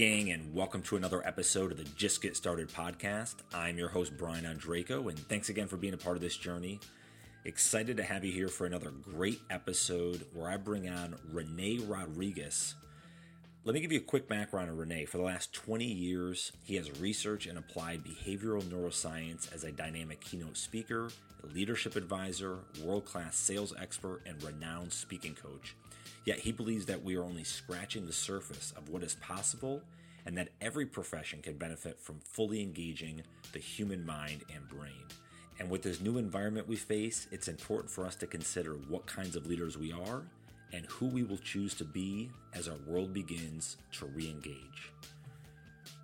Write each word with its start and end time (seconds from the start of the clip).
Gang, 0.00 0.32
and 0.32 0.54
welcome 0.54 0.80
to 0.84 0.96
another 0.96 1.22
episode 1.26 1.70
of 1.70 1.76
the 1.76 1.84
Just 1.84 2.22
Get 2.22 2.34
Started 2.34 2.70
podcast. 2.70 3.34
I'm 3.52 3.76
your 3.76 3.90
host, 3.90 4.16
Brian 4.16 4.46
Ondrako, 4.46 5.10
and 5.10 5.18
thanks 5.28 5.50
again 5.50 5.68
for 5.68 5.76
being 5.76 5.92
a 5.92 5.98
part 5.98 6.16
of 6.16 6.22
this 6.22 6.38
journey. 6.38 6.80
Excited 7.44 7.98
to 7.98 8.02
have 8.02 8.24
you 8.24 8.32
here 8.32 8.48
for 8.48 8.64
another 8.64 8.92
great 8.92 9.42
episode 9.50 10.24
where 10.32 10.48
I 10.48 10.56
bring 10.56 10.88
on 10.88 11.16
Rene 11.30 11.80
Rodriguez. 11.80 12.76
Let 13.64 13.74
me 13.74 13.82
give 13.82 13.92
you 13.92 13.98
a 13.98 14.02
quick 14.02 14.26
background 14.26 14.70
on 14.70 14.78
Rene. 14.78 15.04
For 15.04 15.18
the 15.18 15.24
last 15.24 15.52
20 15.52 15.84
years, 15.84 16.50
he 16.64 16.76
has 16.76 16.98
researched 16.98 17.46
and 17.46 17.58
applied 17.58 18.02
behavioral 18.02 18.62
neuroscience 18.62 19.52
as 19.54 19.64
a 19.64 19.70
dynamic 19.70 20.22
keynote 20.22 20.56
speaker, 20.56 21.10
leadership 21.52 21.94
advisor, 21.94 22.60
world 22.82 23.04
class 23.04 23.36
sales 23.36 23.74
expert, 23.78 24.22
and 24.24 24.42
renowned 24.42 24.94
speaking 24.94 25.34
coach. 25.34 25.74
Yet 26.24 26.38
he 26.38 26.52
believes 26.52 26.86
that 26.86 27.02
we 27.02 27.16
are 27.16 27.24
only 27.24 27.44
scratching 27.44 28.06
the 28.06 28.12
surface 28.12 28.72
of 28.76 28.88
what 28.88 29.02
is 29.02 29.14
possible 29.16 29.82
and 30.26 30.36
that 30.36 30.48
every 30.60 30.86
profession 30.86 31.40
can 31.42 31.56
benefit 31.56 31.98
from 32.00 32.20
fully 32.20 32.62
engaging 32.62 33.22
the 33.52 33.58
human 33.58 34.04
mind 34.04 34.44
and 34.54 34.68
brain. 34.68 35.06
And 35.58 35.70
with 35.70 35.82
this 35.82 36.00
new 36.00 36.18
environment 36.18 36.68
we 36.68 36.76
face, 36.76 37.26
it's 37.30 37.48
important 37.48 37.90
for 37.90 38.06
us 38.06 38.16
to 38.16 38.26
consider 38.26 38.74
what 38.88 39.06
kinds 39.06 39.36
of 39.36 39.46
leaders 39.46 39.76
we 39.76 39.92
are 39.92 40.22
and 40.72 40.86
who 40.86 41.06
we 41.06 41.22
will 41.22 41.38
choose 41.38 41.74
to 41.74 41.84
be 41.84 42.30
as 42.54 42.68
our 42.68 42.78
world 42.86 43.12
begins 43.12 43.76
to 43.92 44.06
re 44.06 44.28
engage. 44.28 44.92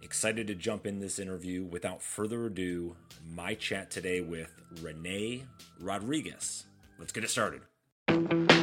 Excited 0.02 0.46
to 0.46 0.54
jump 0.54 0.86
in 0.86 1.00
this 1.00 1.18
interview. 1.18 1.64
Without 1.64 2.02
further 2.02 2.46
ado, 2.46 2.96
my 3.34 3.54
chat 3.54 3.90
today 3.90 4.20
with 4.20 4.52
Rene 4.82 5.44
Rodriguez. 5.80 6.64
Let's 6.98 7.12
get 7.12 7.24
it 7.24 7.30
started. 7.30 8.55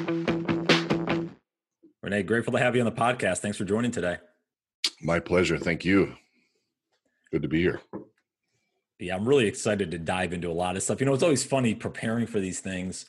Rene, 2.04 2.22
grateful 2.24 2.52
to 2.52 2.60
have 2.60 2.76
you 2.76 2.82
on 2.82 2.86
the 2.86 2.92
podcast. 2.92 3.38
Thanks 3.38 3.58
for 3.58 3.64
joining 3.64 3.90
today. 3.90 4.18
My 5.02 5.22
pleasure. 5.22 5.58
Thank 5.58 5.86
you. 5.86 6.14
Good 7.32 7.44
to 7.44 7.48
be 7.48 7.62
here. 7.62 7.80
Yeah, 9.00 9.16
I'm 9.16 9.26
really 9.26 9.48
excited 9.48 9.90
to 9.92 9.98
dive 9.98 10.34
into 10.34 10.52
a 10.52 10.54
lot 10.54 10.76
of 10.76 10.84
stuff. 10.84 11.00
You 11.00 11.06
know, 11.06 11.14
it's 11.14 11.24
always 11.24 11.46
funny 11.46 11.74
preparing 11.74 12.28
for 12.28 12.42
these 12.42 12.60
things, 12.60 13.06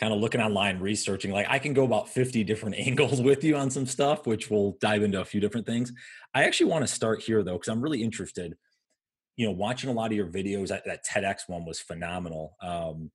kind 0.00 0.12
of 0.12 0.18
looking 0.18 0.40
online, 0.40 0.80
researching. 0.80 1.30
Like, 1.30 1.46
I 1.48 1.60
can 1.60 1.72
go 1.72 1.84
about 1.84 2.08
50 2.08 2.42
different 2.42 2.74
angles 2.78 3.22
with 3.22 3.44
you 3.44 3.54
on 3.56 3.70
some 3.70 3.86
stuff, 3.86 4.26
which 4.26 4.50
we'll 4.50 4.76
dive 4.80 5.04
into 5.04 5.20
a 5.20 5.24
few 5.24 5.40
different 5.40 5.64
things. 5.64 5.92
I 6.34 6.42
actually 6.42 6.70
want 6.70 6.82
to 6.82 6.92
start 6.92 7.22
here, 7.22 7.44
though, 7.44 7.52
because 7.52 7.68
I'm 7.68 7.80
really 7.80 8.02
interested. 8.02 8.56
You 9.36 9.46
know, 9.46 9.52
watching 9.52 9.88
a 9.88 9.92
lot 9.92 10.10
of 10.10 10.16
your 10.16 10.26
videos, 10.26 10.68
that, 10.68 10.84
that 10.86 11.06
TEDx 11.06 11.42
one 11.46 11.64
was 11.64 11.78
phenomenal. 11.78 12.56
Um, 12.60 13.12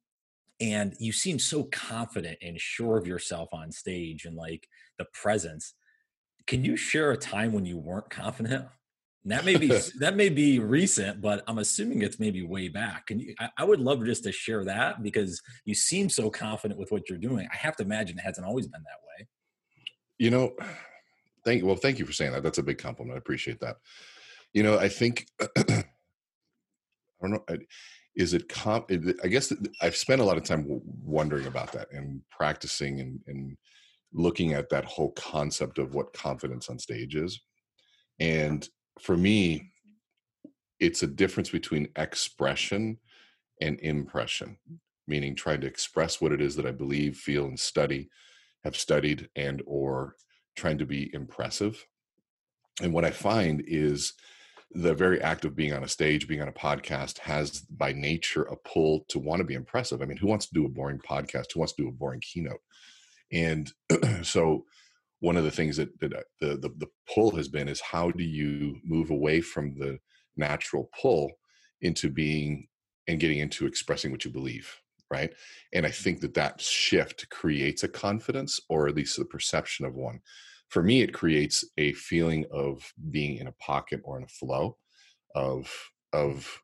and 0.62 0.96
you 1.00 1.12
seem 1.12 1.40
so 1.40 1.64
confident 1.66 2.38
and 2.42 2.62
sure 2.62 2.98
of 2.98 3.08
yourself 3.08 3.50
on 3.52 3.72
stage 3.72 4.26
and 4.26 4.36
like 4.36 4.68
the 4.98 5.06
presence. 5.06 5.74
Can 6.46 6.64
you 6.64 6.78
share 6.78 7.12
a 7.12 7.18
time 7.18 7.52
when 7.52 7.66
you 7.66 7.78
weren't 7.78 8.10
confident? 8.10 8.68
That 9.26 9.44
may 9.44 9.58
be 9.58 9.68
that 10.00 10.16
may 10.16 10.30
be 10.30 10.60
recent 10.60 11.22
but 11.22 11.44
i'm 11.48 11.60
assuming 11.60 12.02
it's 12.02 12.20
maybe 12.20 12.44
way 12.44 12.68
back. 12.70 13.10
And 13.10 13.24
I, 13.40 13.50
I, 13.58 13.64
would 13.64 13.80
love 13.80 14.06
just 14.06 14.24
to 14.24 14.32
share 14.32 14.64
that 14.66 15.04
because 15.04 15.42
you 15.66 15.76
seem 15.76 16.10
so 16.10 16.30
confident 16.30 16.80
with 16.80 16.92
what 16.92 17.10
you're 17.10 17.20
doing. 17.20 17.48
I 17.52 17.58
have 17.58 17.76
to 17.78 17.84
imagine 17.84 18.18
it 18.18 18.24
hasn't 18.24 18.48
always 18.48 18.68
been 18.68 18.84
that 18.84 19.20
way. 19.20 19.28
You 20.18 20.30
know 20.30 20.56
thank 21.46 21.62
you. 21.62 21.68
well 21.68 21.76
thank 21.76 22.00
you 22.00 22.06
for 22.06 22.14
saying 22.14 22.32
that. 22.34 22.44
That's 22.44 22.60
a 22.60 22.64
big 22.64 22.78
compliment. 22.78 23.16
I 23.16 23.20
appreciate 23.20 23.60
that. 23.62 23.78
You 24.54 24.64
know 24.64 24.78
i 24.78 24.90
think 24.90 25.28
i 25.58 25.84
don't 27.22 27.32
know 27.32 27.46
is 28.16 28.34
it 28.34 28.50
comp 28.50 28.92
i 29.24 29.28
guess 29.28 29.54
i've 29.82 29.96
spent 29.96 30.22
a 30.22 30.24
lot 30.24 30.38
of 30.38 30.44
time 30.44 30.66
wondering 31.04 31.48
about 31.48 31.72
that 31.72 31.88
and 31.92 32.22
practicing 32.30 33.00
and, 33.00 33.20
and 33.28 33.58
looking 34.14 34.54
at 34.54 34.70
that 34.70 34.86
whole 34.86 35.12
concept 35.12 35.78
of 35.78 35.94
what 35.94 36.12
confidence 36.12 36.70
on 36.70 36.78
stage 36.78 37.16
is. 37.16 37.40
And 38.20 38.68
for 39.00 39.16
me 39.16 39.72
it's 40.80 41.04
a 41.04 41.08
difference 41.08 41.50
between 41.50 41.88
expression 41.96 42.98
and 43.62 43.80
impression 43.80 44.58
meaning 45.08 45.36
trying 45.36 45.62
to 45.62 45.68
express 45.68 46.20
what 46.20 46.32
it 46.32 46.42
is 46.42 46.56
that 46.56 46.66
i 46.66 46.72
believe 46.72 47.16
feel 47.18 47.46
and 47.46 47.60
study 47.60 48.10
have 48.64 48.76
studied 48.76 49.30
and 49.36 49.62
or 49.66 50.16
trying 50.56 50.78
to 50.78 50.86
be 50.86 51.10
impressive. 51.14 51.86
And 52.82 52.94
what 52.94 53.06
i 53.06 53.12
find 53.12 53.64
is 53.68 54.14
the 54.74 54.94
very 54.94 55.22
act 55.22 55.46
of 55.46 55.56
being 55.56 55.74
on 55.74 55.84
a 55.84 55.88
stage, 55.88 56.28
being 56.28 56.42
on 56.42 56.48
a 56.48 56.54
podcast 56.54 57.20
has 57.20 57.62
by 57.62 57.92
nature 57.92 58.44
a 58.44 58.56
pull 58.56 59.06
to 59.10 59.20
want 59.20 59.40
to 59.40 59.46
be 59.46 59.54
impressive. 59.54 60.02
I 60.02 60.06
mean, 60.06 60.18
who 60.18 60.28
wants 60.28 60.48
to 60.48 60.54
do 60.54 60.66
a 60.66 60.70
boring 60.70 61.00
podcast? 61.00 61.54
Who 61.54 61.60
wants 61.60 61.74
to 61.74 61.84
do 61.84 61.90
a 61.90 61.94
boring 61.94 62.22
keynote? 62.22 62.62
And 63.32 63.72
so 64.24 64.66
one 65.20 65.38
of 65.38 65.44
the 65.44 65.52
things 65.52 65.78
that, 65.78 66.00
that 66.00 66.14
uh, 66.14 66.22
the, 66.40 66.58
the, 66.58 66.70
the 66.78 66.88
pull 67.14 67.36
has 67.36 67.48
been 67.48 67.68
is 67.68 67.80
how 67.80 68.12
do 68.12 68.24
you 68.24 68.78
move 68.84 69.10
away 69.10 69.42
from 69.42 69.78
the 69.78 70.00
natural 70.36 70.90
pull 71.00 71.32
into 71.82 72.10
being 72.10 72.68
and 73.08 73.20
getting 73.20 73.40
into 73.40 73.66
expressing 73.66 74.12
what 74.12 74.26
you 74.26 74.32
believe 74.32 74.74
right 75.12 75.34
and 75.74 75.86
i 75.86 75.92
think 75.92 76.22
that 76.22 76.34
that 76.34 76.62
shift 76.62 77.30
creates 77.30 77.84
a 77.84 77.88
confidence 77.88 78.60
or 78.70 78.88
at 78.88 78.96
least 78.96 79.18
the 79.18 79.26
perception 79.26 79.86
of 79.86 79.96
one 79.96 80.20
for 80.72 80.82
me 80.82 81.02
it 81.02 81.14
creates 81.14 81.64
a 81.78 81.94
feeling 81.94 82.46
of 82.52 82.92
being 83.12 83.38
in 83.38 83.48
a 83.48 83.54
pocket 83.54 84.02
or 84.04 84.18
in 84.18 84.24
a 84.24 84.28
flow 84.28 84.78
of 85.36 85.72
of 86.14 86.60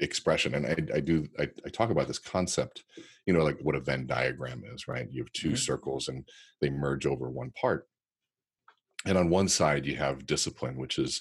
expression 0.00 0.54
and 0.54 0.66
i, 0.66 0.96
I 0.96 1.00
do 1.00 1.26
I, 1.38 1.48
I, 1.66 1.70
talk 1.70 1.90
about 1.90 2.06
this 2.06 2.20
concept 2.20 2.84
you 3.28 3.34
know 3.34 3.44
like 3.44 3.58
what 3.60 3.74
a 3.74 3.80
venn 3.80 4.06
diagram 4.06 4.62
is 4.74 4.88
right? 4.88 5.06
You 5.10 5.22
have 5.22 5.32
2 5.32 5.48
mm-hmm. 5.48 5.56
circles 5.56 6.08
and 6.08 6.26
they 6.62 6.70
merge 6.70 7.04
over 7.04 7.28
one 7.28 7.52
part. 7.60 7.86
And 9.04 9.18
on 9.18 9.28
one 9.28 9.48
side 9.48 9.84
you 9.84 9.96
have 9.96 10.26
discipline 10.26 10.78
which 10.78 10.98
is 10.98 11.20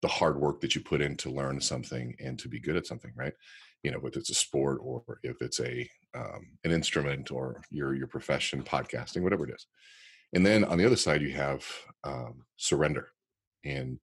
the 0.00 0.08
hard 0.08 0.40
work 0.40 0.62
that 0.62 0.74
you 0.74 0.80
put 0.80 1.02
in 1.02 1.14
to 1.18 1.30
learn 1.30 1.60
something 1.60 2.16
and 2.18 2.38
to 2.38 2.48
be 2.48 2.58
good 2.58 2.76
at 2.76 2.86
something 2.86 3.12
right? 3.14 3.34
You 3.82 3.90
know 3.90 3.98
whether 3.98 4.18
it's 4.18 4.30
a 4.30 4.34
sport 4.34 4.78
or 4.82 5.02
if 5.22 5.42
it's 5.42 5.60
a 5.60 5.88
um, 6.14 6.56
an 6.64 6.72
instrument 6.72 7.30
or 7.30 7.60
your 7.70 7.94
your 7.94 8.06
profession 8.06 8.62
podcasting 8.62 9.20
whatever 9.20 9.46
it 9.46 9.54
is 9.54 9.66
and 10.32 10.44
then 10.44 10.64
on 10.64 10.78
the 10.78 10.86
other 10.86 10.96
side, 10.96 11.22
you 11.22 11.32
have 11.32 11.64
um, 12.04 12.44
surrender 12.56 13.08
and 13.64 13.98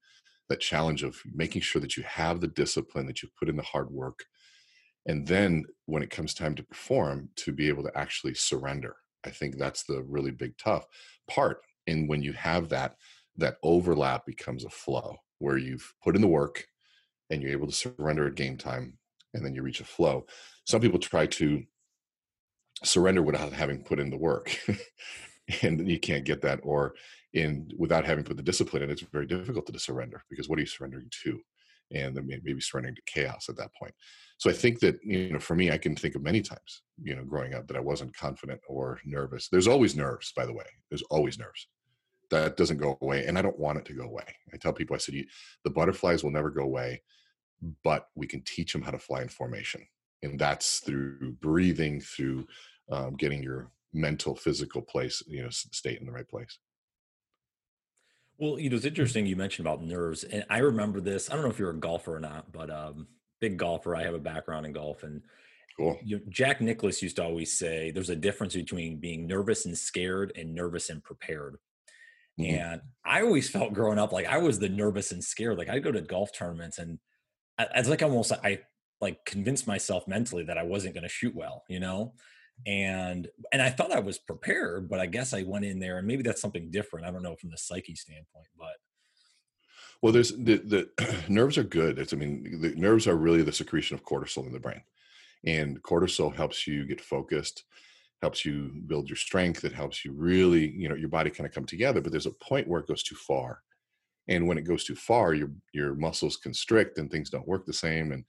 that 0.50 0.60
challenge 0.60 1.04
of 1.04 1.18
making 1.34 1.62
sure 1.62 1.82
that 1.82 1.96
you 1.96 2.04
have 2.04 2.42
the 2.42 2.48
discipline, 2.48 3.06
that 3.08 3.22
you 3.22 3.30
put 3.38 3.50
in 3.50 3.56
the 3.56 3.64
hard 3.64 3.90
work. 3.92 4.26
And 5.06 5.28
then 5.28 5.66
when 5.86 6.04
it 6.04 6.10
comes 6.10 6.34
time 6.34 6.56
to 6.56 6.64
perform, 6.64 7.30
to 7.38 7.52
be 7.52 7.68
able 7.68 7.84
to 7.84 7.98
actually 7.98 8.34
surrender. 8.34 8.96
I 9.26 9.30
think 9.30 9.58
that's 9.58 9.84
the 9.84 10.04
really 10.04 10.32
big 10.32 10.58
tough 10.58 10.86
part. 11.30 11.62
And 11.88 12.08
when 12.08 12.22
you 12.22 12.34
have 12.34 12.70
that, 12.70 12.96
that 13.38 13.58
overlap 13.64 14.26
becomes 14.26 14.66
a 14.66 14.70
flow 14.70 15.18
where 15.40 15.58
you've 15.58 15.94
put 16.04 16.16
in 16.16 16.22
the 16.22 16.28
work 16.28 16.66
and 17.30 17.42
you're 17.42 17.52
able 17.52 17.68
to 17.68 17.74
surrender 17.74 18.28
at 18.28 18.36
game 18.36 18.58
time 18.58 18.98
and 19.34 19.46
then 19.46 19.54
you 19.54 19.62
reach 19.62 19.82
a 19.82 19.86
flow. 19.86 20.26
Some 20.66 20.82
people 20.82 21.00
try 21.00 21.26
to 21.28 21.64
surrender 22.84 23.22
without 23.22 23.54
having 23.54 23.84
put 23.84 24.00
in 24.00 24.10
the 24.10 24.18
work. 24.18 24.58
and 25.62 25.90
you 25.90 26.00
can't 26.00 26.26
get 26.26 26.42
that 26.42 26.60
or 26.64 26.96
in 27.34 27.70
without 27.78 28.06
having 28.06 28.24
put 28.24 28.38
the 28.38 28.44
discipline 28.44 28.84
in 28.84 28.90
it's 28.90 29.04
very 29.14 29.28
difficult 29.28 29.66
to 29.66 29.80
surrender 29.80 30.24
because 30.30 30.50
what 30.50 30.58
are 30.58 30.62
you 30.62 30.68
surrendering 30.68 31.10
to? 31.24 31.40
And 31.92 32.16
then 32.16 32.28
maybe 32.28 32.62
surrendering 32.62 32.96
to 32.96 33.02
chaos 33.06 33.50
at 33.50 33.58
that 33.58 33.72
point. 33.74 33.94
So 34.38 34.50
i 34.50 34.54
think 34.54 34.80
that 34.80 35.00
you 35.04 35.34
know 35.34 35.40
for 35.40 35.56
me 35.56 35.72
i 35.72 35.78
can 35.78 35.96
think 35.96 36.16
of 36.16 36.22
many 36.22 36.42
times 36.42 36.84
you 37.02 37.16
know 37.16 37.26
growing 37.26 37.54
up 37.54 37.68
that 37.68 37.78
i 37.78 37.82
wasn't 37.82 38.16
confident 38.16 38.62
or 38.68 39.00
nervous. 39.06 39.50
There's 39.50 39.68
always 39.68 39.96
nerves 39.96 40.32
by 40.36 40.46
the 40.46 40.54
way. 40.54 40.66
There's 40.90 41.04
always 41.04 41.38
nerves. 41.38 41.68
That 42.32 42.58
doesn't 42.58 42.78
go 42.78 42.98
away 43.02 43.26
and 43.26 43.38
i 43.38 43.42
don't 43.42 43.60
want 43.60 43.80
it 43.80 43.86
to 43.86 43.94
go 43.94 44.04
away. 44.04 44.28
I 44.54 44.58
tell 44.58 44.74
people 44.74 44.96
i 44.96 45.00
said 45.00 45.16
the 45.64 45.70
butterflies 45.72 46.24
will 46.24 46.32
never 46.32 46.52
go 46.52 46.64
away 46.64 47.02
but 47.84 48.08
we 48.16 48.28
can 48.28 48.42
teach 48.44 48.74
them 48.74 48.82
how 48.82 48.92
to 48.92 49.00
fly 49.00 49.22
in 49.22 49.30
formation. 49.30 49.86
And 50.24 50.40
that's 50.40 50.80
through 50.80 51.34
breathing 51.42 52.02
through 52.02 52.48
um, 52.92 53.16
getting 53.16 53.44
your 53.44 53.72
mental 53.94 54.36
physical 54.36 54.82
place 54.82 55.24
you 55.28 55.42
know 55.42 55.50
state 55.50 56.00
in 56.00 56.06
the 56.06 56.12
right 56.12 56.28
place 56.28 56.60
well 58.38 58.60
you 58.60 58.70
know 58.70 58.76
it's 58.76 58.86
interesting 58.86 59.26
you 59.26 59.36
mentioned 59.36 59.68
about 59.68 59.84
nerves 59.84 60.24
and 60.24 60.46
i 60.50 60.60
remember 60.60 61.00
this 61.00 61.30
i 61.30 61.34
don't 61.34 61.44
know 61.44 61.50
if 61.50 61.60
you're 61.60 61.72
a 61.72 61.80
golfer 61.80 62.16
or 62.16 62.20
not 62.20 62.52
but 62.52 62.70
um 62.70 63.08
big 63.42 63.58
golfer 63.58 63.96
i 63.96 64.04
have 64.04 64.14
a 64.14 64.20
background 64.20 64.66
in 64.66 64.74
golf 64.74 65.04
and 65.04 65.22
cool. 65.78 65.98
you 66.04 66.18
know, 66.18 66.24
jack 66.30 66.62
nicklaus 66.62 67.02
used 67.02 67.16
to 67.16 67.24
always 67.24 67.58
say 67.58 67.90
there's 67.92 68.10
a 68.10 68.16
difference 68.16 68.56
between 68.56 69.00
being 69.00 69.26
nervous 69.26 69.66
and 69.66 69.78
scared 69.78 70.32
and 70.36 70.54
nervous 70.54 70.90
and 70.90 71.04
prepared 71.04 71.58
mm-hmm. 72.40 72.56
and 72.56 72.82
i 73.06 73.22
always 73.22 73.50
felt 73.50 73.74
growing 73.74 74.00
up 74.00 74.12
like 74.12 74.28
i 74.28 74.38
was 74.38 74.60
the 74.60 74.70
nervous 74.70 75.12
and 75.12 75.24
scared 75.24 75.58
like 75.58 75.70
i'd 75.70 75.84
go 75.84 75.92
to 75.92 76.02
golf 76.02 76.32
tournaments 76.32 76.78
and 76.78 77.00
it's 77.76 77.90
like 77.90 78.04
almost 78.04 78.32
i 78.44 78.60
like 79.02 79.24
convinced 79.26 79.68
myself 79.68 80.08
mentally 80.08 80.44
that 80.44 80.58
i 80.58 80.64
wasn't 80.64 80.94
going 80.94 81.04
to 81.04 81.10
shoot 81.10 81.36
well 81.36 81.64
you 81.68 81.80
know 81.80 82.14
and 82.66 83.28
and 83.54 83.62
i 83.62 83.70
thought 83.70 83.92
i 83.92 84.00
was 84.00 84.18
prepared 84.18 84.90
but 84.90 85.00
i 85.00 85.06
guess 85.06 85.34
i 85.34 85.44
went 85.44 85.66
in 85.66 85.80
there 85.80 85.98
and 85.98 86.08
maybe 86.08 86.24
that's 86.24 86.42
something 86.42 86.70
different 86.72 87.06
i 87.06 87.12
don't 87.12 87.24
know 87.24 87.36
from 87.36 87.50
the 87.50 87.58
psyche 87.58 87.96
standpoint 87.96 88.48
but 88.58 88.76
well 90.02 90.12
there's 90.12 90.32
the 90.32 90.58
the 90.58 90.90
nerves 91.30 91.58
are 91.58 91.64
good 91.64 91.98
it's 91.98 92.14
i 92.14 92.16
mean 92.18 92.60
the 92.62 92.74
nerves 92.76 93.08
are 93.08 93.16
really 93.16 93.42
the 93.42 93.52
secretion 93.52 93.96
of 93.96 94.04
cortisol 94.04 94.46
in 94.46 94.54
the 94.54 94.60
brain 94.60 94.82
and 95.46 95.82
cortisol 95.84 96.34
helps 96.36 96.68
you 96.68 96.86
get 96.86 97.00
focused 97.00 97.64
helps 98.22 98.44
you 98.44 98.72
build 98.88 99.08
your 99.08 99.16
strength 99.16 99.64
it 99.64 99.72
helps 99.72 100.04
you 100.04 100.12
really 100.12 100.70
you 100.72 100.90
know 100.90 100.96
your 100.96 101.10
body 101.10 101.30
kind 101.30 101.48
of 101.48 101.54
come 101.54 101.66
together 101.66 102.02
but 102.02 102.12
there's 102.12 102.26
a 102.26 102.32
point 102.32 102.68
where 102.68 102.82
it 102.82 102.88
goes 102.88 103.04
too 103.04 103.16
far 103.16 103.62
and 104.28 104.46
when 104.46 104.58
it 104.58 104.66
goes 104.66 104.84
too 104.84 104.96
far 104.96 105.34
your 105.34 105.50
your 105.74 105.96
muscles 105.96 106.36
constrict 106.36 106.98
and 106.98 107.10
things 107.10 107.30
don't 107.30 107.48
work 107.48 107.66
the 107.66 107.74
same 107.74 108.12
and 108.12 108.26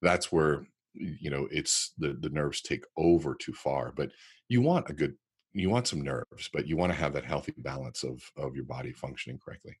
that's 0.00 0.30
where 0.30 0.64
you 0.94 1.30
know 1.30 1.48
it's 1.50 1.92
the 1.98 2.16
the 2.20 2.28
nerves 2.30 2.60
take 2.60 2.84
over 2.96 3.34
too 3.34 3.52
far 3.52 3.92
but 3.96 4.10
you 4.48 4.60
want 4.60 4.88
a 4.90 4.92
good 4.92 5.14
you 5.52 5.70
want 5.70 5.86
some 5.86 6.02
nerves 6.02 6.48
but 6.52 6.66
you 6.66 6.76
want 6.76 6.92
to 6.92 6.98
have 6.98 7.12
that 7.12 7.24
healthy 7.24 7.54
balance 7.58 8.02
of 8.02 8.22
of 8.36 8.54
your 8.54 8.64
body 8.64 8.92
functioning 8.92 9.38
correctly 9.42 9.76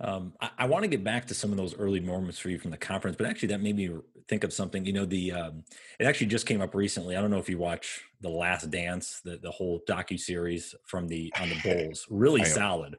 um, 0.00 0.32
I, 0.40 0.50
I 0.58 0.66
want 0.66 0.84
to 0.84 0.88
get 0.88 1.02
back 1.02 1.26
to 1.26 1.34
some 1.34 1.50
of 1.50 1.56
those 1.56 1.76
early 1.76 2.00
moments 2.00 2.38
for 2.38 2.50
you 2.50 2.58
from 2.58 2.70
the 2.70 2.76
conference, 2.76 3.16
but 3.16 3.26
actually, 3.26 3.48
that 3.48 3.60
made 3.60 3.76
me 3.76 3.90
think 4.28 4.44
of 4.44 4.52
something. 4.52 4.84
You 4.84 4.92
know, 4.92 5.04
the 5.04 5.32
um, 5.32 5.64
it 5.98 6.04
actually 6.06 6.28
just 6.28 6.46
came 6.46 6.60
up 6.60 6.74
recently. 6.74 7.16
I 7.16 7.20
don't 7.20 7.30
know 7.30 7.38
if 7.38 7.48
you 7.48 7.58
watch 7.58 8.02
the 8.20 8.28
Last 8.28 8.70
Dance, 8.70 9.20
the 9.24 9.38
the 9.38 9.50
whole 9.50 9.82
docu 9.88 10.18
series 10.18 10.74
from 10.84 11.08
the 11.08 11.32
on 11.40 11.48
the 11.48 11.60
Bulls. 11.64 12.06
Really 12.10 12.44
solid. 12.44 12.96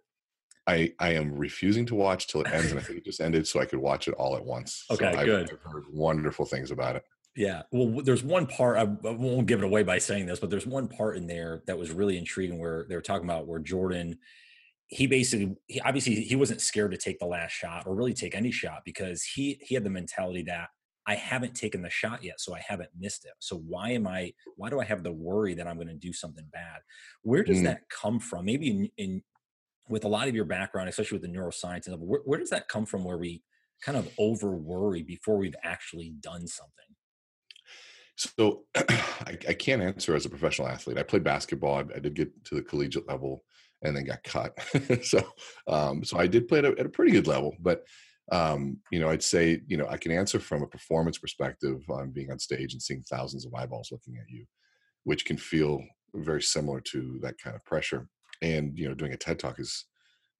I 0.70 0.94
I 1.00 1.14
am 1.14 1.36
refusing 1.36 1.86
to 1.88 1.96
watch 1.96 2.28
till 2.28 2.42
it 2.42 2.52
ends, 2.52 2.72
and 2.72 2.80
I 2.80 2.84
think 2.84 3.00
it 3.00 3.06
just 3.12 3.22
ended 3.22 3.48
so 3.48 3.60
I 3.60 3.66
could 3.66 3.80
watch 3.80 4.08
it 4.08 4.14
all 4.16 4.36
at 4.36 4.44
once. 4.44 4.86
Okay, 4.92 5.12
so 5.12 5.26
good. 5.26 5.50
I've, 5.50 5.58
I've 5.66 5.72
heard 5.72 5.84
wonderful 5.92 6.46
things 6.46 6.72
about 6.72 6.96
it. 6.96 7.04
Yeah. 7.36 7.62
Well, 7.72 8.02
there's 8.04 8.24
one 8.24 8.48
part, 8.48 8.78
I 8.78 8.84
won't 8.84 9.46
give 9.46 9.60
it 9.60 9.66
away 9.66 9.84
by 9.84 10.00
saying 10.00 10.26
this, 10.26 10.40
but 10.40 10.50
there's 10.50 10.66
one 10.66 10.88
part 10.88 11.16
in 11.16 11.28
there 11.28 11.64
that 11.68 11.78
was 11.78 11.92
really 11.92 12.18
intriguing 12.18 12.60
where 12.60 12.86
they 12.90 12.96
were 12.96 13.02
talking 13.02 13.24
about 13.24 13.48
where 13.48 13.60
Jordan 13.60 14.18
he 14.90 15.06
basically 15.06 15.56
he, 15.68 15.80
obviously 15.82 16.16
he 16.16 16.36
wasn't 16.36 16.60
scared 16.60 16.92
to 16.92 16.98
take 16.98 17.20
the 17.20 17.26
last 17.26 17.52
shot 17.52 17.86
or 17.86 17.94
really 17.94 18.14
take 18.14 18.36
any 18.36 18.52
shot 18.52 18.82
because 18.84 19.24
he 19.24 19.60
he 19.62 19.76
had 19.76 19.84
the 19.84 19.90
mentality 19.90 20.42
that 20.42 20.70
I 21.06 21.16
haven't 21.16 21.56
taken 21.56 21.82
the 21.82 21.90
shot 21.90 22.24
yet, 22.24 22.40
so 22.40 22.54
I 22.54 22.62
haven't 22.68 22.90
missed 22.98 23.26
it. 23.26 23.32
So 23.40 23.58
why 23.58 23.92
am 23.92 24.06
I? 24.06 24.34
Why 24.58 24.70
do 24.70 24.80
I 24.80 24.84
have 24.84 25.02
the 25.02 25.12
worry 25.12 25.56
that 25.56 25.66
I'm 25.66 25.76
going 25.76 25.88
to 25.88 25.96
do 25.96 26.14
something 26.14 26.46
bad? 26.52 26.82
Where 27.24 27.44
does 27.44 27.60
mm. 27.60 27.64
that 27.64 27.90
come 27.90 28.20
from? 28.20 28.46
Maybe 28.46 28.70
in, 28.70 28.90
in, 28.98 29.24
with 29.90 30.06
a 30.06 30.08
lot 30.08 30.28
of 30.28 30.36
your 30.36 30.46
background, 30.46 30.88
especially 30.88 31.18
with 31.18 31.30
the 31.30 31.38
neuroscience 31.38 31.88
where, 31.98 32.22
where 32.24 32.40
does 32.40 32.52
that 32.52 32.68
come 32.68 32.86
from? 32.86 33.04
Where 33.04 33.18
we 33.18 33.44
kind 33.84 33.98
of 33.98 34.10
over 34.18 34.56
worry 34.56 35.04
before 35.04 35.38
we've 35.38 35.56
actually 35.64 36.14
done 36.20 36.48
something. 36.48 36.74
So 38.16 38.64
I, 38.76 39.38
I, 39.48 39.54
can't 39.54 39.82
answer 39.82 40.14
as 40.14 40.26
a 40.26 40.30
professional 40.30 40.68
athlete. 40.68 40.98
I 40.98 41.04
played 41.04 41.24
basketball. 41.24 41.76
I, 41.76 41.86
I 41.96 42.00
did 42.00 42.14
get 42.14 42.46
to 42.46 42.56
the 42.56 42.62
collegiate 42.62 43.08
level 43.08 43.44
and 43.82 43.96
then 43.96 44.04
got 44.04 44.24
cut. 44.24 44.58
so, 45.04 45.22
um, 45.68 46.04
so 46.04 46.20
I 46.20 46.28
did 46.28 46.50
play 46.50 46.60
at 46.60 46.66
a, 46.66 46.78
at 46.78 46.86
a 46.86 46.90
pretty 46.90 47.12
good 47.12 47.28
level, 47.28 47.56
but 47.62 47.84
um, 48.32 48.78
you 48.92 49.00
know, 49.00 49.10
I'd 49.10 49.24
say, 49.24 49.62
you 49.68 49.78
know, 49.78 49.88
I 49.88 49.98
can 49.98 50.12
answer 50.12 50.40
from 50.40 50.62
a 50.62 50.68
performance 50.68 51.18
perspective 51.18 51.82
on 51.90 52.12
being 52.12 52.32
on 52.32 52.40
stage 52.40 52.74
and 52.74 52.82
seeing 52.82 53.04
thousands 53.04 53.46
of 53.46 53.54
eyeballs 53.56 53.90
looking 53.92 54.18
at 54.18 54.30
you, 54.30 54.46
which 55.04 55.26
can 55.26 55.38
feel 55.38 55.82
very 56.14 56.42
similar 56.42 56.82
to 56.82 57.20
that 57.22 57.36
kind 57.44 57.56
of 57.56 57.66
pressure. 57.66 58.08
And 58.42 58.78
you 58.78 58.88
know, 58.88 58.96
doing 58.96 59.14
a 59.14 59.18
TED 59.18 59.40
talk 59.40 59.60
is 59.60 59.86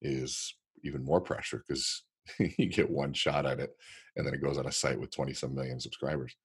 is 0.02 0.56
even 0.84 1.04
more 1.04 1.22
pressure 1.22 1.64
because 1.68 2.04
you 2.40 2.68
get 2.68 2.90
one 2.90 3.14
shot 3.14 3.46
at 3.46 3.60
it, 3.60 3.72
and 4.16 4.26
then 4.26 4.34
it 4.34 4.42
goes 4.42 4.58
on 4.58 4.68
a 4.68 4.72
site 4.72 5.00
with 5.00 5.12
twenty 5.12 5.34
some 5.34 5.56
million 5.56 5.80
subscribers. 5.80 6.36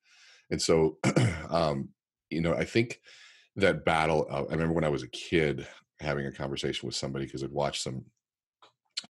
And 0.51 0.61
so, 0.61 0.99
um, 1.51 1.89
you 2.31 2.41
know, 2.41 2.55
I 2.55 2.65
think 2.65 3.01
that 3.57 3.85
battle. 3.85 4.27
Uh, 4.31 4.45
I 4.45 4.53
remember 4.53 4.75
when 4.75 4.85
I 4.85 4.89
was 4.89 5.03
a 5.03 5.09
kid, 5.09 5.67
having 6.01 6.27
a 6.27 6.33
conversation 6.33 6.87
with 6.87 6.97
somebody 6.97 7.27
because 7.27 7.43
I'd 7.43 7.51
watch 7.51 7.83
some 7.83 8.05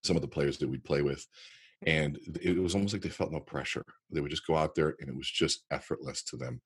some 0.03 0.15
of 0.15 0.21
the 0.21 0.27
players 0.27 0.57
that 0.57 0.69
we'd 0.69 0.83
play 0.83 1.01
with 1.01 1.25
and 1.86 2.19
it 2.41 2.57
was 2.59 2.75
almost 2.75 2.94
like 2.94 3.01
they 3.01 3.09
felt 3.09 3.31
no 3.31 3.39
pressure 3.39 3.86
they 4.12 4.21
would 4.21 4.31
just 4.31 4.45
go 4.45 4.56
out 4.56 4.75
there 4.75 4.95
and 5.00 5.09
it 5.09 5.15
was 5.15 5.30
just 5.30 5.63
effortless 5.71 6.24
to 6.24 6.38
them 6.38 6.62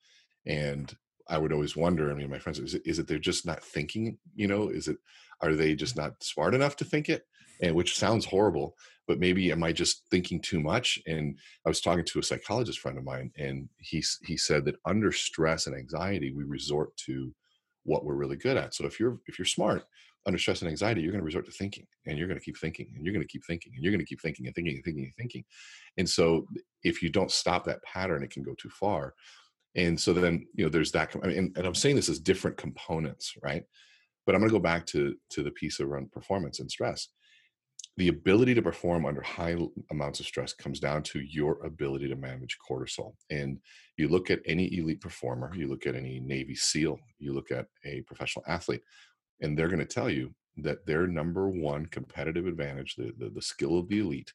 and 0.46 0.96
i 1.30 1.38
would 1.38 1.54
always 1.54 1.75
wonder 1.75 2.12
i 2.12 2.14
mean 2.14 2.30
my 2.30 2.40
friends 2.40 2.60
is 2.60 2.74
it, 2.74 2.81
is 2.86 3.00
it 3.00 3.08
they're 3.08 3.20
just 3.20 3.46
not 3.46 3.64
thinking 3.64 4.18
you 4.36 4.48
know 4.48 4.70
is 4.70 4.88
it 4.88 4.98
are 5.42 5.54
they 5.54 5.75
just 5.75 5.96
not 5.96 6.22
smart 6.22 6.54
enough 6.54 6.75
to 6.75 6.86
think 6.86 7.10
it 7.10 7.24
and 7.62 7.75
which 7.75 7.98
sounds 7.98 8.25
horrible 8.25 8.75
but 9.08 9.20
maybe 9.20 9.52
am 9.52 9.64
i 9.64 9.72
just 9.72 10.04
thinking 10.10 10.40
too 10.40 10.60
much 10.60 11.00
and 11.08 11.38
i 11.66 11.70
was 11.70 11.81
talking 11.81 12.06
to 12.06 12.20
a 12.20 12.24
psychologist 12.24 12.80
friend 12.80 12.98
of 12.98 13.04
mine 13.04 13.31
and 13.38 13.68
he 13.80 14.04
he 14.24 14.38
said 14.38 14.66
that 14.66 14.75
under 14.86 15.12
stress 15.12 15.68
and 15.68 15.75
anxiety 15.75 16.34
we 16.34 16.44
resort 16.44 16.96
to 16.98 17.34
what 17.84 18.06
we're 18.06 18.16
really 18.16 18.38
good 18.38 18.58
at 18.58 18.74
so 18.74 18.86
if 18.86 19.00
you're 19.00 19.20
if 19.28 19.38
you're 19.38 19.46
smart 19.46 19.84
under 20.25 20.40
stress 20.40 20.62
and 20.62 20.70
anxiety, 20.70 21.02
you're 21.02 21.12
going 21.12 21.22
to 21.22 21.25
resort 21.25 21.46
to 21.46 21.52
thinking 21.52 21.86
and 22.06 22.18
you're 22.18 22.28
going 22.28 22.40
to 22.40 22.44
keep 22.44 22.58
thinking 22.58 22.88
and 22.96 23.06
you're 23.06 23.14
going 23.14 23.25
to 23.25 23.31
keep 23.31 23.46
thinking 23.46 23.74
and 23.75 23.84
you're 23.84 23.92
going 23.92 24.00
to 24.00 24.06
keep 24.06 24.22
thinking 24.22 24.46
and 24.46 24.56
thinking 24.56 24.75
and 24.75 24.84
thinking 24.84 25.04
and 25.04 25.16
thinking. 25.16 25.44
And 25.98 26.10
so 26.10 26.48
if 26.84 27.02
you 27.02 27.10
don't 27.10 27.31
stop 27.31 27.66
that 27.66 27.84
pattern, 27.84 28.24
it 28.24 28.31
can 28.31 28.44
go 28.44 28.56
too 28.58 28.70
far. 28.70 29.16
And 29.75 30.00
so 30.00 30.14
then, 30.14 30.48
you 30.54 30.64
know, 30.64 30.70
there's 30.70 30.92
that, 30.92 31.16
I 31.24 31.28
mean, 31.28 31.54
and 31.56 31.66
I'm 31.66 31.75
saying 31.75 31.96
this 31.96 32.10
as 32.10 32.20
different 32.20 32.58
components, 32.58 33.34
right? 33.42 33.64
But 34.25 34.36
I'm 34.36 34.42
going 34.42 34.50
to 34.50 34.58
go 34.58 34.62
back 34.62 34.86
to, 34.88 35.16
to 35.31 35.44
the 35.44 35.52
piece 35.52 35.80
around 35.80 36.12
performance 36.12 36.60
and 36.60 36.70
stress. 36.70 37.10
The 37.98 38.08
ability 38.08 38.56
to 38.56 38.62
perform 38.62 39.06
under 39.06 39.22
high 39.22 39.56
amounts 39.92 40.20
of 40.20 40.25
stress 40.25 40.54
comes 40.54 40.80
down 40.80 41.04
to 41.04 41.20
your 41.20 41.64
ability 41.64 42.08
to 42.08 42.16
manage 42.16 42.58
cortisol. 42.68 43.14
And 43.30 43.60
you 43.98 44.08
look 44.08 44.31
at 44.31 44.40
any 44.46 44.78
elite 44.78 45.02
performer, 45.02 45.52
you 45.56 45.68
look 45.68 45.86
at 45.86 45.96
any 45.96 46.20
Navy 46.20 46.56
SEAL, 46.56 47.00
you 47.20 47.34
look 47.34 47.52
at 47.52 47.68
a 47.86 48.02
professional 48.02 48.46
athlete, 48.48 48.81
and 49.42 49.58
they're 49.58 49.68
going 49.68 49.80
to 49.80 49.86
tell 49.86 50.10
you 50.10 50.34
that 50.58 50.86
their 50.86 51.08
number 51.08 51.50
one 51.50 51.86
competitive 51.88 52.48
advantage, 52.48 52.96
the, 52.96 53.12
the, 53.18 53.30
the 53.30 53.42
skill 53.42 53.78
of 53.78 53.90
the 53.90 54.00
elite, 54.00 54.34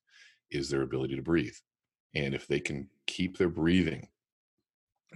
is 0.50 0.69
their 0.69 0.82
ability 0.82 1.17
to 1.17 1.23
breathe. 1.23 1.55
And 2.14 2.35
if 2.35 2.46
they 2.46 2.61
can 2.61 2.88
keep 3.06 3.38
their 3.38 3.49
breathing 3.49 4.08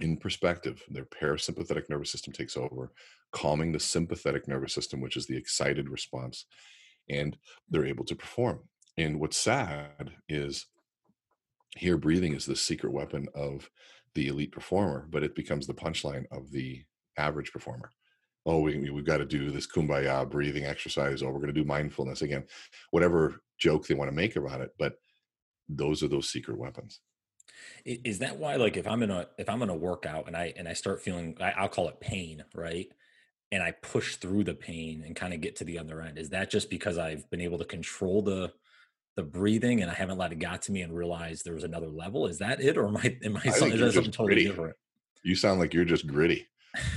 in 0.01 0.17
perspective, 0.17 0.83
their 0.89 1.05
parasympathetic 1.05 1.89
nervous 1.89 2.11
system 2.11 2.33
takes 2.33 2.57
over, 2.57 2.91
calming 3.31 3.71
the 3.71 3.79
sympathetic 3.79 4.47
nervous 4.47 4.73
system, 4.73 5.01
which 5.01 5.17
is 5.17 5.27
the 5.27 5.37
excited 5.37 5.89
response, 5.89 6.45
and 7.09 7.37
they're 7.69 7.85
able 7.85 8.05
to 8.05 8.15
perform. 8.15 8.61
And 8.97 9.19
what's 9.19 9.37
sad 9.37 10.11
is 10.29 10.67
here 11.75 11.97
breathing 11.97 12.33
is 12.33 12.45
the 12.45 12.55
secret 12.55 12.91
weapon 12.91 13.27
of 13.35 13.69
the 14.15 14.27
elite 14.27 14.51
performer, 14.51 15.07
but 15.09 15.23
it 15.23 15.35
becomes 15.35 15.65
the 15.65 15.73
punchline 15.73 16.25
of 16.31 16.51
the 16.51 16.83
average 17.17 17.51
performer 17.51 17.91
oh 18.45 18.59
we, 18.59 18.89
we've 18.89 19.05
got 19.05 19.17
to 19.17 19.25
do 19.25 19.51
this 19.51 19.67
kumbaya 19.67 20.29
breathing 20.29 20.65
exercise 20.65 21.21
or 21.21 21.31
we're 21.31 21.39
going 21.39 21.53
to 21.53 21.61
do 21.61 21.67
mindfulness 21.67 22.21
again 22.21 22.43
whatever 22.91 23.41
joke 23.59 23.85
they 23.85 23.95
want 23.95 24.09
to 24.09 24.15
make 24.15 24.35
about 24.35 24.61
it 24.61 24.71
but 24.77 24.93
those 25.69 26.03
are 26.03 26.07
those 26.07 26.29
secret 26.29 26.57
weapons 26.57 26.99
is 27.85 28.19
that 28.19 28.37
why 28.37 28.55
like 28.55 28.77
if 28.77 28.87
i'm 28.87 29.03
in 29.03 29.11
a 29.11 29.27
if 29.37 29.49
i'm 29.49 29.61
in 29.61 29.69
a 29.69 29.75
workout 29.75 30.27
and 30.27 30.35
i 30.35 30.53
and 30.57 30.67
i 30.67 30.73
start 30.73 31.01
feeling 31.01 31.35
I, 31.39 31.51
i'll 31.51 31.69
call 31.69 31.87
it 31.89 31.99
pain 31.99 32.43
right? 32.55 32.87
And 33.51 33.61
i 33.61 33.71
push 33.71 34.15
through 34.15 34.45
the 34.45 34.55
pain 34.55 35.03
and 35.05 35.15
kind 35.15 35.33
of 35.33 35.41
get 35.41 35.55
to 35.57 35.63
the 35.63 35.77
other 35.77 36.01
end. 36.01 36.17
Is 36.17 36.29
that 36.29 36.49
just 36.49 36.69
because 36.69 36.97
i've 36.97 37.29
been 37.29 37.41
able 37.41 37.59
to 37.59 37.65
control 37.65 38.21
the 38.21 38.51
the 39.15 39.23
breathing 39.23 39.81
and 39.81 39.91
i 39.91 39.93
haven't 39.93 40.17
let 40.17 40.31
it 40.31 40.39
got 40.39 40.63
to 40.63 40.71
me 40.71 40.81
and 40.81 40.95
realize 40.95 41.43
there 41.43 41.53
was 41.53 41.63
another 41.63 41.89
level? 41.89 42.27
Is 42.27 42.39
that 42.39 42.61
it 42.61 42.77
or 42.77 42.87
am 42.87 42.97
i 42.97 43.17
am 43.23 43.37
i, 43.37 43.41
I 43.45 43.49
something, 43.49 43.79
something 43.79 44.11
totally 44.11 44.35
gritty. 44.35 44.47
different? 44.47 44.75
You 45.23 45.35
sound 45.35 45.59
like 45.59 45.73
you're 45.73 45.85
just 45.85 46.07
gritty. 46.07 46.47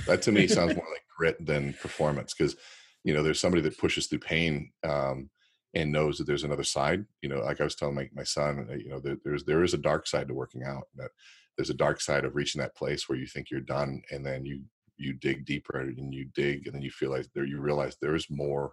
That 0.06 0.22
to 0.22 0.32
me 0.32 0.46
sounds 0.46 0.74
more 0.76 0.86
like 0.90 1.04
grit 1.16 1.44
than 1.44 1.74
performance 1.74 2.34
because 2.34 2.56
you 3.04 3.14
know 3.14 3.22
there's 3.22 3.40
somebody 3.40 3.62
that 3.62 3.78
pushes 3.78 4.06
through 4.06 4.18
pain 4.20 4.72
um, 4.84 5.30
and 5.76 5.92
knows 5.92 6.18
that 6.18 6.26
there's 6.26 6.42
another 6.42 6.64
side 6.64 7.04
you 7.22 7.28
know 7.28 7.40
like 7.40 7.60
i 7.60 7.64
was 7.64 7.76
telling 7.76 7.94
my, 7.94 8.08
my 8.14 8.24
son 8.24 8.66
uh, 8.70 8.74
you 8.74 8.88
know 8.88 8.98
there, 8.98 9.16
there's 9.24 9.44
there 9.44 9.62
is 9.62 9.74
a 9.74 9.78
dark 9.78 10.06
side 10.06 10.26
to 10.26 10.34
working 10.34 10.64
out 10.64 10.88
that 10.96 11.10
there's 11.56 11.70
a 11.70 11.74
dark 11.74 12.00
side 12.00 12.24
of 12.24 12.34
reaching 12.34 12.60
that 12.60 12.74
place 12.74 13.08
where 13.08 13.18
you 13.18 13.26
think 13.26 13.50
you're 13.50 13.60
done 13.60 14.02
and 14.10 14.24
then 14.24 14.44
you 14.44 14.62
you 14.96 15.12
dig 15.12 15.44
deeper 15.44 15.78
and 15.78 16.14
you 16.14 16.26
dig 16.34 16.66
and 16.66 16.74
then 16.74 16.82
you 16.82 16.90
feel 16.90 17.10
like 17.10 17.26
there 17.34 17.44
you 17.44 17.60
realize 17.60 17.96
there's 18.00 18.26
more 18.30 18.72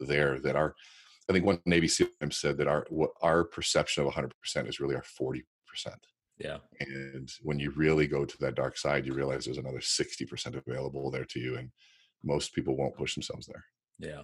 there 0.00 0.40
that 0.40 0.56
our 0.56 0.74
i 1.28 1.32
think 1.32 1.46
one 1.46 1.60
navy 1.64 1.88
seal 1.88 2.08
said 2.30 2.58
that 2.58 2.68
our 2.68 2.84
what 2.90 3.10
our 3.22 3.44
perception 3.44 4.04
of 4.04 4.12
100% 4.12 4.68
is 4.68 4.80
really 4.80 4.96
our 4.96 5.04
40% 5.20 5.42
yeah. 6.40 6.56
And 6.80 7.30
when 7.42 7.58
you 7.58 7.70
really 7.70 8.06
go 8.06 8.24
to 8.24 8.38
that 8.38 8.54
dark 8.54 8.78
side, 8.78 9.04
you 9.04 9.12
realize 9.12 9.44
there's 9.44 9.58
another 9.58 9.80
60% 9.80 10.56
available 10.66 11.10
there 11.10 11.26
to 11.26 11.38
you. 11.38 11.56
And 11.58 11.70
most 12.24 12.54
people 12.54 12.76
won't 12.76 12.96
push 12.96 13.14
themselves 13.14 13.46
there. 13.46 13.64
Yeah. 13.98 14.22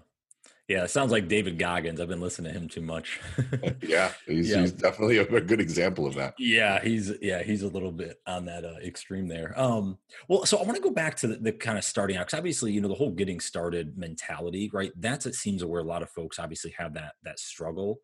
Yeah. 0.69 0.85
It 0.85 0.91
sounds 0.91 1.13
like 1.13 1.29
David 1.29 1.59
Goggins. 1.59 2.01
I've 2.01 2.09
been 2.09 2.21
listening 2.21 2.53
to 2.53 2.59
him 2.59 2.69
too 2.69 2.81
much. 2.81 3.21
yeah, 3.83 4.13
he's, 4.27 4.51
yeah. 4.51 4.61
He's 4.61 4.73
definitely 4.73 5.19
a, 5.19 5.25
good 5.25 5.61
example 5.61 6.07
of 6.07 6.15
that. 6.15 6.35
Yeah. 6.39 6.83
He's, 6.83 7.13
yeah, 7.23 7.43
he's 7.43 7.63
a 7.63 7.69
little 7.69 7.93
bit 7.93 8.21
on 8.27 8.47
that 8.47 8.65
uh, 8.65 8.75
extreme 8.85 9.29
there. 9.29 9.59
Um, 9.59 9.99
well, 10.29 10.45
so 10.45 10.59
I 10.59 10.63
want 10.63 10.77
to 10.77 10.83
go 10.83 10.91
back 10.91 11.17
to 11.19 11.29
the, 11.29 11.37
the 11.37 11.53
kind 11.53 11.79
of 11.79 11.85
starting 11.85 12.17
out 12.17 12.27
because 12.27 12.39
obviously, 12.39 12.73
you 12.73 12.81
know, 12.81 12.89
the 12.89 12.95
whole 12.95 13.13
getting 13.13 13.41
started 13.41 13.97
mentality, 13.97 14.71
right? 14.73 14.93
That's, 14.97 15.27
it 15.27 15.35
seems 15.35 15.65
where 15.65 15.81
a 15.81 15.85
lot 15.85 16.03
of 16.03 16.11
folks 16.11 16.39
obviously 16.39 16.75
have 16.79 16.95
that, 16.95 17.15
that 17.23 17.39
struggle 17.39 18.01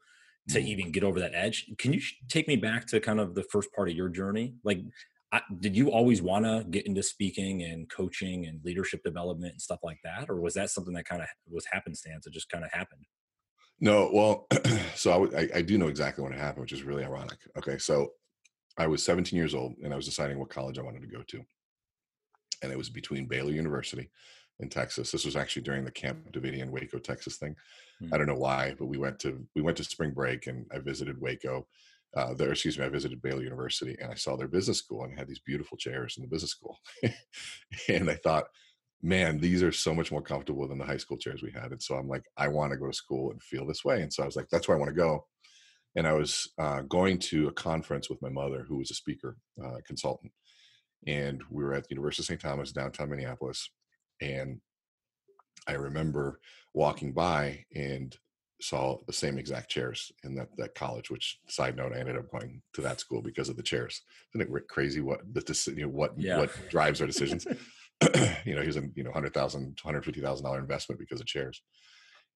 to 0.48 0.58
mm. 0.58 0.64
even 0.64 0.92
get 0.92 1.04
over 1.04 1.20
that 1.20 1.34
edge. 1.34 1.70
Can 1.78 1.92
you 1.92 2.00
take 2.28 2.48
me 2.48 2.56
back 2.56 2.86
to 2.88 3.00
kind 3.00 3.20
of 3.20 3.34
the 3.34 3.44
first 3.44 3.72
part 3.72 3.88
of 3.88 3.96
your 3.96 4.08
journey? 4.08 4.54
Like, 4.64 4.78
I, 5.32 5.40
did 5.60 5.74
you 5.74 5.90
always 5.90 6.20
want 6.20 6.44
to 6.44 6.64
get 6.70 6.86
into 6.86 7.02
speaking 7.02 7.62
and 7.62 7.88
coaching 7.90 8.46
and 8.46 8.60
leadership 8.64 9.02
development 9.02 9.52
and 9.52 9.62
stuff 9.62 9.80
like 9.82 9.98
that, 10.04 10.28
or 10.28 10.40
was 10.40 10.54
that 10.54 10.70
something 10.70 10.94
that 10.94 11.06
kind 11.06 11.22
of 11.22 11.28
was 11.50 11.64
happenstance? 11.72 12.26
It 12.26 12.32
just 12.32 12.50
kind 12.50 12.64
of 12.64 12.72
happened. 12.72 13.04
No, 13.80 14.10
well, 14.12 14.46
so 14.94 15.30
I, 15.34 15.48
I 15.56 15.62
do 15.62 15.78
know 15.78 15.88
exactly 15.88 16.22
what 16.22 16.32
happened, 16.34 16.62
which 16.62 16.72
is 16.72 16.82
really 16.82 17.04
ironic. 17.04 17.38
Okay, 17.56 17.78
so 17.78 18.10
I 18.76 18.86
was 18.86 19.04
17 19.04 19.36
years 19.36 19.54
old 19.54 19.74
and 19.82 19.92
I 19.92 19.96
was 19.96 20.06
deciding 20.06 20.38
what 20.38 20.50
college 20.50 20.78
I 20.78 20.82
wanted 20.82 21.02
to 21.02 21.08
go 21.08 21.22
to, 21.22 21.42
and 22.62 22.70
it 22.70 22.78
was 22.78 22.90
between 22.90 23.26
Baylor 23.26 23.52
University, 23.52 24.10
in 24.62 24.68
Texas. 24.68 25.10
This 25.10 25.24
was 25.24 25.36
actually 25.36 25.62
during 25.62 25.84
the 25.84 25.90
Camp 25.90 26.32
Davidian 26.32 26.70
Waco, 26.70 26.98
Texas 26.98 27.36
thing. 27.36 27.54
Hmm. 28.00 28.14
I 28.14 28.18
don't 28.18 28.26
know 28.26 28.34
why, 28.34 28.74
but 28.78 28.86
we 28.86 28.96
went 28.96 29.18
to 29.20 29.44
we 29.54 29.62
went 29.62 29.76
to 29.78 29.84
spring 29.84 30.12
break 30.12 30.46
and 30.46 30.66
I 30.72 30.78
visited 30.78 31.20
Waco. 31.20 31.66
Uh, 32.16 32.34
there, 32.34 32.50
excuse 32.52 32.78
me, 32.78 32.84
I 32.84 32.90
visited 32.90 33.22
Baylor 33.22 33.42
University 33.42 33.96
and 34.00 34.10
I 34.12 34.14
saw 34.14 34.36
their 34.36 34.48
business 34.48 34.78
school 34.78 35.04
and 35.04 35.18
had 35.18 35.28
these 35.28 35.40
beautiful 35.40 35.78
chairs 35.78 36.16
in 36.16 36.22
the 36.22 36.28
business 36.28 36.50
school. 36.50 36.78
and 37.88 38.10
I 38.10 38.16
thought, 38.16 38.44
man, 39.02 39.38
these 39.38 39.62
are 39.62 39.72
so 39.72 39.94
much 39.94 40.12
more 40.12 40.22
comfortable 40.22 40.68
than 40.68 40.78
the 40.78 40.84
high 40.84 40.98
school 40.98 41.16
chairs 41.16 41.42
we 41.42 41.50
had. 41.50 41.72
And 41.72 41.82
so 41.82 41.96
I'm 41.96 42.08
like, 42.08 42.24
I 42.36 42.48
want 42.48 42.72
to 42.72 42.78
go 42.78 42.86
to 42.86 42.92
school 42.92 43.30
and 43.30 43.42
feel 43.42 43.66
this 43.66 43.84
way. 43.84 44.02
And 44.02 44.12
so 44.12 44.22
I 44.22 44.26
was 44.26 44.36
like, 44.36 44.48
that's 44.50 44.68
where 44.68 44.76
I 44.76 44.80
want 44.80 44.90
to 44.90 44.94
go. 44.94 45.26
And 45.96 46.06
I 46.06 46.12
was 46.12 46.50
uh, 46.58 46.82
going 46.82 47.18
to 47.18 47.48
a 47.48 47.52
conference 47.52 48.08
with 48.08 48.22
my 48.22 48.30
mother, 48.30 48.64
who 48.66 48.78
was 48.78 48.90
a 48.90 48.94
speaker 48.94 49.36
uh, 49.62 49.78
consultant. 49.86 50.32
And 51.06 51.42
we 51.50 51.64
were 51.64 51.74
at 51.74 51.84
the 51.84 51.94
University 51.94 52.22
of 52.22 52.26
St. 52.26 52.40
Thomas, 52.40 52.72
downtown 52.72 53.10
Minneapolis. 53.10 53.68
And 54.20 54.60
I 55.66 55.72
remember 55.72 56.40
walking 56.72 57.12
by 57.12 57.64
and 57.74 58.16
saw 58.62 58.98
the 59.06 59.12
same 59.12 59.38
exact 59.38 59.70
chairs 59.70 60.12
in 60.24 60.34
that, 60.36 60.48
that 60.56 60.74
college, 60.74 61.10
which 61.10 61.38
side 61.48 61.76
note, 61.76 61.92
I 61.92 61.98
ended 61.98 62.16
up 62.16 62.30
going 62.30 62.62
to 62.74 62.80
that 62.82 63.00
school 63.00 63.22
because 63.22 63.48
of 63.48 63.56
the 63.56 63.62
chairs. 63.62 64.02
Isn't 64.34 64.46
it 64.46 64.68
crazy 64.68 65.00
what 65.00 65.20
the, 65.32 65.72
you 65.76 65.82
know, 65.82 65.88
what, 65.88 66.12
yeah. 66.16 66.38
what 66.38 66.50
drives 66.68 67.00
our 67.00 67.06
decisions? 67.06 67.46
you 68.44 68.56
know, 68.56 68.62
here's 68.62 68.76
a, 68.76 68.82
you 68.94 69.04
know, 69.04 69.12
hundred 69.12 69.32
thousand, 69.34 69.78
hundred 69.82 70.04
fifty 70.04 70.20
thousand 70.20 70.44
dollar 70.44 70.58
investment 70.58 70.98
because 70.98 71.20
of 71.20 71.26
chairs. 71.26 71.62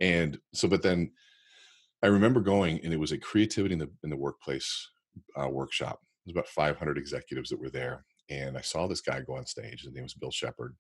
And 0.00 0.38
so, 0.54 0.68
but 0.68 0.83
then 0.83 1.11
I 2.02 2.09
remember 2.09 2.40
going 2.40 2.80
and 2.85 2.92
it 2.92 3.00
was 3.00 3.12
a 3.12 3.18
creativity 3.18 3.73
in 3.73 3.78
the, 3.78 3.90
in 4.04 4.11
the 4.11 4.16
workplace 4.16 4.90
uh, 5.40 5.49
workshop. 5.49 6.00
There's 6.25 6.35
about 6.35 6.49
500 6.49 6.99
executives 6.99 7.50
that 7.50 7.61
were 7.61 7.71
there. 7.71 8.04
And 8.28 8.59
I 8.59 8.61
saw 8.61 8.87
this 8.87 9.00
guy 9.00 9.21
go 9.21 9.37
on 9.37 9.47
stage. 9.47 9.83
His 9.83 9.92
name 9.92 10.02
was 10.02 10.14
Bill 10.14 10.30
Shepard. 10.30 10.76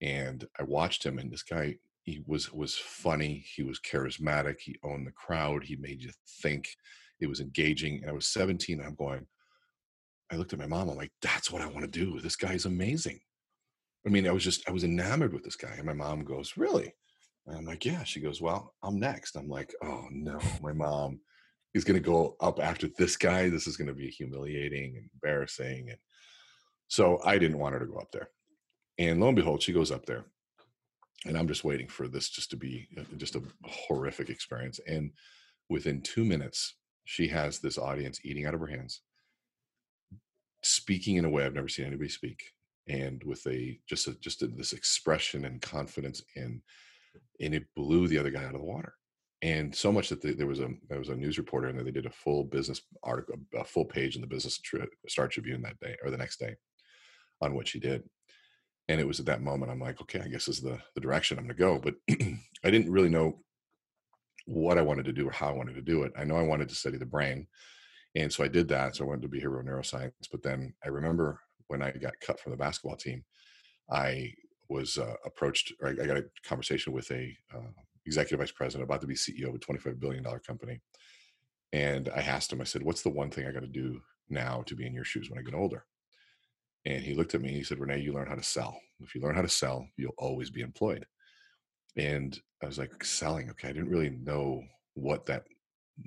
And 0.00 0.46
I 0.58 0.64
watched 0.64 1.04
him 1.04 1.18
and 1.18 1.30
this 1.30 1.42
guy, 1.42 1.76
he 2.02 2.22
was, 2.26 2.52
was 2.52 2.74
funny. 2.74 3.44
He 3.54 3.62
was 3.62 3.78
charismatic. 3.78 4.60
He 4.60 4.78
owned 4.82 5.06
the 5.06 5.12
crowd. 5.12 5.64
He 5.64 5.76
made 5.76 6.02
you 6.02 6.10
think 6.42 6.68
it 7.20 7.28
was 7.28 7.40
engaging. 7.40 8.00
And 8.00 8.10
I 8.10 8.12
was 8.12 8.26
17 8.26 8.78
and 8.78 8.86
I'm 8.86 8.94
going, 8.96 9.26
I 10.30 10.36
looked 10.36 10.52
at 10.52 10.58
my 10.58 10.66
mom. 10.66 10.88
I'm 10.88 10.96
like, 10.96 11.12
that's 11.20 11.50
what 11.50 11.62
I 11.62 11.66
want 11.66 11.82
to 11.82 11.86
do. 11.86 12.20
This 12.20 12.36
guy's 12.36 12.64
amazing. 12.64 13.20
I 14.06 14.10
mean, 14.10 14.26
I 14.26 14.32
was 14.32 14.42
just, 14.42 14.68
I 14.68 14.72
was 14.72 14.82
enamored 14.82 15.32
with 15.32 15.44
this 15.44 15.56
guy. 15.56 15.74
And 15.76 15.84
my 15.84 15.92
mom 15.92 16.24
goes, 16.24 16.54
Really? 16.56 16.92
And 17.46 17.56
I'm 17.56 17.66
like, 17.66 17.84
Yeah. 17.84 18.02
She 18.02 18.20
goes, 18.20 18.40
Well, 18.40 18.74
I'm 18.82 18.98
next. 18.98 19.36
I'm 19.36 19.48
like, 19.48 19.72
Oh 19.84 20.06
no, 20.10 20.40
my 20.62 20.72
mom 20.72 21.20
is 21.74 21.84
going 21.84 22.00
to 22.02 22.06
go 22.06 22.36
up 22.40 22.60
after 22.60 22.88
this 22.98 23.16
guy. 23.16 23.48
This 23.48 23.66
is 23.66 23.76
going 23.76 23.88
to 23.88 23.94
be 23.94 24.08
humiliating 24.08 24.96
and 24.96 25.08
embarrassing. 25.14 25.90
And 25.90 25.98
so 26.88 27.20
I 27.24 27.38
didn't 27.38 27.58
want 27.58 27.74
her 27.74 27.80
to 27.80 27.86
go 27.86 27.98
up 27.98 28.10
there. 28.12 28.28
And 28.98 29.20
lo 29.20 29.28
and 29.28 29.36
behold, 29.36 29.62
she 29.62 29.72
goes 29.72 29.90
up 29.90 30.04
there. 30.06 30.24
And 31.26 31.36
I'm 31.36 31.48
just 31.48 31.64
waiting 31.64 31.88
for 31.88 32.08
this 32.08 32.28
just 32.28 32.50
to 32.50 32.56
be 32.56 32.88
uh, 32.98 33.02
just 33.16 33.36
a 33.36 33.42
horrific 33.64 34.28
experience. 34.28 34.80
And 34.86 35.12
within 35.68 36.02
two 36.02 36.24
minutes, 36.24 36.74
she 37.04 37.28
has 37.28 37.58
this 37.58 37.78
audience 37.78 38.20
eating 38.24 38.46
out 38.46 38.54
of 38.54 38.60
her 38.60 38.66
hands, 38.66 39.02
speaking 40.62 41.16
in 41.16 41.24
a 41.24 41.30
way 41.30 41.44
I've 41.44 41.54
never 41.54 41.68
seen 41.68 41.86
anybody 41.86 42.08
speak 42.08 42.42
and 42.88 43.22
with 43.24 43.46
a 43.46 43.78
just 43.88 44.08
a, 44.08 44.14
just 44.20 44.42
a, 44.42 44.48
this 44.48 44.72
expression 44.72 45.44
and 45.44 45.62
confidence 45.62 46.22
and 46.36 46.60
and 47.40 47.54
it 47.54 47.64
blew 47.76 48.08
the 48.08 48.18
other 48.18 48.30
guy 48.30 48.44
out 48.44 48.54
of 48.54 48.60
the 48.60 48.66
water 48.66 48.94
and 49.42 49.74
so 49.74 49.92
much 49.92 50.08
that 50.08 50.20
the, 50.20 50.32
there 50.32 50.46
was 50.46 50.60
a 50.60 50.68
there 50.88 50.98
was 50.98 51.08
a 51.08 51.14
news 51.14 51.38
reporter 51.38 51.68
and 51.68 51.78
they 51.78 51.90
did 51.90 52.06
a 52.06 52.10
full 52.10 52.44
business 52.44 52.82
article 53.02 53.36
a 53.54 53.64
full 53.64 53.84
page 53.84 54.16
in 54.16 54.20
the 54.20 54.26
business 54.26 54.60
star 55.08 55.28
tribune 55.28 55.62
that 55.62 55.78
day 55.80 55.96
or 56.02 56.10
the 56.10 56.16
next 56.16 56.38
day 56.40 56.54
on 57.40 57.54
what 57.54 57.68
she 57.68 57.78
did 57.78 58.02
and 58.88 59.00
it 59.00 59.06
was 59.06 59.20
at 59.20 59.26
that 59.26 59.42
moment 59.42 59.70
i'm 59.70 59.80
like 59.80 60.00
okay 60.00 60.20
i 60.20 60.28
guess 60.28 60.46
this 60.46 60.56
is 60.56 60.62
the 60.62 60.78
the 60.94 61.00
direction 61.00 61.38
i'm 61.38 61.44
going 61.44 61.56
to 61.56 61.62
go 61.62 61.78
but 61.78 61.94
i 62.64 62.70
didn't 62.70 62.90
really 62.90 63.08
know 63.08 63.38
what 64.46 64.78
i 64.78 64.82
wanted 64.82 65.04
to 65.04 65.12
do 65.12 65.28
or 65.28 65.32
how 65.32 65.48
i 65.48 65.52
wanted 65.52 65.74
to 65.74 65.82
do 65.82 66.02
it 66.02 66.12
i 66.16 66.24
know 66.24 66.36
i 66.36 66.42
wanted 66.42 66.68
to 66.68 66.74
study 66.74 66.96
the 66.96 67.06
brain 67.06 67.46
and 68.14 68.32
so 68.32 68.42
i 68.42 68.48
did 68.48 68.68
that 68.68 68.96
so 68.96 69.04
i 69.04 69.08
went 69.08 69.22
to 69.22 69.28
behavioral 69.28 69.64
neuroscience 69.64 70.28
but 70.30 70.42
then 70.42 70.74
i 70.84 70.88
remember 70.88 71.40
when 71.72 71.82
I 71.82 71.90
got 71.90 72.20
cut 72.20 72.38
from 72.38 72.52
the 72.52 72.58
basketball 72.58 72.96
team, 72.96 73.24
I 73.90 74.34
was 74.68 74.98
uh, 74.98 75.14
approached, 75.24 75.72
or 75.80 75.88
I, 75.88 75.92
I, 75.92 76.06
got 76.06 76.18
a 76.18 76.24
conversation 76.44 76.92
with 76.92 77.10
a 77.10 77.34
uh, 77.54 77.70
executive 78.04 78.40
vice 78.40 78.52
president 78.52 78.84
about 78.84 79.00
to 79.00 79.06
be 79.06 79.14
CEO 79.14 79.48
of 79.48 79.54
a 79.54 79.58
$25 79.58 79.98
billion 79.98 80.22
company. 80.46 80.80
And 81.72 82.10
I 82.14 82.20
asked 82.20 82.52
him, 82.52 82.60
I 82.60 82.64
said, 82.64 82.82
what's 82.82 83.02
the 83.02 83.10
one 83.10 83.30
thing 83.30 83.46
I 83.46 83.52
got 83.52 83.60
to 83.60 83.66
do 83.66 84.02
now 84.28 84.62
to 84.66 84.76
be 84.76 84.86
in 84.86 84.92
your 84.92 85.04
shoes 85.04 85.30
when 85.30 85.38
I 85.38 85.42
get 85.42 85.54
older? 85.54 85.86
And 86.84 87.02
he 87.02 87.14
looked 87.14 87.34
at 87.34 87.40
me 87.40 87.48
and 87.48 87.56
he 87.56 87.64
said, 87.64 87.78
Rene, 87.78 88.02
you 88.02 88.12
learn 88.12 88.28
how 88.28 88.34
to 88.34 88.42
sell. 88.42 88.78
If 89.00 89.14
you 89.14 89.20
learn 89.20 89.34
how 89.34 89.42
to 89.42 89.48
sell, 89.48 89.86
you'll 89.96 90.14
always 90.18 90.50
be 90.50 90.62
employed. 90.62 91.06
And 91.96 92.38
I 92.62 92.66
was 92.66 92.78
like, 92.78 93.04
selling. 93.04 93.50
Okay. 93.50 93.68
I 93.68 93.72
didn't 93.72 93.90
really 93.90 94.10
know 94.10 94.62
what 94.94 95.26
that 95.26 95.44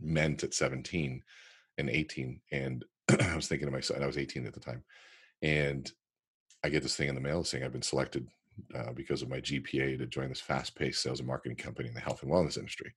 meant 0.02 0.44
at 0.44 0.54
17 0.54 1.22
and 1.78 1.90
18. 1.90 2.42
And 2.52 2.86
I 3.22 3.36
was 3.36 3.48
thinking 3.48 3.68
to 3.68 3.72
myself, 3.72 4.02
I 4.02 4.08
was 4.08 4.18
18 4.18 4.46
at 4.46 4.54
the 4.54 4.60
time 4.60 4.84
and 5.42 5.92
I 6.64 6.70
get 6.70 6.84
this 6.84 6.96
thing 6.96 7.10
in 7.10 7.16
the 7.16 7.22
mail 7.22 7.44
saying 7.44 7.64
I've 7.64 7.72
been 7.72 7.82
selected 7.82 8.28
uh, 8.74 8.92
because 8.94 9.22
of 9.22 9.30
my 9.30 9.40
GPA 9.40 9.98
to 10.00 10.06
join 10.08 10.30
this 10.30 10.42
fast-paced 10.42 11.02
sales 11.02 11.20
and 11.20 11.28
marketing 11.28 11.58
company 11.58 11.88
in 11.88 11.94
the 11.94 12.00
health 12.00 12.24
and 12.24 12.32
wellness 12.32 12.58
industry. 12.58 12.94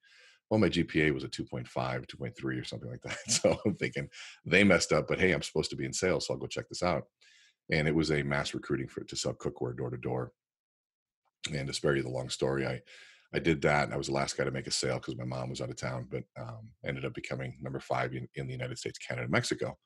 Well, 0.48 0.60
my 0.60 0.68
GPA 0.68 1.12
was 1.12 1.24
a 1.24 1.28
2.5, 1.28 1.66
2.3 1.68 2.60
or 2.60 2.64
something 2.64 2.90
like 2.90 3.02
that. 3.02 3.18
So 3.28 3.58
I'm 3.66 3.74
thinking 3.74 4.08
they 4.46 4.64
messed 4.64 4.92
up, 4.92 5.06
but 5.08 5.20
hey, 5.20 5.32
I'm 5.32 5.42
supposed 5.42 5.70
to 5.70 5.76
be 5.76 5.84
in 5.84 5.92
sales, 5.92 6.26
so 6.26 6.34
I'll 6.34 6.40
go 6.40 6.46
check 6.46 6.68
this 6.68 6.82
out. 6.82 7.04
And 7.70 7.86
it 7.86 7.94
was 7.94 8.10
a 8.10 8.22
mass 8.22 8.54
recruiting 8.54 8.88
for 8.88 9.04
to 9.04 9.16
sell 9.16 9.34
cookware 9.34 9.76
door 9.76 9.90
to 9.90 9.96
door. 9.96 10.32
And 11.54 11.66
to 11.66 11.72
spare 11.72 11.96
you 11.96 12.02
the 12.02 12.08
long 12.08 12.28
story, 12.30 12.66
I 12.66 12.80
I 13.34 13.38
did 13.38 13.60
that, 13.62 13.92
I 13.92 13.96
was 13.96 14.06
the 14.06 14.14
last 14.14 14.36
guy 14.36 14.44
to 14.44 14.50
make 14.50 14.66
a 14.66 14.70
sale 14.70 14.96
because 14.96 15.16
my 15.16 15.24
mom 15.24 15.50
was 15.50 15.60
out 15.60 15.68
of 15.68 15.76
town, 15.76 16.06
but 16.10 16.24
um, 16.40 16.70
ended 16.86 17.04
up 17.04 17.12
becoming 17.12 17.58
number 17.60 17.78
five 17.78 18.14
in, 18.14 18.26
in 18.36 18.46
the 18.46 18.54
United 18.54 18.78
States, 18.78 18.98
Canada, 18.98 19.28
Mexico. 19.28 19.76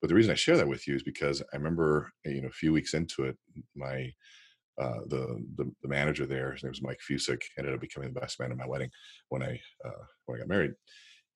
But 0.00 0.08
the 0.08 0.14
reason 0.14 0.32
I 0.32 0.34
share 0.34 0.56
that 0.58 0.68
with 0.68 0.86
you 0.86 0.96
is 0.96 1.02
because 1.02 1.42
I 1.52 1.56
remember, 1.56 2.12
you 2.24 2.42
know, 2.42 2.48
a 2.48 2.52
few 2.52 2.72
weeks 2.72 2.94
into 2.94 3.24
it, 3.24 3.36
my 3.74 4.12
uh, 4.80 5.00
the, 5.08 5.44
the, 5.56 5.70
the 5.82 5.88
manager 5.88 6.24
there, 6.24 6.52
his 6.52 6.62
name 6.62 6.70
was 6.70 6.82
Mike 6.82 7.00
Fusick, 7.06 7.42
ended 7.58 7.74
up 7.74 7.80
becoming 7.80 8.12
the 8.12 8.20
best 8.20 8.40
man 8.40 8.50
at 8.50 8.56
my 8.56 8.66
wedding 8.66 8.90
when 9.28 9.42
I 9.42 9.60
uh, 9.84 10.04
when 10.26 10.36
I 10.36 10.40
got 10.40 10.48
married, 10.48 10.72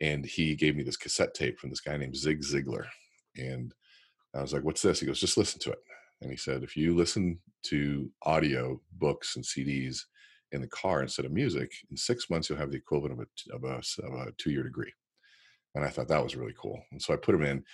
and 0.00 0.24
he 0.24 0.54
gave 0.54 0.76
me 0.76 0.82
this 0.82 0.96
cassette 0.96 1.34
tape 1.34 1.58
from 1.58 1.70
this 1.70 1.80
guy 1.80 1.96
named 1.96 2.16
Zig 2.16 2.40
Ziglar, 2.42 2.86
and 3.36 3.74
I 4.34 4.40
was 4.40 4.52
like, 4.52 4.64
"What's 4.64 4.82
this?" 4.82 5.00
He 5.00 5.06
goes, 5.06 5.20
"Just 5.20 5.36
listen 5.36 5.60
to 5.60 5.72
it." 5.72 5.78
And 6.20 6.30
he 6.30 6.36
said, 6.36 6.62
"If 6.62 6.76
you 6.76 6.94
listen 6.94 7.40
to 7.64 8.10
audio 8.22 8.80
books 8.92 9.36
and 9.36 9.44
CDs 9.44 10.04
in 10.52 10.60
the 10.60 10.68
car 10.68 11.02
instead 11.02 11.26
of 11.26 11.32
music, 11.32 11.72
in 11.90 11.96
six 11.96 12.30
months 12.30 12.48
you'll 12.48 12.58
have 12.58 12.70
the 12.70 12.78
equivalent 12.78 13.12
of 13.12 13.20
a 13.20 13.54
of 13.54 13.64
a, 13.64 14.06
of 14.06 14.28
a 14.28 14.32
two 14.38 14.50
year 14.50 14.62
degree." 14.62 14.92
And 15.74 15.84
I 15.84 15.88
thought 15.88 16.08
that 16.08 16.22
was 16.22 16.36
really 16.36 16.54
cool, 16.58 16.82
and 16.92 17.02
so 17.02 17.12
I 17.12 17.16
put 17.16 17.34
him 17.34 17.42
in 17.42 17.64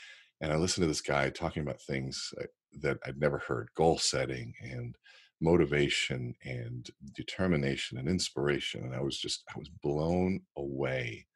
and 0.41 0.53
I 0.53 0.57
listened 0.57 0.83
to 0.85 0.89
this 0.89 1.03
guy 1.03 1.29
talking 1.31 1.63
about 1.63 1.83
things 1.83 2.33
that 2.81 2.99
I'd 3.05 3.21
never 3.21 3.39
heard 3.39 3.69
goal 3.75 3.99
setting 3.99 4.55
and 4.63 4.97
motivation 5.41 6.35
and 6.45 6.89
determination 7.15 7.99
and 7.99 8.09
inspiration. 8.09 8.85
And 8.85 8.95
I 8.95 9.01
was 9.01 9.19
just, 9.19 9.43
I 9.55 9.59
was 9.59 9.69
blown 9.69 10.41
away 10.57 11.27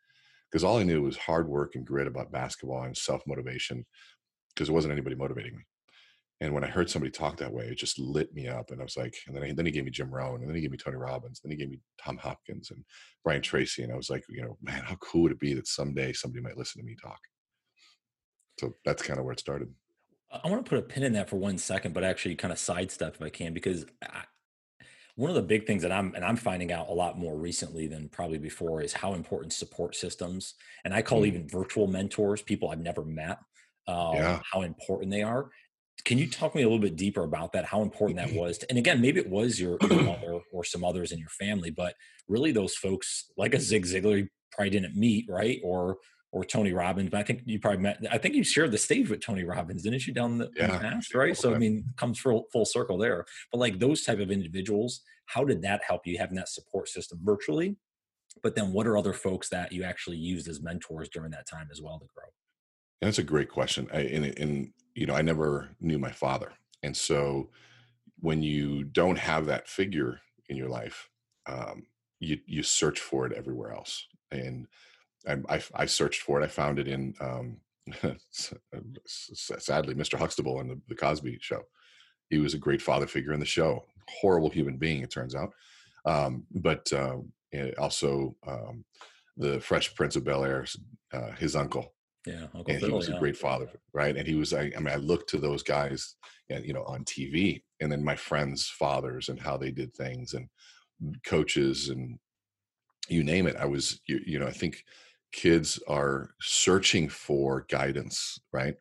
because 0.51 0.65
all 0.65 0.79
I 0.79 0.85
knew 0.85 1.03
was 1.03 1.17
hard 1.17 1.49
work 1.49 1.75
and 1.75 1.87
grit 1.87 2.07
about 2.07 2.33
basketball 2.33 2.83
and 2.85 2.97
self 2.97 3.23
motivation 3.27 3.85
because 4.55 4.69
there 4.69 4.75
wasn't 4.75 4.93
anybody 4.93 5.17
motivating 5.17 5.57
me. 5.57 5.65
And 6.45 6.55
when 6.55 6.65
I 6.65 6.69
heard 6.69 6.89
somebody 6.91 7.11
talk 7.11 7.37
that 7.39 7.53
way, 7.53 7.65
it 7.67 7.79
just 7.79 7.99
lit 7.99 8.33
me 8.35 8.49
up. 8.49 8.71
And 8.71 8.81
I 8.81 8.85
was 8.85 8.97
like, 8.97 9.15
and 9.27 9.35
then, 9.35 9.43
I, 9.43 9.53
then 9.53 9.67
he 9.67 9.73
gave 9.73 9.85
me 9.85 9.91
Jim 9.91 10.11
Rohn, 10.11 10.41
and 10.41 10.49
then 10.49 10.55
he 10.55 10.61
gave 10.61 10.71
me 10.71 10.79
Tony 10.79 10.97
Robbins, 10.97 11.41
then 11.41 11.51
he 11.51 11.57
gave 11.57 11.71
me 11.71 11.81
Tom 12.03 12.17
Hopkins 12.19 12.71
and 12.71 12.85
Brian 13.25 13.43
Tracy. 13.43 13.83
And 13.83 13.93
I 13.93 13.97
was 13.97 14.11
like, 14.11 14.23
you 14.29 14.43
know, 14.43 14.57
man, 14.63 14.83
how 14.85 14.97
cool 14.97 15.23
would 15.23 15.33
it 15.33 15.41
be 15.41 15.55
that 15.55 15.67
someday 15.67 16.13
somebody 16.13 16.43
might 16.43 16.57
listen 16.57 16.81
to 16.81 16.87
me 16.87 16.97
talk? 17.03 17.19
so 18.59 18.75
that's 18.85 19.03
kind 19.03 19.19
of 19.19 19.25
where 19.25 19.33
it 19.33 19.41
started 19.41 19.69
i 20.33 20.49
want 20.49 20.65
to 20.65 20.69
put 20.69 20.79
a 20.79 20.83
pin 20.83 21.03
in 21.03 21.13
that 21.13 21.29
for 21.29 21.37
one 21.37 21.59
second 21.59 21.95
but 21.95 22.05
actually 22.05 22.35
kind 22.35 22.53
of 22.53 22.59
sidestep 22.59 23.15
if 23.15 23.23
i 23.23 23.29
can 23.29 23.53
because 23.53 23.87
I, 24.03 24.23
one 25.17 25.31
of 25.31 25.37
the 25.37 25.43
big 25.43 25.67
things 25.67 25.83
that 25.83 25.93
i'm 25.93 26.15
and 26.15 26.25
i'm 26.25 26.37
finding 26.37 26.73
out 26.73 26.89
a 26.89 26.93
lot 26.93 27.19
more 27.19 27.37
recently 27.37 27.87
than 27.87 28.09
probably 28.09 28.39
before 28.39 28.81
is 28.81 28.93
how 28.93 29.15
important 29.15 29.53
support 29.53 29.95
systems 29.95 30.55
and 30.85 30.95
i 30.95 31.03
call 31.03 31.23
mm. 31.23 31.29
even 31.29 31.49
virtual 31.49 31.87
mentors 31.87 32.43
people 32.43 32.71
i've 32.71 32.81
never 32.81 33.05
met 33.05 33.39
um, 33.87 34.15
yeah. 34.15 34.41
how 34.51 34.63
important 34.63 35.11
they 35.11 35.23
are 35.23 35.51
can 36.05 36.19
you 36.19 36.29
talk 36.29 36.55
me 36.55 36.63
a 36.63 36.67
little 36.67 36.81
bit 36.81 36.97
deeper 36.97 37.23
about 37.23 37.53
that 37.53 37.65
how 37.65 37.83
important 37.83 38.19
that 38.19 38.29
mm-hmm. 38.29 38.39
was 38.39 38.59
to, 38.59 38.67
and 38.69 38.79
again 38.79 39.01
maybe 39.01 39.21
it 39.21 39.29
was 39.29 39.61
your, 39.61 39.79
your 39.83 40.03
mother 40.03 40.41
or 40.53 40.65
some 40.65 40.85
others 40.85 41.13
in 41.13 41.19
your 41.19 41.29
family 41.29 41.71
but 41.71 41.95
really 42.29 42.53
those 42.53 42.75
folks 42.75 43.31
like 43.37 43.55
a 43.55 43.61
zig 43.61 43.85
ziglar 43.85 44.27
probably 44.53 44.71
didn't 44.71 44.97
meet 44.97 45.27
right 45.29 45.61
or 45.63 45.97
or 46.35 46.45
Tony 46.45 46.73
Robbins. 46.73 47.11
But 47.11 47.21
I 47.21 47.23
think 47.23 47.43
you 47.47 47.61
probably 47.61 47.81
met. 47.81 47.99
I 48.11 48.19
think 48.19 48.35
you 48.35 48.43
shared 48.43 48.73
the 48.73 48.79
stage 48.79 49.09
with 49.09 49.21
Tony 49.21 49.45
Robbins, 49.45 49.85
didn't 49.85 50.05
you, 50.05 50.13
down 50.13 50.39
the, 50.39 50.51
yeah, 50.57 50.67
the 50.67 50.79
past, 50.81 51.15
right? 51.15 51.37
So 51.37 51.55
I 51.55 51.59
mean, 51.59 51.85
comes 51.97 52.19
full 52.19 52.47
full 52.53 52.65
circle 52.67 52.99
there. 52.99 53.25
But 53.53 53.59
like 53.59 53.79
those 53.79 54.03
type 54.03 54.19
of 54.19 54.33
individuals, 54.33 55.01
how 55.27 55.45
did 55.45 55.63
that 55.63 55.83
help 55.87 56.07
you 56.07 56.19
having 56.19 56.35
that 56.35 56.49
support 56.49 56.89
system 56.89 57.21
virtually? 57.23 57.77
But 58.43 58.57
then, 58.57 58.73
what 58.73 58.89
are 58.89 58.99
other 58.99 59.13
folks 59.13 59.49
that 59.51 59.73
you 59.73 59.85
actually 59.85 60.17
used 60.17 60.49
as 60.49 60.61
mentors 60.61 61.09
during 61.09 61.31
that 61.31 61.49
time 61.49 61.69
as 61.71 61.81
well 61.81 62.01
to 62.01 62.07
grow? 62.15 62.27
That's 63.01 63.19
a 63.19 63.25
great 63.25 63.51
question. 63.51 63.89
I, 63.93 64.01
and, 64.01 64.25
and 64.39 64.73
you 64.95 65.07
know, 65.07 65.15
I 65.15 65.23
never 65.23 65.71
knew 65.81 65.99
my 65.99 66.13
father, 66.13 66.53
and 66.83 66.97
so 66.97 67.51
when 68.21 68.43
you 68.43 68.85
don't 68.85 69.19
have 69.19 69.47
that 69.47 69.69
figure 69.69 70.21
in 70.49 70.57
your 70.57 70.69
life, 70.69 71.09
um, 71.47 71.87
you 72.21 72.39
you 72.47 72.63
search 72.63 73.01
for 73.01 73.27
it 73.27 73.33
everywhere 73.33 73.73
else. 73.73 74.07
And 74.31 74.67
I, 75.29 75.37
I, 75.49 75.63
I 75.75 75.87
searched 75.87 76.23
for 76.23 76.41
it. 76.41 76.45
I 76.45 76.49
found 76.49 76.79
it 76.79 76.89
in 76.89 77.15
um, 77.21 77.59
sadly 78.31 79.95
Mr. 79.95 80.19
Huxtable 80.19 80.59
on 80.59 80.69
the, 80.69 80.81
the 80.89 80.95
Cosby 80.95 81.39
Show. 81.41 81.63
He 82.31 82.39
was 82.39 82.55
a 82.55 82.59
great 82.59 82.83
father 82.83 83.07
figure 83.07 83.33
in 83.33 83.41
the 83.41 83.47
show. 83.47 83.85
Horrible 84.09 84.51
human 84.51 84.77
being, 84.77 85.03
it 85.03 85.11
turns 85.11 85.35
out. 85.35 85.51
Um, 86.07 86.45
but 86.51 86.91
uh, 86.93 87.19
also 87.79 88.35
um, 88.47 88.85
the 89.37 89.61
Fresh 89.61 89.95
Prince 89.95 90.17
of 90.17 90.25
Bel 90.25 90.45
Air, 90.45 90.67
uh, 91.13 91.33
his 91.33 91.57
uncle. 91.57 91.93
Yeah, 92.27 92.45
Uncle 92.55 92.65
and 92.69 92.81
Phil, 92.81 92.89
he 92.89 92.95
was 92.95 93.09
yeah. 93.09 93.17
a 93.17 93.19
great 93.19 93.37
father, 93.37 93.69
right? 93.93 94.17
And 94.17 94.27
he 94.27 94.35
was. 94.35 94.53
I, 94.55 94.73
I 94.77 94.81
mean, 94.81 94.89
I 94.89 94.97
looked 94.97 95.29
to 95.31 95.39
those 95.39 95.63
guys, 95.63 96.17
and 96.49 96.65
you 96.65 96.73
know, 96.73 96.85
on 96.85 97.05
TV, 97.05 97.63
and 97.81 97.93
then 97.93 98.03
my 98.03 98.17
friends' 98.17 98.69
fathers 98.69 99.29
and 99.29 99.39
how 99.39 99.57
they 99.57 99.71
did 99.71 99.95
things, 99.95 100.33
and 100.33 100.49
coaches, 101.27 101.91
and 101.91 102.19
you 103.09 103.23
name 103.25 103.47
it. 103.47 103.57
I 103.57 103.67
was, 103.67 104.01
you, 104.07 104.21
you 104.25 104.39
know, 104.39 104.47
I 104.47 104.53
think 104.53 104.85
kids 105.33 105.79
are 105.89 106.31
searching 106.41 107.09
for 107.09 107.67
guidance, 107.69 108.39
right? 108.53 108.75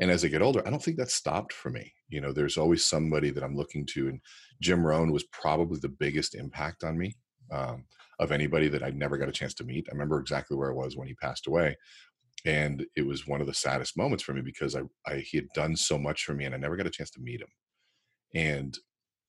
And 0.00 0.10
as 0.10 0.24
I 0.24 0.28
get 0.28 0.42
older, 0.42 0.66
I 0.66 0.70
don't 0.70 0.82
think 0.82 0.96
that 0.96 1.10
stopped 1.10 1.52
for 1.52 1.70
me. 1.70 1.92
You 2.08 2.20
know, 2.20 2.32
there's 2.32 2.56
always 2.56 2.84
somebody 2.84 3.30
that 3.30 3.44
I'm 3.44 3.56
looking 3.56 3.86
to, 3.94 4.08
and 4.08 4.20
Jim 4.60 4.84
Rohn 4.84 5.12
was 5.12 5.24
probably 5.24 5.78
the 5.80 5.88
biggest 5.88 6.34
impact 6.34 6.82
on 6.82 6.96
me 6.96 7.14
um, 7.52 7.84
of 8.18 8.32
anybody 8.32 8.68
that 8.68 8.82
I 8.82 8.90
never 8.90 9.18
got 9.18 9.28
a 9.28 9.32
chance 9.32 9.54
to 9.54 9.64
meet. 9.64 9.86
I 9.88 9.92
remember 9.92 10.18
exactly 10.18 10.56
where 10.56 10.70
I 10.70 10.74
was 10.74 10.96
when 10.96 11.08
he 11.08 11.14
passed 11.14 11.46
away, 11.46 11.76
and 12.44 12.86
it 12.96 13.06
was 13.06 13.26
one 13.26 13.40
of 13.40 13.46
the 13.46 13.54
saddest 13.54 13.96
moments 13.96 14.22
for 14.22 14.32
me 14.32 14.42
because 14.42 14.76
I, 14.76 14.82
I 15.06 15.16
he 15.16 15.36
had 15.36 15.48
done 15.54 15.76
so 15.76 15.98
much 15.98 16.24
for 16.24 16.34
me, 16.34 16.44
and 16.44 16.54
I 16.54 16.58
never 16.58 16.76
got 16.76 16.86
a 16.86 16.90
chance 16.90 17.10
to 17.12 17.20
meet 17.20 17.40
him. 17.40 17.48
And 18.34 18.78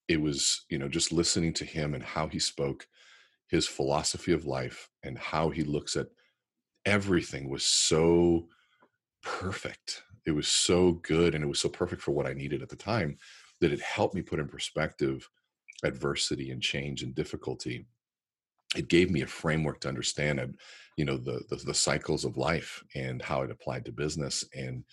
it 0.08 0.22
was, 0.22 0.66
you 0.70 0.78
know, 0.78 0.88
just 0.88 1.12
listening 1.12 1.54
to 1.54 1.66
him 1.66 1.94
and 1.94 2.04
how 2.04 2.28
he 2.28 2.39
spoke, 2.39 2.88
his 3.48 3.68
philosophy 3.68 4.32
of 4.32 4.46
life, 4.46 4.89
and 5.04 5.18
how 5.18 5.50
he 5.50 5.63
looks 5.63 5.96
at 5.96 6.08
everything 6.86 7.50
was 7.50 7.63
so 7.66 8.48
perfect. 9.24 10.04
It 10.25 10.32
was 10.32 10.48
so 10.48 10.94
good, 11.04 11.36
and 11.36 11.44
it 11.44 11.48
was 11.48 11.60
so 11.60 11.70
perfect 11.70 12.01
for 12.01 12.12
what 12.12 12.28
I 12.28 12.34
needed 12.34 12.62
at 12.62 12.70
the 12.70 12.75
time 12.75 13.18
that 13.62 13.72
it 13.72 13.82
helped 13.82 14.16
me 14.16 14.22
put 14.22 14.39
in 14.39 14.48
perspective 14.48 15.28
adversity 15.84 16.51
and 16.51 16.62
change 16.62 17.04
and 17.04 17.16
difficulty 17.16 17.86
it 18.76 18.88
gave 18.88 19.10
me 19.10 19.22
a 19.22 19.28
framework 19.28 19.80
to 19.82 19.88
understand 19.88 20.40
it, 20.40 20.50
you 21.00 21.06
know 21.06 21.16
the, 21.16 21.42
the, 21.50 21.56
the 21.56 21.74
cycles 21.74 22.26
of 22.26 22.36
life 22.36 22.84
and 22.94 23.22
how 23.22 23.42
it 23.42 23.52
applied 23.52 23.86
to 23.86 23.92
business 23.92 24.44
and 24.54 24.84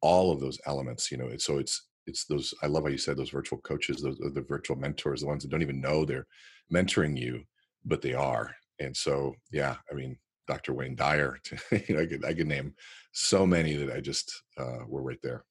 all 0.00 0.30
of 0.30 0.38
those 0.38 0.60
elements 0.66 1.10
you 1.10 1.18
know 1.18 1.28
so 1.38 1.58
it's 1.58 1.88
it's 2.06 2.24
those 2.24 2.54
i 2.62 2.68
love 2.68 2.84
how 2.84 2.88
you 2.88 2.96
said 2.96 3.16
those 3.16 3.30
virtual 3.30 3.58
coaches 3.58 4.00
those 4.00 4.16
the 4.18 4.44
virtual 4.48 4.76
mentors 4.76 5.22
the 5.22 5.26
ones 5.26 5.42
that 5.42 5.50
don't 5.50 5.60
even 5.60 5.80
know 5.80 6.04
they're 6.04 6.28
mentoring 6.72 7.18
you 7.18 7.42
but 7.84 8.00
they 8.02 8.14
are. 8.14 8.54
And 8.78 8.96
so 8.96 9.34
yeah 9.50 9.74
i 9.90 9.94
mean 9.94 10.16
dr 10.46 10.72
wayne 10.72 10.94
dyer 10.94 11.38
you 11.88 11.96
know 11.96 12.02
i 12.02 12.06
could 12.06 12.24
i 12.24 12.32
could 12.32 12.46
name 12.46 12.72
so 13.12 13.44
many 13.44 13.74
that 13.74 13.92
i 13.94 14.00
just 14.00 14.32
uh, 14.56 14.84
were 14.86 15.02
right 15.02 15.18
there. 15.22 15.44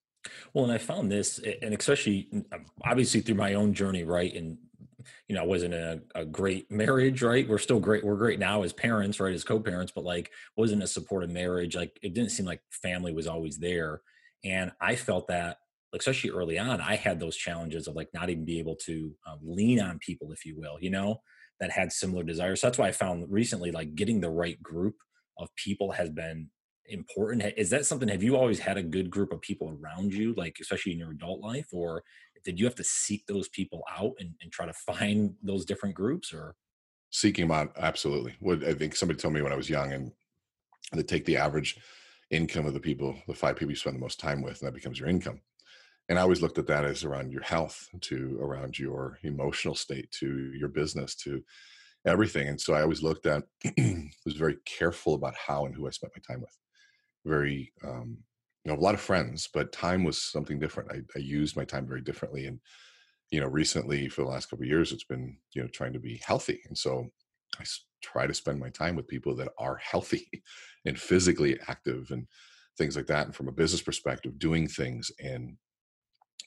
Well 0.53 0.63
and 0.63 0.73
i 0.73 0.77
found 0.77 1.11
this 1.11 1.41
and 1.61 1.73
especially 1.73 2.29
obviously 2.85 3.19
through 3.19 3.35
my 3.35 3.55
own 3.55 3.73
journey 3.73 4.05
right 4.05 4.33
and 4.33 4.57
you 5.27 5.35
know, 5.35 5.43
I 5.43 5.45
wasn't 5.45 5.73
a, 5.73 6.01
a 6.15 6.25
great 6.25 6.69
marriage, 6.71 7.21
right? 7.21 7.47
We're 7.47 7.57
still 7.57 7.79
great. 7.79 8.03
We're 8.03 8.15
great 8.15 8.39
now 8.39 8.63
as 8.63 8.73
parents, 8.73 9.19
right? 9.19 9.33
As 9.33 9.43
co-parents, 9.43 9.91
but 9.93 10.03
like 10.03 10.31
wasn't 10.57 10.83
a 10.83 10.87
supportive 10.87 11.29
marriage. 11.29 11.75
Like 11.75 11.99
it 12.01 12.13
didn't 12.13 12.31
seem 12.31 12.45
like 12.45 12.61
family 12.71 13.13
was 13.13 13.27
always 13.27 13.57
there. 13.57 14.01
And 14.43 14.71
I 14.79 14.95
felt 14.95 15.27
that, 15.27 15.57
especially 15.93 16.29
early 16.29 16.57
on, 16.59 16.81
I 16.81 16.95
had 16.95 17.19
those 17.19 17.35
challenges 17.35 17.87
of 17.87 17.95
like 17.95 18.09
not 18.13 18.29
even 18.29 18.45
be 18.45 18.59
able 18.59 18.75
to 18.85 19.13
um, 19.27 19.39
lean 19.43 19.81
on 19.81 19.99
people, 19.99 20.31
if 20.31 20.45
you 20.45 20.55
will, 20.57 20.77
you 20.79 20.89
know, 20.89 21.21
that 21.59 21.71
had 21.71 21.91
similar 21.91 22.23
desires. 22.23 22.61
So 22.61 22.67
that's 22.67 22.77
why 22.77 22.87
I 22.87 22.91
found 22.91 23.25
recently, 23.29 23.71
like 23.71 23.95
getting 23.95 24.21
the 24.21 24.29
right 24.29 24.61
group 24.61 24.95
of 25.37 25.53
people 25.55 25.91
has 25.91 26.09
been 26.09 26.49
important. 26.85 27.43
Is 27.57 27.69
that 27.69 27.85
something? 27.85 28.09
Have 28.09 28.23
you 28.23 28.35
always 28.35 28.59
had 28.59 28.77
a 28.77 28.83
good 28.83 29.09
group 29.09 29.31
of 29.31 29.41
people 29.41 29.77
around 29.81 30.13
you, 30.13 30.33
like 30.35 30.57
especially 30.61 30.93
in 30.93 30.99
your 30.99 31.11
adult 31.11 31.41
life, 31.41 31.67
or 31.71 32.03
did 32.43 32.59
you 32.59 32.65
have 32.65 32.75
to 32.75 32.83
seek 32.83 33.25
those 33.27 33.47
people 33.49 33.83
out 33.97 34.13
and, 34.19 34.33
and 34.41 34.51
try 34.51 34.65
to 34.65 34.73
find 34.73 35.35
those 35.43 35.65
different 35.65 35.95
groups 35.95 36.33
or? 36.33 36.55
Seeking 37.11 37.47
them 37.47 37.57
out 37.57 37.73
absolutely. 37.77 38.35
What 38.39 38.63
i 38.63 38.73
think 38.73 38.95
somebody 38.95 39.19
told 39.19 39.33
me 39.33 39.41
when 39.41 39.53
i 39.53 39.57
was 39.57 39.69
young 39.69 39.93
and 39.93 40.11
they 40.93 41.03
take 41.03 41.25
the 41.25 41.37
average 41.37 41.77
income 42.31 42.65
of 42.65 42.73
the 42.73 42.79
people 42.79 43.15
the 43.27 43.33
five 43.33 43.55
people 43.55 43.71
you 43.71 43.75
spend 43.75 43.95
the 43.95 44.01
most 44.01 44.19
time 44.19 44.41
with 44.41 44.59
and 44.59 44.67
that 44.67 44.75
becomes 44.75 44.99
your 44.99 45.09
income. 45.09 45.41
And 46.07 46.19
i 46.19 46.21
always 46.21 46.41
looked 46.41 46.57
at 46.57 46.67
that 46.67 46.85
as 46.85 47.03
around 47.03 47.31
your 47.31 47.43
health 47.43 47.87
to 48.01 48.39
around 48.41 48.77
your 48.77 49.19
emotional 49.23 49.75
state 49.75 50.11
to 50.19 50.53
your 50.53 50.69
business 50.69 51.15
to 51.17 51.43
everything. 52.05 52.47
And 52.47 52.61
so 52.61 52.73
i 52.73 52.81
always 52.81 53.03
looked 53.03 53.25
at 53.25 53.43
was 54.25 54.35
very 54.35 54.57
careful 54.65 55.15
about 55.15 55.35
how 55.35 55.65
and 55.65 55.75
who 55.75 55.87
i 55.87 55.91
spent 55.91 56.13
my 56.15 56.21
time 56.33 56.41
with. 56.41 56.57
Very 57.25 57.73
um, 57.83 58.19
know 58.69 58.75
a 58.75 58.79
lot 58.79 58.93
of 58.95 59.01
friends 59.01 59.49
but 59.53 59.71
time 59.71 60.03
was 60.03 60.21
something 60.21 60.59
different. 60.59 60.91
I, 60.91 61.01
I 61.15 61.19
used 61.19 61.55
my 61.55 61.65
time 61.65 61.87
very 61.87 62.01
differently 62.01 62.45
and 62.45 62.59
you 63.31 63.39
know 63.39 63.47
recently 63.47 64.09
for 64.09 64.23
the 64.23 64.29
last 64.29 64.49
couple 64.49 64.63
of 64.63 64.69
years 64.69 64.91
it's 64.91 65.03
been 65.03 65.37
you 65.53 65.61
know 65.61 65.67
trying 65.69 65.93
to 65.93 65.99
be 65.99 66.21
healthy 66.25 66.61
and 66.67 66.77
so 66.77 67.07
i 67.59 67.63
try 68.01 68.25
to 68.25 68.33
spend 68.33 68.59
my 68.59 68.69
time 68.69 68.95
with 68.95 69.07
people 69.07 69.35
that 69.35 69.49
are 69.57 69.77
healthy 69.77 70.29
and 70.85 70.99
physically 70.99 71.59
active 71.67 72.11
and 72.11 72.25
things 72.77 72.95
like 72.95 73.07
that 73.07 73.25
and 73.25 73.35
from 73.35 73.47
a 73.47 73.51
business 73.51 73.81
perspective 73.81 74.39
doing 74.39 74.67
things 74.67 75.11
and 75.19 75.57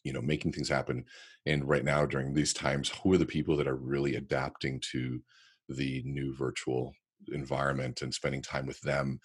you 0.04 0.12
know 0.12 0.22
making 0.22 0.52
things 0.52 0.68
happen. 0.68 1.04
And 1.46 1.68
right 1.68 1.84
now 1.84 2.06
during 2.06 2.34
these 2.34 2.52
times 2.52 2.88
who 2.88 3.12
are 3.12 3.18
the 3.18 3.26
people 3.26 3.56
that 3.56 3.68
are 3.68 3.76
really 3.76 4.16
adapting 4.16 4.80
to 4.92 5.22
the 5.68 6.02
new 6.04 6.34
virtual 6.34 6.92
environment 7.32 8.02
and 8.02 8.12
spending 8.12 8.42
time 8.42 8.66
with 8.66 8.80
them? 8.80 9.20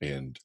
And 0.00 0.38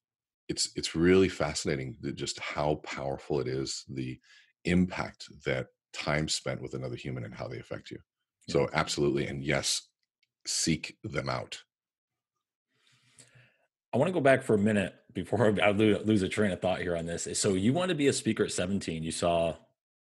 it's 0.50 0.72
it's 0.76 0.96
really 0.96 1.30
fascinating 1.30 1.96
just 2.16 2.40
how 2.40 2.76
powerful 2.84 3.40
it 3.40 3.48
is 3.48 3.86
the 3.88 4.20
impact 4.66 5.28
that 5.46 5.68
time 5.94 6.28
spent 6.28 6.62
with 6.62 6.74
another 6.74 6.96
human 6.96 7.24
and 7.24 7.34
how 7.34 7.48
they 7.48 7.60
affect 7.60 7.92
you. 7.92 8.00
Yeah. 8.48 8.54
so 8.54 8.70
absolutely 8.74 9.28
and 9.28 9.44
yes 9.44 9.88
seek 10.46 10.98
them 11.04 11.30
out. 11.30 11.62
I 13.94 13.98
want 13.98 14.10
to 14.10 14.14
go 14.14 14.22
back 14.22 14.44
for 14.44 14.56
a 14.56 14.60
minute 14.60 14.94
before 15.14 15.56
i 15.64 15.72
lose 15.72 16.24
a 16.24 16.30
train 16.30 16.52
of 16.52 16.62
thought 16.62 16.82
here 16.82 16.98
on 16.98 17.06
this. 17.06 17.28
So 17.40 17.54
you 17.54 17.72
want 17.72 17.90
to 17.90 17.96
be 17.96 18.08
a 18.08 18.14
speaker 18.14 18.44
at 18.44 18.52
17 18.52 19.04
you 19.04 19.12
saw 19.12 19.56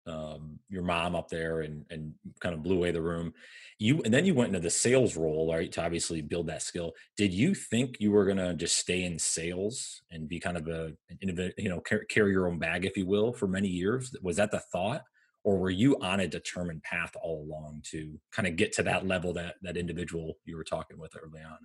um, 0.07 0.52
your 0.73 0.83
mom 0.83 1.15
up 1.15 1.29
there 1.29 1.61
and 1.61 1.85
and 1.91 2.15
kind 2.41 2.55
of 2.55 2.63
blew 2.63 2.77
away 2.77 2.91
the 2.91 3.03
room. 3.03 3.35
You 3.79 4.01
and 4.05 4.13
then 4.13 4.25
you 4.25 4.35
went 4.35 4.49
into 4.49 4.61
the 4.61 4.71
sales 4.71 5.17
role, 5.17 5.53
right, 5.53 5.71
to 5.73 5.85
obviously 5.85 6.23
build 6.23 6.47
that 6.47 6.63
skill. 6.63 6.93
Did 7.17 7.33
you 7.33 7.55
think 7.55 8.01
you 8.01 8.11
were 8.11 8.25
gonna 8.25 8.55
just 8.55 8.79
stay 8.79 9.05
in 9.05 9.19
sales 9.19 10.03
and 10.11 10.29
be 10.29 10.41
kind 10.41 10.57
of 10.57 10.67
a 10.69 10.93
you 11.21 11.69
know 11.69 11.81
carry 11.81 12.33
your 12.33 12.49
own 12.49 12.59
bag, 12.59 12.85
if 12.87 12.97
you 12.97 13.07
will, 13.07 13.33
for 13.33 13.47
many 13.47 13.69
years? 13.69 14.17
Was 14.23 14.37
that 14.37 14.51
the 14.51 14.63
thought, 14.73 15.03
or 15.45 15.59
were 15.59 15.71
you 15.71 16.01
on 16.01 16.21
a 16.21 16.27
determined 16.27 16.83
path 16.83 17.13
all 17.23 17.45
along 17.47 17.83
to 17.91 18.19
kind 18.33 18.49
of 18.49 18.57
get 18.57 18.73
to 18.75 18.83
that 18.85 19.07
level 19.07 19.35
that 19.35 19.57
that 19.63 19.77
individual 19.77 20.39
you 20.47 20.57
were 20.57 20.65
talking 20.65 20.99
with 20.99 21.15
early 21.23 21.43
on? 21.45 21.59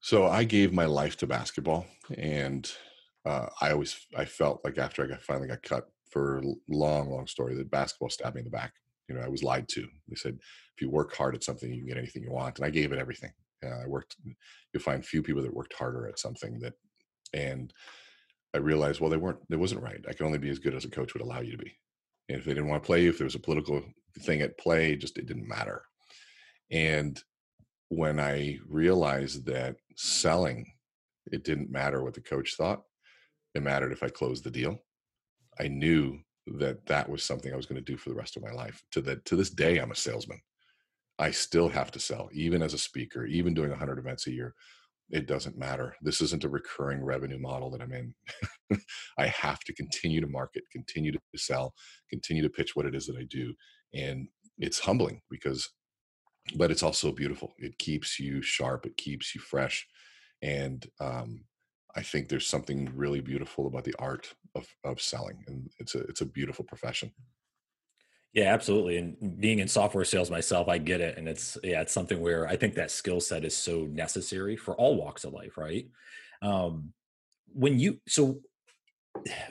So 0.00 0.26
I 0.26 0.44
gave 0.44 0.72
my 0.72 0.84
life 0.84 1.16
to 1.18 1.26
basketball, 1.26 1.86
and 2.16 2.70
uh, 3.24 3.46
I 3.60 3.72
always 3.72 4.06
I 4.16 4.24
felt 4.24 4.60
like 4.64 4.78
after 4.78 5.02
I 5.02 5.08
got 5.08 5.22
finally 5.22 5.48
got 5.48 5.62
cut 5.62 5.88
for 6.10 6.42
long, 6.68 7.10
long 7.10 7.26
story 7.26 7.54
that 7.56 7.70
basketball 7.70 8.10
stabbed 8.10 8.36
me 8.36 8.40
in 8.40 8.44
the 8.44 8.50
back. 8.50 8.72
You 9.08 9.14
know, 9.14 9.22
I 9.22 9.28
was 9.28 9.42
lied 9.42 9.68
to. 9.70 9.86
They 10.08 10.16
said, 10.16 10.34
if 10.34 10.80
you 10.80 10.90
work 10.90 11.14
hard 11.14 11.34
at 11.34 11.44
something, 11.44 11.70
you 11.70 11.80
can 11.80 11.88
get 11.88 11.98
anything 11.98 12.22
you 12.22 12.32
want. 12.32 12.58
And 12.58 12.66
I 12.66 12.70
gave 12.70 12.92
it 12.92 12.98
everything. 12.98 13.32
Uh, 13.64 13.82
I 13.82 13.86
worked, 13.86 14.16
you'll 14.72 14.82
find 14.82 15.04
few 15.04 15.22
people 15.22 15.42
that 15.42 15.54
worked 15.54 15.74
harder 15.74 16.06
at 16.06 16.18
something 16.18 16.58
that, 16.60 16.74
and 17.32 17.72
I 18.54 18.58
realized, 18.58 19.00
well, 19.00 19.10
they 19.10 19.16
weren't, 19.16 19.40
it 19.50 19.58
wasn't 19.58 19.82
right. 19.82 20.04
I 20.08 20.12
can 20.12 20.26
only 20.26 20.38
be 20.38 20.50
as 20.50 20.58
good 20.58 20.74
as 20.74 20.84
a 20.84 20.90
coach 20.90 21.14
would 21.14 21.22
allow 21.22 21.40
you 21.40 21.52
to 21.52 21.58
be. 21.58 21.72
And 22.28 22.38
if 22.38 22.44
they 22.44 22.54
didn't 22.54 22.68
want 22.68 22.82
to 22.82 22.86
play 22.86 23.02
you, 23.02 23.10
if 23.10 23.18
there 23.18 23.26
was 23.26 23.34
a 23.34 23.40
political 23.40 23.82
thing 24.20 24.40
at 24.40 24.58
play, 24.58 24.96
just 24.96 25.18
it 25.18 25.26
didn't 25.26 25.48
matter. 25.48 25.82
And 26.70 27.20
when 27.88 28.18
I 28.18 28.58
realized 28.68 29.46
that 29.46 29.76
selling, 29.96 30.72
it 31.30 31.44
didn't 31.44 31.70
matter 31.70 32.02
what 32.02 32.14
the 32.14 32.20
coach 32.20 32.54
thought, 32.56 32.82
it 33.54 33.62
mattered 33.62 33.92
if 33.92 34.02
I 34.02 34.08
closed 34.08 34.44
the 34.44 34.50
deal 34.50 34.78
I 35.60 35.68
knew 35.68 36.18
that 36.46 36.86
that 36.86 37.08
was 37.08 37.22
something 37.22 37.52
I 37.52 37.56
was 37.56 37.66
going 37.66 37.82
to 37.82 37.92
do 37.92 37.96
for 37.96 38.10
the 38.10 38.16
rest 38.16 38.36
of 38.36 38.42
my 38.42 38.52
life. 38.52 38.82
To 38.92 39.00
that 39.02 39.24
to 39.26 39.36
this 39.36 39.50
day, 39.50 39.78
I'm 39.78 39.90
a 39.90 39.96
salesman. 39.96 40.40
I 41.18 41.30
still 41.30 41.68
have 41.68 41.90
to 41.92 42.00
sell, 42.00 42.28
even 42.32 42.60
as 42.62 42.74
a 42.74 42.78
speaker, 42.78 43.24
even 43.24 43.54
doing 43.54 43.70
100 43.70 43.98
events 43.98 44.26
a 44.26 44.32
year. 44.32 44.54
It 45.10 45.26
doesn't 45.26 45.58
matter. 45.58 45.94
This 46.02 46.20
isn't 46.20 46.44
a 46.44 46.48
recurring 46.48 47.04
revenue 47.04 47.38
model 47.38 47.70
that 47.70 47.82
I'm 47.82 47.92
in. 47.92 48.14
I 49.18 49.26
have 49.26 49.60
to 49.60 49.74
continue 49.74 50.20
to 50.20 50.26
market, 50.26 50.64
continue 50.72 51.12
to 51.12 51.20
sell, 51.36 51.74
continue 52.10 52.42
to 52.42 52.48
pitch 52.48 52.74
what 52.74 52.86
it 52.86 52.94
is 52.94 53.06
that 53.06 53.16
I 53.16 53.24
do. 53.30 53.54
And 53.92 54.28
it's 54.58 54.80
humbling 54.80 55.20
because, 55.30 55.68
but 56.56 56.70
it's 56.70 56.82
also 56.82 57.12
beautiful. 57.12 57.52
It 57.58 57.78
keeps 57.78 58.18
you 58.18 58.42
sharp, 58.42 58.86
it 58.86 58.96
keeps 58.96 59.34
you 59.34 59.40
fresh. 59.40 59.86
And 60.42 60.84
um, 61.00 61.44
I 61.94 62.02
think 62.02 62.28
there's 62.28 62.48
something 62.48 62.90
really 62.94 63.20
beautiful 63.20 63.66
about 63.66 63.84
the 63.84 63.94
art 63.98 64.34
of 64.54 64.66
of 64.84 65.00
selling, 65.00 65.44
and 65.46 65.70
it's 65.78 65.94
a 65.94 66.00
it's 66.00 66.20
a 66.20 66.26
beautiful 66.26 66.64
profession. 66.64 67.12
Yeah, 68.32 68.52
absolutely. 68.52 68.96
And 68.96 69.40
being 69.40 69.60
in 69.60 69.68
software 69.68 70.04
sales 70.04 70.28
myself, 70.28 70.66
I 70.68 70.78
get 70.78 71.00
it. 71.00 71.16
And 71.16 71.28
it's 71.28 71.56
yeah, 71.62 71.80
it's 71.82 71.92
something 71.92 72.20
where 72.20 72.48
I 72.48 72.56
think 72.56 72.74
that 72.74 72.90
skill 72.90 73.20
set 73.20 73.44
is 73.44 73.56
so 73.56 73.84
necessary 73.84 74.56
for 74.56 74.74
all 74.74 74.96
walks 74.96 75.24
of 75.24 75.32
life, 75.32 75.56
right? 75.56 75.86
Um, 76.42 76.92
when 77.52 77.78
you 77.78 78.00
so 78.08 78.40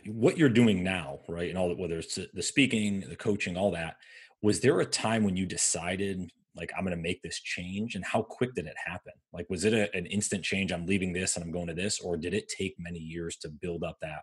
what 0.06 0.38
you're 0.38 0.50
doing 0.50 0.84
now, 0.84 1.20
right? 1.30 1.48
And 1.48 1.58
all 1.58 1.70
that, 1.70 1.80
whether 1.80 1.98
it's 1.98 2.20
the 2.34 2.44
speaking, 2.44 3.06
the 3.08 3.16
coaching, 3.16 3.56
all 3.56 3.72
that, 3.72 3.96
was 4.42 4.60
there 4.60 4.82
a 4.82 4.86
time 4.86 5.24
when 5.24 5.38
you 5.38 5.46
decided 5.46 6.30
like 6.56 6.72
i'm 6.78 6.84
going 6.84 6.96
to 6.96 7.02
make 7.02 7.22
this 7.22 7.39
change 7.39 7.96
and 7.96 8.06
how 8.06 8.22
quick 8.22 8.54
did 8.54 8.68
it 8.68 8.76
happen 8.86 9.13
like 9.32 9.50
was 9.50 9.66
it 9.66 9.74
a, 9.74 9.94
an 9.96 10.06
instant 10.06 10.44
change 10.44 10.72
i'm 10.72 10.86
leaving 10.86 11.12
this 11.12 11.36
and 11.36 11.44
i'm 11.44 11.52
going 11.52 11.68
to 11.68 11.74
this 11.74 12.00
or 12.00 12.16
did 12.16 12.34
it 12.34 12.48
take 12.48 12.76
many 12.78 13.00
years 13.00 13.38
to 13.38 13.50
build 13.50 13.84
up 13.84 13.98
that 14.02 14.22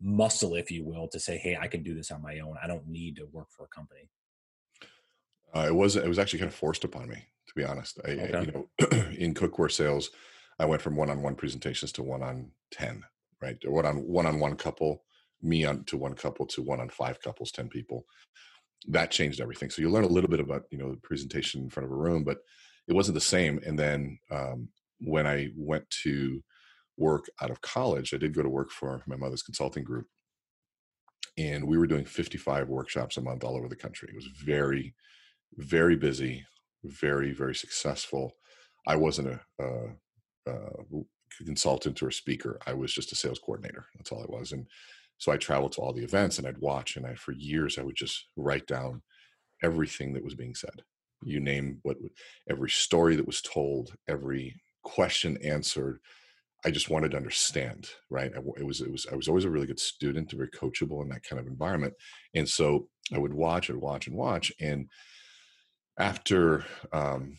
muscle 0.00 0.54
if 0.54 0.70
you 0.70 0.84
will 0.84 1.08
to 1.08 1.20
say 1.20 1.36
hey 1.38 1.56
i 1.60 1.66
can 1.66 1.82
do 1.82 1.94
this 1.94 2.10
on 2.10 2.22
my 2.22 2.38
own 2.40 2.56
i 2.62 2.66
don't 2.66 2.86
need 2.86 3.16
to 3.16 3.26
work 3.32 3.48
for 3.50 3.64
a 3.64 3.68
company 3.68 4.08
uh, 5.54 5.66
it 5.66 5.74
was 5.74 5.96
it 5.96 6.08
was 6.08 6.18
actually 6.18 6.38
kind 6.38 6.50
of 6.50 6.54
forced 6.54 6.84
upon 6.84 7.08
me 7.08 7.16
to 7.46 7.54
be 7.54 7.64
honest 7.64 7.98
I, 8.04 8.10
okay. 8.10 8.32
I, 8.32 8.40
you 8.40 8.52
know 8.52 8.88
in 9.18 9.34
cookware 9.34 9.70
sales 9.70 10.10
i 10.58 10.64
went 10.64 10.82
from 10.82 10.96
one-on-one 10.96 11.34
presentations 11.34 11.92
to 11.92 12.02
one 12.02 12.22
on 12.22 12.50
10 12.72 13.02
right 13.42 13.56
or 13.64 13.72
one 13.72 13.86
on 13.86 13.96
one-on-one 13.96 14.56
couple 14.56 15.04
me 15.42 15.64
on 15.64 15.84
to 15.84 15.96
one 15.96 16.14
couple 16.14 16.46
to 16.46 16.62
one 16.62 16.80
on 16.80 16.88
five 16.88 17.20
couples 17.20 17.50
10 17.52 17.68
people 17.68 18.04
that 18.88 19.10
changed 19.10 19.40
everything. 19.40 19.70
So 19.70 19.82
you 19.82 19.90
learn 19.90 20.04
a 20.04 20.08
little 20.08 20.30
bit 20.30 20.40
about 20.40 20.64
you 20.70 20.78
know 20.78 20.90
the 20.90 21.00
presentation 21.00 21.62
in 21.62 21.70
front 21.70 21.86
of 21.86 21.92
a 21.92 21.96
room, 21.96 22.24
but 22.24 22.38
it 22.88 22.94
wasn't 22.94 23.14
the 23.14 23.20
same. 23.20 23.60
And 23.66 23.78
then 23.78 24.18
um, 24.30 24.68
when 25.00 25.26
I 25.26 25.48
went 25.56 25.88
to 26.02 26.42
work 27.00 27.24
out 27.40 27.50
of 27.50 27.60
college, 27.62 28.12
I 28.14 28.18
did 28.18 28.34
go 28.34 28.42
to 28.42 28.48
work 28.48 28.70
for 28.70 29.02
my 29.06 29.16
mother's 29.16 29.42
consulting 29.42 29.82
group, 29.82 30.06
and 31.38 31.66
we 31.66 31.78
were 31.78 31.86
doing 31.86 32.04
55 32.04 32.68
workshops 32.68 33.16
a 33.16 33.22
month 33.22 33.42
all 33.42 33.56
over 33.56 33.68
the 33.68 33.76
country. 33.76 34.08
It 34.10 34.14
was 34.14 34.28
very, 34.44 34.94
very 35.56 35.96
busy, 35.96 36.44
very, 36.84 37.32
very 37.32 37.54
successful. 37.54 38.36
I 38.86 38.96
wasn't 38.96 39.28
a, 39.28 39.40
a, 39.58 40.52
a 40.52 41.44
consultant 41.44 42.02
or 42.02 42.08
a 42.08 42.12
speaker. 42.12 42.60
I 42.66 42.74
was 42.74 42.92
just 42.92 43.12
a 43.12 43.16
sales 43.16 43.38
coordinator. 43.38 43.86
That's 43.96 44.12
all 44.12 44.22
I 44.22 44.38
was, 44.38 44.52
and 44.52 44.66
so 45.18 45.32
I 45.32 45.36
traveled 45.36 45.72
to 45.72 45.80
all 45.80 45.92
the 45.92 46.04
events 46.04 46.38
and 46.38 46.46
I'd 46.46 46.58
watch, 46.58 46.96
and 46.96 47.06
I 47.06 47.14
for 47.14 47.32
years 47.32 47.78
I 47.78 47.82
would 47.82 47.96
just 47.96 48.26
write 48.36 48.66
down 48.66 49.02
everything 49.62 50.12
that 50.14 50.24
was 50.24 50.34
being 50.34 50.54
said. 50.54 50.82
You 51.22 51.40
name 51.40 51.80
what 51.82 51.96
every 52.48 52.70
story 52.70 53.16
that 53.16 53.26
was 53.26 53.42
told, 53.42 53.94
every 54.08 54.60
question 54.82 55.36
answered. 55.44 56.00
I 56.64 56.70
just 56.70 56.90
wanted 56.90 57.12
to 57.12 57.16
understand, 57.16 57.88
right? 58.10 58.32
It 58.34 58.66
was, 58.66 58.80
it 58.80 58.90
was, 58.90 59.06
I 59.10 59.16
was 59.16 59.28
always 59.28 59.44
a 59.44 59.50
really 59.50 59.66
good 59.66 59.80
student, 59.80 60.30
very 60.30 60.48
coachable 60.48 61.02
in 61.02 61.08
that 61.08 61.22
kind 61.22 61.40
of 61.40 61.46
environment. 61.46 61.94
And 62.34 62.48
so 62.48 62.88
I 63.14 63.18
would 63.18 63.32
watch 63.32 63.70
and 63.70 63.80
watch 63.80 64.06
and 64.06 64.16
watch. 64.16 64.52
And 64.60 64.88
after, 65.98 66.66
um, 66.92 67.38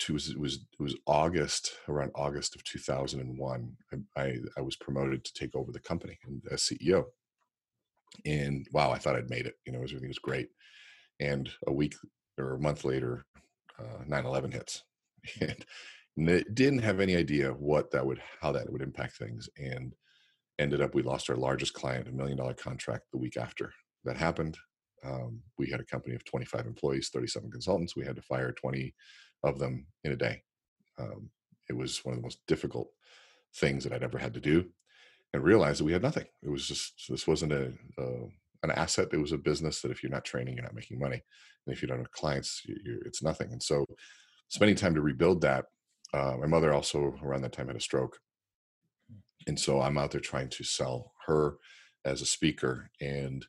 it 0.00 0.12
was, 0.12 0.30
it 0.30 0.38
was, 0.38 0.54
it 0.56 0.82
was 0.82 0.96
August, 1.06 1.72
around 1.88 2.10
August 2.14 2.56
of 2.56 2.64
2001, 2.64 3.76
I, 3.92 4.20
I, 4.20 4.36
I 4.58 4.60
was 4.60 4.76
promoted 4.76 5.24
to 5.24 5.34
take 5.34 5.54
over 5.54 5.72
the 5.72 5.80
company 5.80 6.18
and 6.26 6.42
as 6.50 6.62
CEO 6.62 7.04
and 8.24 8.66
wow, 8.72 8.90
I 8.90 8.98
thought 8.98 9.16
I'd 9.16 9.30
made 9.30 9.46
it. 9.46 9.54
You 9.66 9.72
know, 9.72 9.82
everything 9.82 10.08
was 10.08 10.18
great. 10.18 10.48
And 11.20 11.50
a 11.66 11.72
week 11.72 11.94
or 12.38 12.54
a 12.54 12.60
month 12.60 12.84
later, 12.84 13.24
uh, 13.78 14.04
9/11 14.08 14.52
hits, 14.52 14.82
and 15.40 15.64
didn't 16.16 16.82
have 16.82 17.00
any 17.00 17.16
idea 17.16 17.50
what 17.50 17.90
that 17.90 18.06
would, 18.06 18.20
how 18.40 18.52
that 18.52 18.70
would 18.70 18.82
impact 18.82 19.16
things, 19.16 19.48
and 19.58 19.94
ended 20.58 20.80
up 20.80 20.94
we 20.94 21.02
lost 21.02 21.28
our 21.28 21.36
largest 21.36 21.74
client, 21.74 22.08
a 22.08 22.12
million 22.12 22.36
dollar 22.36 22.54
contract, 22.54 23.04
the 23.12 23.18
week 23.18 23.36
after 23.36 23.72
that 24.04 24.16
happened. 24.16 24.56
Um, 25.04 25.40
we 25.58 25.68
had 25.68 25.80
a 25.80 25.84
company 25.84 26.14
of 26.14 26.24
25 26.24 26.66
employees, 26.66 27.10
37 27.12 27.50
consultants. 27.50 27.96
We 27.96 28.06
had 28.06 28.16
to 28.16 28.22
fire 28.22 28.52
20 28.52 28.94
of 29.42 29.58
them 29.58 29.86
in 30.04 30.12
a 30.12 30.16
day. 30.16 30.42
Um, 30.98 31.30
it 31.68 31.76
was 31.76 32.04
one 32.04 32.14
of 32.14 32.18
the 32.18 32.24
most 32.24 32.38
difficult 32.46 32.88
things 33.56 33.84
that 33.84 33.92
I'd 33.92 34.02
ever 34.02 34.18
had 34.18 34.34
to 34.34 34.40
do 34.40 34.66
and 35.32 35.42
realized 35.42 35.80
that 35.80 35.84
we 35.84 35.92
had 35.92 36.02
nothing. 36.02 36.26
It 36.42 36.48
was 36.48 36.66
just 36.66 36.94
this 37.08 37.26
wasn't 37.26 37.52
a, 37.52 37.72
an 37.98 38.70
asset. 38.70 39.08
It 39.12 39.18
was 39.18 39.32
a 39.32 39.38
business 39.38 39.82
that 39.82 39.90
if 39.90 40.02
you're 40.02 40.12
not 40.12 40.24
training, 40.24 40.54
you're 40.54 40.64
not 40.64 40.74
making 40.74 40.98
money, 40.98 41.22
and 41.66 41.74
if 41.74 41.82
you 41.82 41.88
don't 41.88 41.98
have 41.98 42.12
clients, 42.12 42.62
you, 42.64 43.02
it's 43.04 43.22
nothing. 43.22 43.52
And 43.52 43.62
so, 43.62 43.84
spending 44.48 44.76
time 44.76 44.94
to 44.94 45.02
rebuild 45.02 45.40
that. 45.42 45.66
Uh, 46.14 46.36
my 46.38 46.46
mother 46.46 46.72
also 46.72 47.14
around 47.22 47.42
that 47.42 47.52
time 47.52 47.66
had 47.66 47.76
a 47.76 47.80
stroke, 47.80 48.18
and 49.46 49.58
so 49.58 49.80
I'm 49.80 49.98
out 49.98 50.12
there 50.12 50.20
trying 50.20 50.48
to 50.50 50.64
sell 50.64 51.12
her 51.26 51.56
as 52.04 52.22
a 52.22 52.26
speaker 52.26 52.90
and 53.00 53.44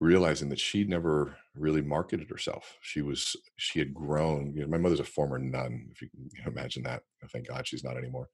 realizing 0.00 0.48
that 0.48 0.58
she'd 0.58 0.88
never 0.88 1.36
really 1.54 1.82
marketed 1.82 2.30
herself. 2.30 2.78
She 2.80 3.02
was 3.02 3.36
she 3.56 3.78
had 3.78 3.92
grown. 3.92 4.54
You 4.54 4.62
know, 4.62 4.68
my 4.68 4.78
mother's 4.78 5.00
a 5.00 5.04
former 5.04 5.38
nun, 5.38 5.88
if 5.92 6.00
you 6.00 6.08
can 6.08 6.52
imagine 6.52 6.82
that. 6.84 7.02
Thank 7.32 7.48
God 7.48 7.66
she's 7.66 7.84
not 7.84 7.98
anymore. 7.98 8.28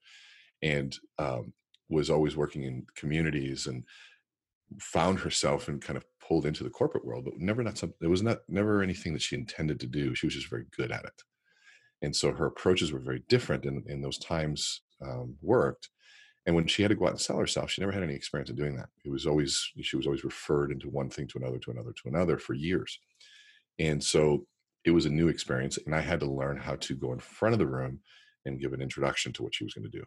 And 0.61 0.97
um, 1.19 1.53
was 1.89 2.09
always 2.09 2.37
working 2.37 2.63
in 2.63 2.85
communities 2.95 3.67
and 3.67 3.83
found 4.79 5.19
herself 5.19 5.67
and 5.67 5.81
kind 5.81 5.97
of 5.97 6.05
pulled 6.25 6.45
into 6.45 6.63
the 6.63 6.69
corporate 6.69 7.05
world, 7.05 7.25
but 7.25 7.37
never 7.37 7.63
not 7.63 7.77
something. 7.77 7.97
It 8.01 8.07
was 8.07 8.23
not 8.23 8.39
never 8.47 8.81
anything 8.81 9.13
that 9.13 9.21
she 9.21 9.35
intended 9.35 9.79
to 9.81 9.87
do. 9.87 10.15
She 10.15 10.25
was 10.25 10.35
just 10.35 10.49
very 10.49 10.65
good 10.75 10.91
at 10.91 11.05
it, 11.05 11.21
and 12.01 12.15
so 12.15 12.31
her 12.31 12.45
approaches 12.45 12.91
were 12.91 12.99
very 12.99 13.23
different. 13.29 13.65
And 13.65 13.87
in 13.89 14.01
those 14.01 14.17
times 14.17 14.81
um, 15.05 15.35
worked. 15.41 15.89
And 16.45 16.55
when 16.55 16.67
she 16.67 16.81
had 16.81 16.89
to 16.89 16.95
go 16.95 17.05
out 17.05 17.11
and 17.11 17.19
sell 17.19 17.37
herself, 17.37 17.71
she 17.71 17.81
never 17.81 17.91
had 17.91 18.03
any 18.03 18.15
experience 18.15 18.49
in 18.49 18.55
doing 18.55 18.77
that. 18.77 18.87
It 19.03 19.09
was 19.11 19.25
always 19.25 19.69
she 19.81 19.97
was 19.97 20.05
always 20.05 20.23
referred 20.23 20.71
into 20.71 20.89
one 20.89 21.09
thing 21.09 21.27
to 21.27 21.39
another 21.39 21.59
to 21.59 21.71
another 21.71 21.91
to 21.91 22.09
another 22.09 22.37
for 22.37 22.53
years, 22.53 22.99
and 23.79 24.01
so 24.03 24.45
it 24.85 24.91
was 24.91 25.05
a 25.05 25.09
new 25.09 25.27
experience. 25.27 25.77
And 25.85 25.93
I 25.93 25.99
had 25.99 26.21
to 26.21 26.31
learn 26.31 26.57
how 26.57 26.75
to 26.77 26.95
go 26.95 27.11
in 27.11 27.19
front 27.19 27.53
of 27.53 27.59
the 27.59 27.67
room 27.67 27.99
and 28.45 28.61
give 28.61 28.71
an 28.71 28.81
introduction 28.81 29.33
to 29.33 29.43
what 29.43 29.53
she 29.53 29.65
was 29.65 29.73
going 29.73 29.91
to 29.91 29.97
do 29.97 30.05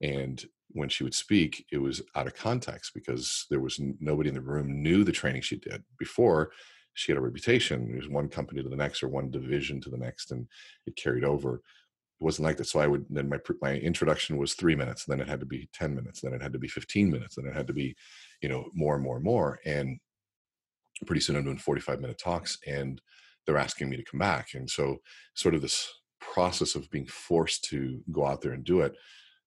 and 0.00 0.44
when 0.70 0.88
she 0.88 1.04
would 1.04 1.14
speak 1.14 1.64
it 1.72 1.78
was 1.78 2.02
out 2.14 2.26
of 2.26 2.34
context 2.34 2.92
because 2.94 3.46
there 3.50 3.60
was 3.60 3.80
nobody 4.00 4.28
in 4.28 4.34
the 4.34 4.40
room 4.40 4.82
knew 4.82 5.04
the 5.04 5.12
training 5.12 5.42
she 5.42 5.56
did 5.56 5.82
before 5.98 6.50
she 6.98 7.12
had 7.12 7.18
a 7.18 7.22
reputation. 7.22 7.90
It 7.92 7.96
was 7.96 8.08
one 8.08 8.28
company 8.28 8.62
to 8.62 8.68
the 8.68 8.76
next 8.76 9.02
or 9.02 9.08
one 9.08 9.30
division 9.30 9.80
to 9.82 9.90
the 9.90 9.96
next 9.96 10.32
and 10.32 10.46
it 10.86 10.96
carried 10.96 11.24
over. 11.24 11.56
It 11.56 12.24
wasn't 12.24 12.46
like 12.46 12.56
that. 12.56 12.66
So 12.66 12.80
i 12.80 12.86
would 12.86 13.06
then 13.08 13.28
my 13.28 13.38
my 13.62 13.74
introduction 13.76 14.36
was 14.36 14.54
three 14.54 14.74
minutes 14.74 15.04
then 15.04 15.20
it 15.20 15.28
had 15.28 15.40
to 15.40 15.46
be 15.46 15.68
10 15.72 15.94
minutes 15.94 16.20
then 16.20 16.32
it 16.32 16.42
had 16.42 16.52
to 16.52 16.58
be 16.58 16.68
15 16.68 17.10
minutes 17.10 17.36
then 17.36 17.46
it 17.46 17.54
had 17.54 17.68
to 17.68 17.72
be 17.72 17.94
you 18.42 18.48
know 18.48 18.68
more 18.74 18.94
and 18.94 19.04
more 19.04 19.16
and 19.16 19.24
more. 19.24 19.60
And 19.64 19.98
pretty 21.06 21.20
soon 21.20 21.36
i'm 21.36 21.44
doing 21.44 21.58
45 21.58 22.00
minute 22.00 22.18
talks 22.18 22.58
and 22.66 23.00
they're 23.48 23.56
asking 23.56 23.88
me 23.88 23.96
to 23.96 24.04
come 24.04 24.18
back. 24.18 24.48
And 24.54 24.68
so 24.68 24.98
sort 25.34 25.54
of 25.54 25.62
this 25.62 25.90
process 26.20 26.74
of 26.74 26.90
being 26.90 27.06
forced 27.06 27.64
to 27.64 28.00
go 28.12 28.26
out 28.26 28.42
there 28.42 28.52
and 28.52 28.62
do 28.62 28.82
it 28.82 28.94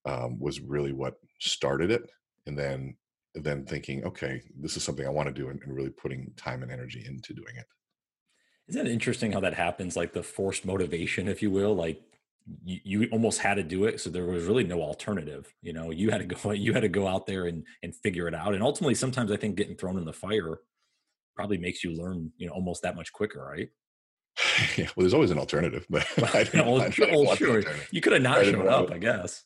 um, 0.05 0.39
was 0.39 0.59
really 0.59 0.91
what 0.91 1.15
started 1.39 1.91
it. 1.91 2.09
And 2.47 2.57
then 2.57 2.95
then 3.34 3.65
thinking 3.65 4.04
okay 4.04 4.41
this 4.60 4.76
is 4.76 4.84
something 4.84 5.06
i 5.06 5.10
want 5.10 5.28
to 5.28 5.34
do 5.34 5.50
and, 5.50 5.62
and 5.63 5.74
really 5.74 5.89
putting 5.89 6.32
time 6.36 6.63
and 6.63 6.72
energy 6.72 7.04
into 7.08 7.34
doing 7.34 7.56
it. 7.58 7.65
Isn't 8.67 8.88
it 8.88 8.91
interesting 8.91 9.32
how 9.34 9.41
that 9.41 9.54
happens 9.54 9.98
like 9.98 10.13
the 10.13 10.24
forced 10.24 10.65
motivation 10.65 11.28
if 11.28 11.41
you 11.41 11.52
will 11.52 11.76
like 11.76 12.02
you, 12.63 12.80
you 12.84 13.10
almost 13.12 13.39
had 13.39 13.56
to 13.56 13.63
do 13.63 13.86
it 13.86 14.00
so 14.00 14.10
there 14.10 14.26
was 14.26 14.46
really 14.46 14.63
no 14.63 14.82
alternative 14.82 15.54
you 15.62 15.74
know? 15.74 15.91
You 15.91 16.10
had 16.10 16.28
to 16.28 16.36
mm. 16.36 16.44
go 16.44 16.52
you 16.65 16.74
had 16.74 16.82
to 16.82 16.89
go 16.89 17.08
out 17.08 17.26
there 17.26 17.46
and 17.48 17.65
and 17.84 17.96
figure 17.96 18.28
it 18.28 18.36
out 18.36 18.54
and 18.54 18.63
ultimately 18.63 18.96
sometimes 18.96 19.32
i 19.32 19.38
think 19.38 19.56
getting 19.56 19.76
thrown 19.76 19.98
in 19.98 20.06
the 20.06 20.13
fire 20.13 20.60
probably 21.36 21.58
makes 21.58 21.84
you 21.84 21.91
learn 21.91 22.32
you 22.38 22.48
know 22.48 22.54
almost 22.54 22.82
that 22.84 22.96
much 22.96 23.12
quicker 23.12 23.44
right? 23.44 23.70
Yeah, 24.78 24.86
well, 24.96 25.04
there's 25.04 25.13
always 25.13 25.32
an 25.32 25.39
alternative, 25.39 25.86
but 25.89 26.06
I 26.36 26.48
well, 26.54 26.82
oh, 26.82 26.89
well, 27.00 27.30
oh, 27.30 27.36
sure. 27.36 27.63
You 27.91 28.00
could 28.00 28.13
have 28.13 28.22
not 28.22 28.46
shown 28.46 28.67
up, 28.67 28.91
I 28.91 28.98
guess. 28.98 29.44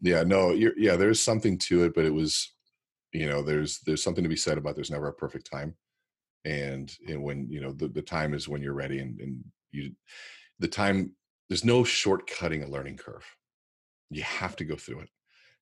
Yeah 0.00 0.22
no 0.22 0.50
yeah 0.52 0.96
there's 0.96 1.22
something 1.22 1.58
to 1.58 1.84
it 1.84 1.94
but 1.94 2.04
it 2.04 2.12
was 2.12 2.52
you 3.14 3.28
know 3.28 3.42
there's 3.42 3.78
there's 3.80 4.02
something 4.02 4.24
to 4.24 4.28
be 4.28 4.36
said 4.36 4.58
about 4.58 4.74
there's 4.74 4.90
never 4.90 5.08
a 5.08 5.12
perfect 5.12 5.50
time. 5.50 5.74
And, 6.44 6.94
and 7.08 7.22
when 7.22 7.48
you 7.48 7.60
know 7.60 7.72
the, 7.72 7.88
the 7.88 8.02
time 8.02 8.34
is 8.34 8.48
when 8.48 8.60
you're 8.60 8.74
ready 8.74 8.98
and, 8.98 9.18
and 9.20 9.42
you 9.72 9.92
the 10.58 10.68
time 10.68 11.12
there's 11.48 11.64
no 11.64 11.82
shortcutting 11.82 12.66
a 12.66 12.70
learning 12.70 12.96
curve. 12.96 13.24
You 14.10 14.22
have 14.22 14.56
to 14.56 14.64
go 14.64 14.76
through 14.76 15.00
it. 15.00 15.08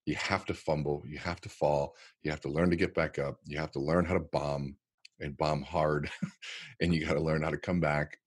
You 0.06 0.16
have 0.16 0.44
to 0.46 0.54
fumble. 0.54 1.02
You 1.06 1.18
have 1.18 1.40
to 1.42 1.48
fall. 1.48 1.94
You 2.22 2.30
have 2.30 2.40
to 2.40 2.48
learn 2.48 2.70
to 2.70 2.76
get 2.76 2.94
back 2.94 3.18
up. 3.18 3.36
You 3.44 3.58
have 3.58 3.70
to 3.72 3.80
learn 3.80 4.04
how 4.04 4.14
to 4.14 4.20
bomb 4.20 4.76
and 5.20 5.36
bomb 5.36 5.62
hard. 5.62 6.10
And 6.80 6.92
you 6.92 7.06
got 7.06 7.14
to 7.14 7.20
learn 7.20 7.42
how 7.42 7.50
to 7.50 7.56
come 7.56 7.78
back. 7.78 8.18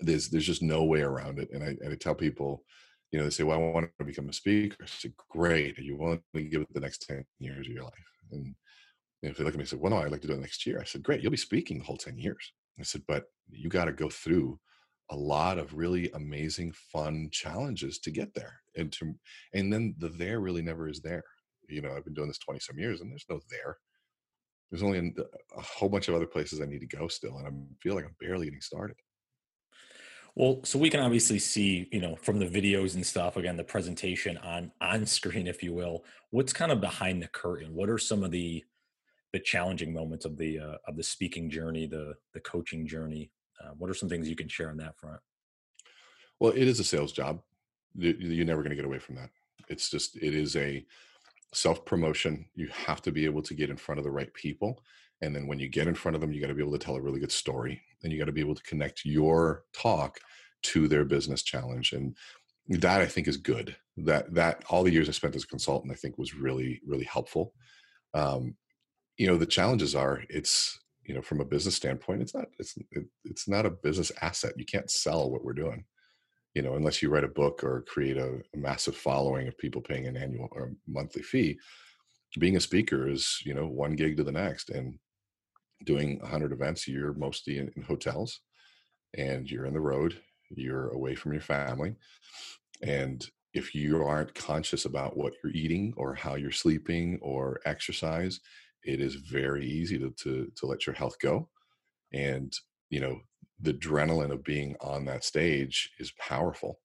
There's 0.00 0.28
there's 0.28 0.46
just 0.46 0.62
no 0.62 0.84
way 0.84 1.00
around 1.00 1.38
it. 1.38 1.48
And 1.52 1.62
I, 1.62 1.68
and 1.68 1.92
I 1.92 1.94
tell 1.94 2.14
people 2.14 2.62
you 3.14 3.18
know, 3.18 3.24
they 3.24 3.30
say, 3.30 3.44
well, 3.44 3.56
I 3.56 3.62
want 3.62 3.88
to 3.96 4.04
become 4.04 4.28
a 4.28 4.32
speaker. 4.32 4.76
I 4.82 4.86
said, 4.86 5.12
great. 5.30 5.78
Are 5.78 5.82
you 5.82 5.96
willing 5.96 6.20
to 6.34 6.42
give 6.42 6.62
it 6.62 6.74
the 6.74 6.80
next 6.80 7.06
10 7.06 7.24
years 7.38 7.68
of 7.68 7.72
your 7.72 7.84
life? 7.84 8.13
And 8.34 8.54
if 9.22 9.36
they 9.38 9.44
look 9.44 9.54
at 9.54 9.58
me 9.58 9.62
and 9.62 9.68
say, 9.68 9.76
well, 9.76 9.90
no, 9.90 9.98
I'd 9.98 10.10
like 10.12 10.20
to 10.20 10.28
do 10.28 10.34
it 10.34 10.40
next 10.40 10.66
year. 10.66 10.78
I 10.80 10.84
said, 10.84 11.02
great. 11.02 11.22
You'll 11.22 11.30
be 11.30 11.36
speaking 11.38 11.78
the 11.78 11.84
whole 11.84 11.96
10 11.96 12.18
years. 12.18 12.52
I 12.78 12.82
said, 12.82 13.02
but 13.08 13.24
you 13.50 13.70
got 13.70 13.86
to 13.86 13.92
go 13.92 14.10
through 14.10 14.58
a 15.10 15.16
lot 15.16 15.58
of 15.58 15.74
really 15.74 16.10
amazing, 16.14 16.72
fun 16.92 17.28
challenges 17.32 17.98
to 18.00 18.10
get 18.10 18.34
there. 18.34 18.60
And 18.76 18.92
to, 18.92 19.14
and 19.54 19.72
then 19.72 19.94
the 19.98 20.08
there 20.08 20.40
really 20.40 20.62
never 20.62 20.88
is 20.88 21.00
there. 21.00 21.24
You 21.68 21.80
know, 21.80 21.92
I've 21.96 22.04
been 22.04 22.14
doing 22.14 22.28
this 22.28 22.38
20 22.38 22.60
some 22.60 22.78
years 22.78 23.00
and 23.00 23.10
there's 23.10 23.26
no 23.30 23.40
there. 23.48 23.78
there's 24.70 24.82
only 24.82 25.14
a 25.56 25.60
whole 25.60 25.88
bunch 25.88 26.08
of 26.08 26.16
other 26.16 26.26
places 26.26 26.60
I 26.60 26.66
need 26.66 26.80
to 26.80 26.96
go 26.96 27.06
still, 27.06 27.38
and 27.38 27.46
I 27.46 27.50
feel 27.80 27.94
like 27.94 28.04
I'm 28.04 28.16
barely 28.20 28.46
getting 28.46 28.60
started. 28.60 28.96
Well, 30.36 30.60
so 30.64 30.80
we 30.80 30.90
can 30.90 31.00
obviously 31.00 31.38
see, 31.38 31.88
you 31.92 32.00
know, 32.00 32.16
from 32.16 32.40
the 32.40 32.46
videos 32.46 32.96
and 32.96 33.06
stuff, 33.06 33.36
again, 33.36 33.56
the 33.56 33.64
presentation 33.64 34.36
on 34.38 34.72
on 34.80 35.06
screen, 35.06 35.46
if 35.46 35.62
you 35.62 35.72
will. 35.72 36.04
What's 36.30 36.52
kind 36.52 36.72
of 36.72 36.80
behind 36.80 37.22
the 37.22 37.28
curtain? 37.28 37.74
What 37.74 37.88
are 37.88 37.98
some 37.98 38.24
of 38.24 38.32
the 38.32 38.64
the 39.32 39.38
challenging 39.38 39.92
moments 39.92 40.24
of 40.24 40.36
the 40.36 40.58
uh, 40.58 40.76
of 40.88 40.96
the 40.96 41.04
speaking 41.04 41.48
journey, 41.50 41.86
the 41.86 42.14
the 42.32 42.40
coaching 42.40 42.86
journey? 42.86 43.30
Uh, 43.62 43.70
what 43.78 43.88
are 43.88 43.94
some 43.94 44.08
things 44.08 44.28
you 44.28 44.34
can 44.34 44.48
share 44.48 44.70
on 44.70 44.76
that 44.78 44.98
front? 44.98 45.20
Well, 46.40 46.52
it 46.52 46.66
is 46.66 46.80
a 46.80 46.84
sales 46.84 47.12
job. 47.12 47.40
You're 47.96 48.44
never 48.44 48.62
going 48.62 48.70
to 48.70 48.76
get 48.76 48.84
away 48.84 48.98
from 48.98 49.14
that. 49.14 49.30
It's 49.68 49.88
just 49.88 50.16
it 50.16 50.34
is 50.34 50.56
a 50.56 50.84
self 51.52 51.84
promotion. 51.84 52.46
You 52.56 52.68
have 52.68 53.00
to 53.02 53.12
be 53.12 53.24
able 53.24 53.42
to 53.42 53.54
get 53.54 53.70
in 53.70 53.76
front 53.76 54.00
of 54.00 54.04
the 54.04 54.10
right 54.10 54.34
people. 54.34 54.82
And 55.24 55.34
then 55.34 55.46
when 55.46 55.58
you 55.58 55.68
get 55.68 55.88
in 55.88 55.94
front 55.94 56.14
of 56.14 56.20
them, 56.20 56.32
you 56.32 56.40
got 56.40 56.48
to 56.48 56.54
be 56.54 56.62
able 56.62 56.72
to 56.72 56.78
tell 56.78 56.96
a 56.96 57.00
really 57.00 57.20
good 57.20 57.32
story 57.32 57.80
and 58.02 58.12
you 58.12 58.18
got 58.18 58.26
to 58.26 58.32
be 58.32 58.40
able 58.40 58.54
to 58.54 58.62
connect 58.62 59.04
your 59.04 59.64
talk 59.72 60.18
to 60.62 60.86
their 60.86 61.04
business 61.04 61.42
challenge. 61.42 61.92
And 61.92 62.16
that 62.68 63.00
I 63.00 63.06
think 63.06 63.26
is 63.26 63.36
good. 63.36 63.76
That, 63.96 64.34
that 64.34 64.64
all 64.68 64.82
the 64.82 64.92
years 64.92 65.08
I 65.08 65.12
spent 65.12 65.36
as 65.36 65.44
a 65.44 65.48
consultant, 65.48 65.92
I 65.92 65.96
think 65.96 66.18
was 66.18 66.34
really, 66.34 66.80
really 66.86 67.04
helpful. 67.04 67.54
Um, 68.12 68.56
you 69.16 69.26
know, 69.26 69.36
the 69.36 69.46
challenges 69.46 69.94
are 69.94 70.22
it's, 70.28 70.78
you 71.04 71.14
know, 71.14 71.22
from 71.22 71.40
a 71.40 71.44
business 71.44 71.76
standpoint, 71.76 72.22
it's 72.22 72.34
not, 72.34 72.46
it's, 72.58 72.76
it, 72.90 73.04
it's 73.24 73.48
not 73.48 73.66
a 73.66 73.70
business 73.70 74.10
asset. 74.20 74.54
You 74.56 74.64
can't 74.64 74.90
sell 74.90 75.30
what 75.30 75.44
we're 75.44 75.52
doing 75.52 75.84
you 76.54 76.62
know, 76.62 76.74
unless 76.74 77.02
you 77.02 77.10
write 77.10 77.24
a 77.24 77.28
book 77.28 77.64
or 77.64 77.82
create 77.82 78.16
a, 78.16 78.40
a, 78.54 78.56
massive 78.56 78.96
following 78.96 79.48
of 79.48 79.58
people 79.58 79.82
paying 79.82 80.06
an 80.06 80.16
annual 80.16 80.48
or 80.52 80.70
monthly 80.86 81.20
fee, 81.20 81.58
being 82.38 82.56
a 82.56 82.60
speaker 82.60 83.08
is, 83.08 83.40
you 83.44 83.54
know, 83.54 83.66
one 83.66 83.94
gig 83.94 84.16
to 84.16 84.24
the 84.24 84.32
next 84.32 84.70
and 84.70 84.98
doing 85.84 86.18
100 86.20 86.52
events, 86.52 86.88
a 86.88 86.90
year, 86.90 87.14
mostly 87.16 87.58
in, 87.58 87.70
in 87.76 87.82
hotels 87.82 88.40
and 89.16 89.50
you're 89.50 89.66
in 89.66 89.74
the 89.74 89.80
road, 89.80 90.20
you're 90.50 90.88
away 90.88 91.14
from 91.14 91.32
your 91.32 91.42
family. 91.42 91.94
And 92.82 93.24
if 93.52 93.74
you 93.74 94.02
aren't 94.02 94.34
conscious 94.34 94.84
about 94.84 95.16
what 95.16 95.34
you're 95.42 95.52
eating 95.52 95.94
or 95.96 96.14
how 96.14 96.34
you're 96.34 96.50
sleeping 96.50 97.18
or 97.22 97.60
exercise, 97.64 98.40
it 98.82 99.00
is 99.00 99.14
very 99.14 99.64
easy 99.64 99.98
to, 99.98 100.10
to, 100.22 100.50
to 100.56 100.66
let 100.66 100.86
your 100.86 100.94
health 100.94 101.16
go. 101.20 101.48
And, 102.12 102.52
you 102.90 103.00
know, 103.00 103.20
the 103.60 103.74
adrenaline 103.74 104.32
of 104.32 104.44
being 104.44 104.76
on 104.80 105.04
that 105.06 105.24
stage 105.24 105.90
is 105.98 106.12
powerful 106.18 106.80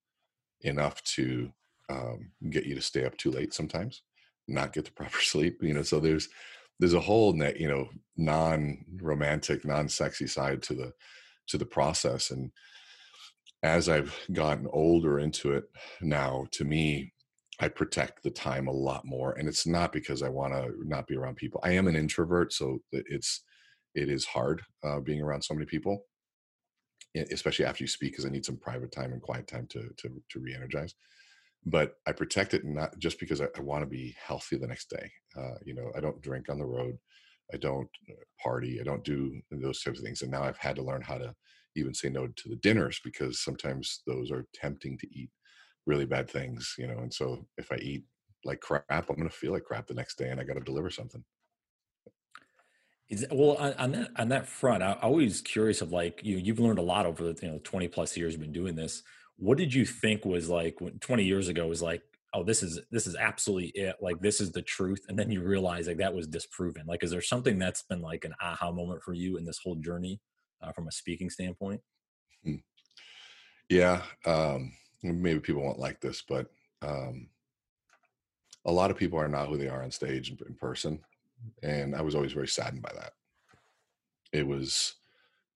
enough 0.61 1.01
to 1.03 1.51
um, 1.89 2.31
get 2.49 2.65
you 2.65 2.75
to 2.75 2.81
stay 2.81 3.05
up 3.05 3.17
too 3.17 3.31
late 3.31 3.53
sometimes 3.53 4.03
not 4.47 4.73
get 4.73 4.85
the 4.85 4.91
proper 4.95 5.21
sleep 5.21 5.57
you 5.61 5.73
know 5.73 5.81
so 5.81 5.99
there's 5.99 6.29
there's 6.79 6.93
a 6.93 6.99
whole 6.99 7.33
net 7.33 7.59
you 7.59 7.67
know 7.67 7.89
non-romantic 8.17 9.65
non-sexy 9.65 10.27
side 10.27 10.61
to 10.61 10.73
the 10.73 10.91
to 11.47 11.57
the 11.57 11.65
process 11.65 12.31
and 12.31 12.51
as 13.63 13.89
i've 13.89 14.15
gotten 14.33 14.67
older 14.71 15.19
into 15.19 15.53
it 15.53 15.65
now 16.01 16.45
to 16.51 16.63
me 16.63 17.11
i 17.59 17.67
protect 17.67 18.23
the 18.23 18.29
time 18.29 18.67
a 18.67 18.71
lot 18.71 19.05
more 19.05 19.33
and 19.33 19.47
it's 19.47 19.67
not 19.67 19.91
because 19.91 20.21
i 20.21 20.29
want 20.29 20.53
to 20.53 20.73
not 20.85 21.07
be 21.07 21.15
around 21.15 21.35
people 21.35 21.59
i 21.63 21.71
am 21.71 21.87
an 21.87 21.95
introvert 21.95 22.53
so 22.53 22.79
it's 22.91 23.43
it 23.95 24.09
is 24.09 24.25
hard 24.25 24.61
uh, 24.83 24.99
being 24.99 25.21
around 25.21 25.41
so 25.41 25.53
many 25.53 25.65
people 25.65 26.05
especially 27.15 27.65
after 27.65 27.83
you 27.83 27.87
speak, 27.87 28.11
because 28.11 28.25
I 28.25 28.29
need 28.29 28.45
some 28.45 28.57
private 28.57 28.91
time 28.91 29.11
and 29.11 29.21
quiet 29.21 29.47
time 29.47 29.67
to 29.71 29.89
to 29.97 30.09
to 30.29 30.39
re-energize. 30.39 30.95
But 31.65 31.95
I 32.07 32.13
protect 32.13 32.53
it 32.53 32.63
not 32.65 32.97
just 32.99 33.19
because 33.19 33.41
I, 33.41 33.47
I 33.57 33.61
want 33.61 33.83
to 33.83 33.89
be 33.89 34.15
healthy 34.25 34.57
the 34.57 34.67
next 34.67 34.89
day. 34.89 35.11
Uh, 35.37 35.55
you 35.65 35.75
know, 35.75 35.91
I 35.95 35.99
don't 35.99 36.21
drink 36.21 36.49
on 36.49 36.57
the 36.57 36.65
road, 36.65 36.97
I 37.53 37.57
don't 37.57 37.89
uh, 38.09 38.13
party, 38.41 38.79
I 38.79 38.83
don't 38.83 39.03
do 39.03 39.39
those 39.51 39.81
types 39.81 39.99
of 39.99 40.05
things. 40.05 40.21
And 40.21 40.31
now 40.31 40.43
I've 40.43 40.57
had 40.57 40.75
to 40.77 40.83
learn 40.83 41.01
how 41.01 41.17
to 41.17 41.35
even 41.75 41.93
say 41.93 42.09
no 42.09 42.27
to 42.27 42.49
the 42.49 42.55
dinners 42.57 42.99
because 43.03 43.43
sometimes 43.43 44.01
those 44.07 44.31
are 44.31 44.45
tempting 44.53 44.97
to 44.99 45.07
eat 45.11 45.29
really 45.85 46.05
bad 46.05 46.29
things. 46.29 46.75
You 46.77 46.87
know, 46.87 46.99
and 46.99 47.13
so 47.13 47.45
if 47.57 47.71
I 47.71 47.75
eat 47.77 48.03
like 48.45 48.61
crap, 48.61 48.85
I'm 48.89 49.03
going 49.15 49.29
to 49.29 49.35
feel 49.35 49.51
like 49.51 49.63
crap 49.63 49.87
the 49.87 49.93
next 49.93 50.17
day, 50.17 50.29
and 50.29 50.39
I 50.39 50.43
got 50.43 50.53
to 50.53 50.61
deliver 50.61 50.89
something. 50.89 51.23
Is 53.09 53.25
well 53.31 53.57
on, 53.57 53.91
that 53.93 54.11
on 54.17 54.29
that 54.29 54.47
front, 54.47 54.83
I, 54.83 54.91
am 54.91 54.97
always 55.01 55.41
curious 55.41 55.81
of 55.81 55.91
like 55.91 56.21
you 56.23 56.37
you've 56.37 56.59
learned 56.59 56.77
a 56.77 56.83
lot 56.83 57.07
over 57.07 57.23
the 57.23 57.39
you 57.41 57.51
know 57.51 57.59
20 57.63 57.87
plus 57.87 58.15
years 58.15 58.33
you've 58.33 58.41
been 58.41 58.51
doing 58.51 58.75
this. 58.75 59.01
What 59.39 59.57
did 59.57 59.73
you 59.73 59.85
think 59.85 60.25
was 60.25 60.49
like 60.49 60.81
when 60.81 60.99
20 60.99 61.23
years 61.23 61.47
ago 61.47 61.67
was 61.67 61.81
like, 61.81 62.01
oh, 62.33 62.43
this 62.43 62.61
is 62.61 62.79
this 62.91 63.07
is 63.07 63.15
absolutely 63.15 63.69
it, 63.69 63.95
like 64.01 64.19
this 64.19 64.41
is 64.41 64.51
the 64.51 64.61
truth, 64.61 65.05
and 65.07 65.17
then 65.17 65.31
you 65.31 65.41
realize 65.41 65.87
like 65.87 65.97
that 65.97 66.13
was 66.13 66.27
disproven. 66.27 66.83
Like, 66.85 67.03
is 67.03 67.11
there 67.11 67.21
something 67.21 67.57
that's 67.57 67.83
been 67.83 68.01
like 68.01 68.25
an 68.25 68.35
aha 68.41 68.71
moment 68.71 69.01
for 69.01 69.13
you 69.13 69.37
in 69.37 69.45
this 69.45 69.59
whole 69.63 69.75
journey 69.75 70.19
uh, 70.61 70.71
from 70.71 70.87
a 70.87 70.91
speaking 70.91 71.29
standpoint? 71.29 71.81
Hmm. 72.43 72.55
Yeah, 73.69 74.01
um, 74.25 74.73
maybe 75.03 75.39
people 75.39 75.63
won't 75.63 75.79
like 75.79 76.01
this, 76.01 76.23
but 76.27 76.47
um, 76.81 77.29
a 78.65 78.71
lot 78.71 78.91
of 78.91 78.97
people 78.97 79.19
are 79.19 79.27
not 79.27 79.47
who 79.47 79.57
they 79.57 79.69
are 79.69 79.83
on 79.83 79.91
stage 79.91 80.31
in 80.31 80.55
person 80.55 80.99
and 81.63 81.95
I 81.95 82.01
was 82.01 82.15
always 82.15 82.33
very 82.33 82.47
saddened 82.47 82.81
by 82.81 82.91
that. 82.95 83.13
It 84.31 84.45
was 84.45 84.95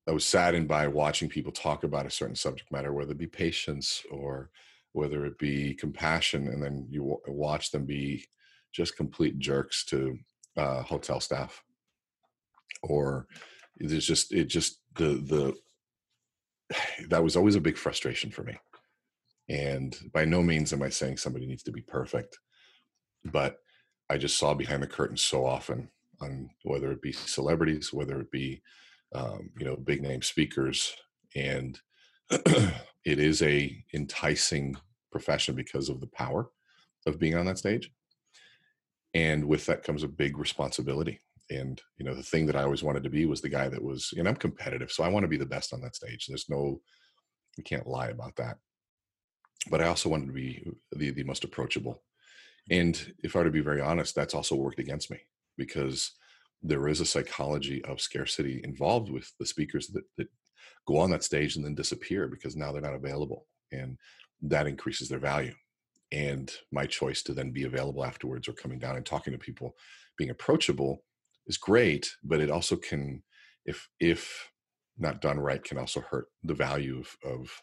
I 0.07 0.11
was 0.11 0.25
saddened 0.25 0.67
by 0.67 0.87
watching 0.87 1.29
people 1.29 1.51
talk 1.51 1.83
about 1.83 2.05
a 2.05 2.11
certain 2.11 2.35
subject 2.35 2.71
matter, 2.71 2.93
whether 2.93 3.11
it 3.11 3.17
be 3.17 3.27
patience 3.27 4.03
or 4.11 4.49
whether 4.91 5.25
it 5.25 5.37
be 5.39 5.73
compassion, 5.73 6.47
and 6.47 6.61
then 6.61 6.85
you 6.89 6.99
w- 6.99 7.21
watch 7.27 7.71
them 7.71 7.85
be 7.85 8.25
just 8.73 8.97
complete 8.97 9.39
jerks 9.39 9.85
to 9.85 10.17
uh, 10.57 10.83
hotel 10.83 11.19
staff, 11.19 11.63
or 12.83 13.27
there's 13.77 14.05
just 14.05 14.33
it 14.33 14.45
just 14.45 14.79
the 14.95 15.55
the 16.69 16.75
that 17.09 17.23
was 17.23 17.35
always 17.35 17.55
a 17.55 17.61
big 17.61 17.77
frustration 17.77 18.29
for 18.29 18.43
me. 18.43 18.57
And 19.49 19.95
by 20.13 20.25
no 20.25 20.41
means 20.41 20.73
am 20.73 20.83
I 20.83 20.89
saying 20.89 21.17
somebody 21.17 21.45
needs 21.45 21.63
to 21.63 21.71
be 21.71 21.81
perfect, 21.81 22.39
but 23.25 23.57
I 24.09 24.17
just 24.17 24.37
saw 24.37 24.53
behind 24.53 24.83
the 24.83 24.87
curtain 24.87 25.17
so 25.17 25.45
often 25.45 25.89
on 26.21 26.49
whether 26.63 26.91
it 26.91 27.01
be 27.01 27.11
celebrities, 27.11 27.91
whether 27.91 28.19
it 28.19 28.31
be 28.31 28.61
um, 29.13 29.49
you 29.57 29.65
know 29.65 29.75
big 29.75 30.01
name 30.01 30.21
speakers, 30.21 30.93
and 31.35 31.79
it 32.29 33.19
is 33.19 33.41
a 33.41 33.83
enticing 33.93 34.75
profession 35.11 35.55
because 35.55 35.89
of 35.89 35.99
the 35.99 36.07
power 36.07 36.49
of 37.05 37.19
being 37.19 37.35
on 37.35 37.45
that 37.45 37.57
stage, 37.57 37.91
and 39.13 39.45
with 39.45 39.65
that 39.65 39.83
comes 39.83 40.03
a 40.03 40.07
big 40.07 40.37
responsibility. 40.37 41.19
And 41.49 41.81
you 41.97 42.05
know 42.05 42.13
the 42.13 42.23
thing 42.23 42.45
that 42.47 42.55
I 42.55 42.63
always 42.63 42.83
wanted 42.83 43.03
to 43.03 43.09
be 43.09 43.25
was 43.25 43.41
the 43.41 43.49
guy 43.49 43.69
that 43.69 43.83
was, 43.83 44.13
and 44.17 44.27
I'm 44.27 44.35
competitive, 44.35 44.91
so 44.91 45.03
I 45.03 45.09
want 45.09 45.23
to 45.23 45.29
be 45.29 45.37
the 45.37 45.45
best 45.45 45.73
on 45.73 45.81
that 45.81 45.95
stage. 45.95 46.27
There's 46.27 46.49
no, 46.49 46.81
you 47.57 47.63
can't 47.63 47.87
lie 47.87 48.07
about 48.07 48.35
that. 48.37 48.57
But 49.69 49.81
I 49.81 49.87
also 49.87 50.09
wanted 50.09 50.27
to 50.27 50.33
be 50.33 50.65
the 50.91 51.11
the 51.11 51.23
most 51.23 51.43
approachable 51.43 52.01
and 52.69 53.13
if 53.23 53.35
I 53.35 53.39
were 53.39 53.45
to 53.45 53.51
be 53.51 53.59
very 53.59 53.81
honest, 53.81 54.15
that's 54.15 54.33
also 54.33 54.55
worked 54.55 54.79
against 54.79 55.11
me 55.11 55.19
because 55.57 56.11
there 56.63 56.87
is 56.87 57.01
a 57.01 57.05
psychology 57.05 57.83
of 57.85 58.01
scarcity 58.01 58.61
involved 58.63 59.11
with 59.11 59.31
the 59.39 59.45
speakers 59.45 59.87
that, 59.87 60.03
that 60.17 60.27
go 60.87 60.97
on 60.97 61.11
that 61.11 61.23
stage 61.23 61.55
and 61.55 61.65
then 61.65 61.75
disappear 61.75 62.27
because 62.27 62.55
now 62.55 62.71
they're 62.71 62.81
not 62.81 62.95
available. 62.95 63.45
And 63.71 63.97
that 64.41 64.67
increases 64.67 65.09
their 65.09 65.19
value. 65.19 65.53
And 66.11 66.51
my 66.71 66.85
choice 66.85 67.21
to 67.23 67.33
then 67.33 67.51
be 67.51 67.63
available 67.63 68.05
afterwards 68.05 68.47
or 68.47 68.53
coming 68.53 68.79
down 68.79 68.95
and 68.95 69.05
talking 69.05 69.33
to 69.33 69.39
people, 69.39 69.75
being 70.17 70.29
approachable 70.29 71.03
is 71.47 71.57
great, 71.57 72.15
but 72.23 72.39
it 72.39 72.51
also 72.51 72.75
can, 72.75 73.23
if 73.65 73.89
if 73.99 74.49
not 74.97 75.21
done 75.21 75.39
right, 75.39 75.63
can 75.63 75.77
also 75.77 76.01
hurt 76.01 76.27
the 76.43 76.53
value 76.53 76.99
of, 76.99 77.17
of 77.25 77.61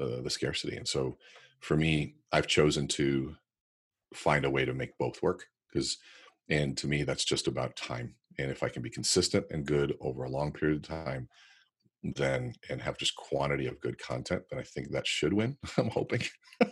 uh, 0.00 0.22
the 0.22 0.30
scarcity. 0.30 0.76
And 0.76 0.88
so 0.88 1.18
for 1.60 1.76
me, 1.76 2.16
I've 2.32 2.46
chosen 2.46 2.88
to 2.88 3.36
find 4.14 4.44
a 4.44 4.50
way 4.50 4.64
to 4.64 4.74
make 4.74 4.96
both 4.98 5.22
work 5.22 5.44
because 5.70 5.98
and 6.52 6.76
to 6.76 6.86
me 6.86 7.02
that's 7.02 7.24
just 7.24 7.48
about 7.48 7.74
time 7.76 8.14
and 8.38 8.50
if 8.50 8.62
i 8.62 8.68
can 8.68 8.82
be 8.82 8.90
consistent 8.90 9.44
and 9.50 9.66
good 9.66 9.94
over 10.00 10.24
a 10.24 10.30
long 10.30 10.52
period 10.52 10.76
of 10.76 10.82
time 10.82 11.28
then 12.16 12.52
and 12.68 12.80
have 12.80 12.98
just 12.98 13.16
quantity 13.16 13.66
of 13.66 13.80
good 13.80 13.98
content 13.98 14.42
then 14.50 14.60
i 14.60 14.62
think 14.62 14.90
that 14.90 15.06
should 15.06 15.32
win 15.32 15.56
i'm 15.76 15.90
hoping. 15.90 16.22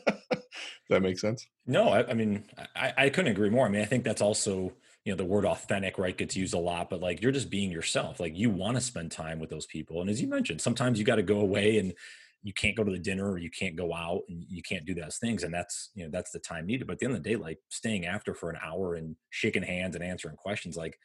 That 0.91 1.03
makes 1.03 1.21
sense? 1.21 1.47
No 1.67 1.89
I, 1.91 2.11
I, 2.11 2.15
mean 2.15 2.45
I, 2.75 2.93
I 2.99 3.11
couldn't 3.11 3.31
agree 3.31 3.49
more 3.49 3.65
i 3.65 3.69
mean 3.69 3.81
i 3.81 3.87
think 3.87 4.03
that's 4.03 4.21
also 4.21 4.73
you 5.05 5.13
know 5.13 5.17
the 5.17 5.25
word 5.25 5.47
authentic 5.47 5.99
right 5.99 6.17
gets 6.17 6.37
used 6.37 6.53
a 6.53 6.59
lot 6.59 6.91
but 6.91 7.01
like 7.01 7.23
you're 7.23 7.33
just 7.33 7.49
being 7.49 7.71
yourself 7.71 8.19
like 8.19 8.37
you 8.37 8.51
want 8.51 8.77
to 8.77 8.81
spend 8.81 9.13
time 9.13 9.39
with 9.39 9.51
those 9.51 9.67
people 9.67 10.01
and 10.01 10.11
as 10.11 10.21
you 10.21 10.27
mentioned 10.27 10.61
sometimes 10.61 10.99
you 10.99 11.05
got 11.05 11.17
to 11.17 11.23
go 11.23 11.41
away 11.41 11.79
and 11.79 11.95
you 12.43 12.53
can't 12.53 12.77
go 12.77 12.85
to 12.85 12.91
the 12.91 12.99
dinner 12.99 13.31
or 13.31 13.39
you 13.39 13.51
can't 13.51 13.77
go 13.77 13.95
out 13.95 14.23
and 14.29 14.45
you 14.49 14.63
can't 14.63 14.87
do 14.87 14.95
those 14.95 15.19
things 15.19 15.43
and 15.43 15.53
that's 15.53 15.91
you 15.95 16.05
know 16.05 16.11
that's 16.11 16.31
the 16.31 16.39
time 16.39 16.67
needed 16.67 16.87
but 16.87 16.95
at 16.95 16.99
the 16.99 17.07
end 17.07 17.15
of 17.15 17.23
the 17.23 17.29
day 17.29 17.37
like 17.37 17.59
staying 17.69 18.07
after 18.07 18.35
for 18.35 18.51
an 18.51 18.59
hour 18.65 18.95
and 18.95 19.17
shaking 19.31 19.63
hands 19.63 19.95
and 19.95 20.05
answering 20.05 20.37
questions 20.37 20.77
like 20.77 20.99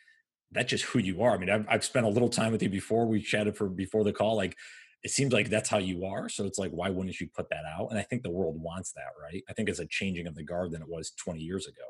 that's 0.52 0.69
just 0.69 0.86
who 0.86 1.00
you 1.00 1.21
are 1.21 1.32
i 1.32 1.38
mean 1.38 1.50
I've, 1.50 1.65
I've 1.69 1.86
spent 1.86 2.06
a 2.06 2.10
little 2.10 2.30
time 2.30 2.52
with 2.52 2.63
you 2.63 2.69
before 2.69 3.06
we 3.06 3.21
chatted 3.21 3.58
for 3.58 3.67
before 3.67 4.04
the 4.04 4.13
call 4.13 4.36
like 4.36 4.56
it 5.04 5.12
seems 5.12 5.34
like 5.34 5.50
that's 5.50 5.69
how 5.69 5.78
you 5.78 6.06
are 6.06 6.30
so 6.30 6.45
it's 6.45 6.58
like 6.58 6.71
why 6.71 6.89
wouldn't 6.89 7.19
you 7.19 7.28
put 7.36 7.50
that 7.50 7.63
out 7.78 7.88
and 7.89 8.00
i 8.00 8.04
think 8.04 8.24
the 8.24 8.32
world 8.32 8.62
wants 8.62 8.91
that 8.93 9.12
right 9.21 9.43
i 9.50 9.54
think 9.54 9.69
it's 9.69 9.80
a 9.80 9.88
changing 9.88 10.28
of 10.28 10.36
the 10.36 10.43
guard 10.43 10.71
than 10.71 10.82
it 10.82 10.89
was 10.89 11.12
20 11.24 11.41
years 11.41 11.67
ago 11.67 11.84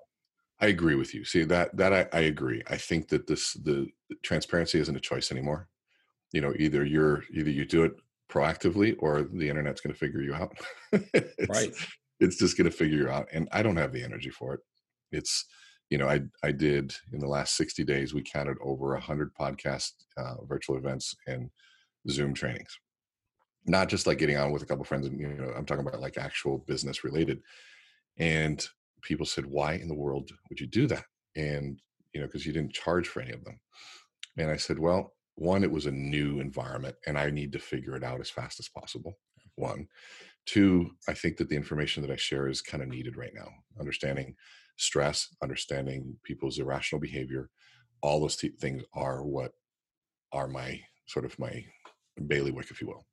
I 0.58 0.67
agree 0.67 0.95
with 0.95 1.13
you. 1.13 1.25
See 1.25 1.43
that 1.43 1.75
that 1.75 1.93
I, 1.93 2.08
I 2.17 2.21
agree. 2.21 2.63
I 2.67 2.77
think 2.77 3.10
that 3.10 3.27
this 3.27 3.53
the 3.53 3.88
transparency 4.23 4.79
isn't 4.79 4.95
a 4.95 5.01
choice 5.01 5.29
anymore. 5.29 5.67
You 6.31 6.41
know, 6.41 6.53
either 6.58 6.86
you're 6.86 7.23
either 7.34 7.49
you 7.49 7.65
do 7.65 7.84
it 7.84 7.95
proactively 8.29 8.95
or 8.99 9.23
the 9.23 9.49
internet's 9.49 9.81
going 9.81 9.93
to 9.93 9.99
figure 9.99 10.21
you 10.21 10.33
out. 10.33 10.57
it's, 10.91 11.49
right. 11.49 11.73
It's 12.19 12.38
just 12.38 12.57
going 12.57 12.69
to 12.69 12.75
figure 12.75 12.97
you 12.97 13.09
out, 13.09 13.27
and 13.33 13.47
I 13.51 13.61
don't 13.61 13.77
have 13.77 13.91
the 13.91 14.03
energy 14.03 14.29
for 14.29 14.53
it. 14.53 14.61
It's 15.11 15.45
you 15.89 15.97
know, 15.97 16.07
I 16.07 16.21
I 16.43 16.51
did 16.51 16.93
in 17.13 17.19
the 17.19 17.27
last 17.27 17.55
sixty 17.55 17.83
days 17.83 18.13
we 18.13 18.23
counted 18.23 18.57
over 18.61 18.95
a 18.95 19.01
hundred 19.01 19.31
podcast 19.39 19.91
uh, 20.17 20.35
virtual 20.45 20.77
events 20.77 21.15
and 21.27 21.49
Zoom 22.09 22.33
trainings. 22.33 22.79
Not 23.67 23.89
just 23.89 24.07
like 24.07 24.17
getting 24.17 24.38
on 24.38 24.51
with 24.51 24.63
a 24.63 24.65
couple 24.65 24.83
friends, 24.85 25.07
and 25.07 25.19
you 25.19 25.27
know, 25.27 25.51
I'm 25.55 25.65
talking 25.65 25.85
about 25.85 26.01
like 26.01 26.17
actual 26.17 26.59
business 26.67 27.03
related. 27.03 27.41
And 28.17 28.65
people 29.01 29.25
said, 29.25 29.45
"Why 29.45 29.73
in 29.73 29.88
the 29.88 29.95
world 29.95 30.31
would 30.49 30.59
you 30.59 30.67
do 30.67 30.88
that?" 30.88 31.05
And 31.35 31.79
you 32.13 32.21
know, 32.21 32.27
because 32.27 32.45
you 32.45 32.53
didn't 32.53 32.73
charge 32.73 33.07
for 33.07 33.21
any 33.21 33.31
of 33.31 33.43
them. 33.43 33.59
And 34.38 34.49
I 34.49 34.57
said, 34.57 34.79
"Well, 34.79 35.14
one, 35.36 35.63
it 35.63 35.71
was 35.71 35.86
a 35.86 35.91
new 35.91 36.39
environment, 36.39 36.95
and 37.06 37.17
I 37.17 37.30
need 37.30 37.52
to 37.54 37.60
figure 37.60 37.95
it 37.95 38.04
out 38.04 38.21
as 38.21 38.30
fast 38.30 38.60
as 38.60 38.69
possible. 38.69 39.17
One, 39.56 39.88
two, 40.45 40.91
I 41.08 41.13
think 41.13 41.38
that 41.38 41.50
the 41.50 41.56
information 41.56 42.02
that 42.02 42.12
I 42.12 42.15
share 42.15 42.48
is 42.48 42.62
kind 42.62 42.82
of 42.82 42.89
needed 42.89 43.17
right 43.17 43.34
now. 43.34 43.50
Understanding 43.80 44.36
stress, 44.78 45.28
understanding 45.43 46.15
people's 46.24 46.60
irrational 46.60 47.02
behavior, 47.02 47.50
all 48.02 48.19
those 48.19 48.36
t- 48.36 48.50
things 48.60 48.84
are 48.93 49.24
what 49.26 49.52
are 50.32 50.48
my 50.48 50.80
sort 51.08 51.26
of 51.26 51.38
my 51.39 51.63
bailiwick, 52.28 52.71
if 52.71 52.82
you 52.82 52.88
will. 52.88 53.06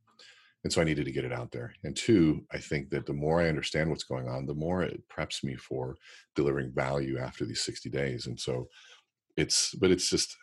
And 0.64 0.72
so 0.72 0.80
i 0.80 0.84
needed 0.84 1.06
to 1.06 1.12
get 1.12 1.24
it 1.24 1.32
out 1.32 1.50
there. 1.50 1.74
And 1.82 1.96
two 1.96 2.44
i 2.52 2.58
think 2.58 2.90
that 2.90 3.04
the 3.06 3.12
more 3.12 3.42
i 3.42 3.48
understand 3.48 3.90
what's 3.90 4.04
going 4.04 4.28
on 4.28 4.46
the 4.46 4.54
more 4.54 4.82
it 4.82 5.02
preps 5.08 5.42
me 5.42 5.56
for 5.56 5.96
delivering 6.36 6.72
value 6.72 7.18
after 7.18 7.44
these 7.44 7.62
60 7.62 7.90
days. 7.90 8.26
And 8.28 8.38
so 8.38 8.68
it's 9.36 9.74
but 9.74 9.90
it's 9.90 10.08
just 10.08 10.36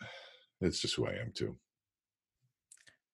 it's 0.60 0.80
just 0.80 0.96
who 0.96 1.06
i 1.06 1.12
am 1.12 1.32
too 1.34 1.56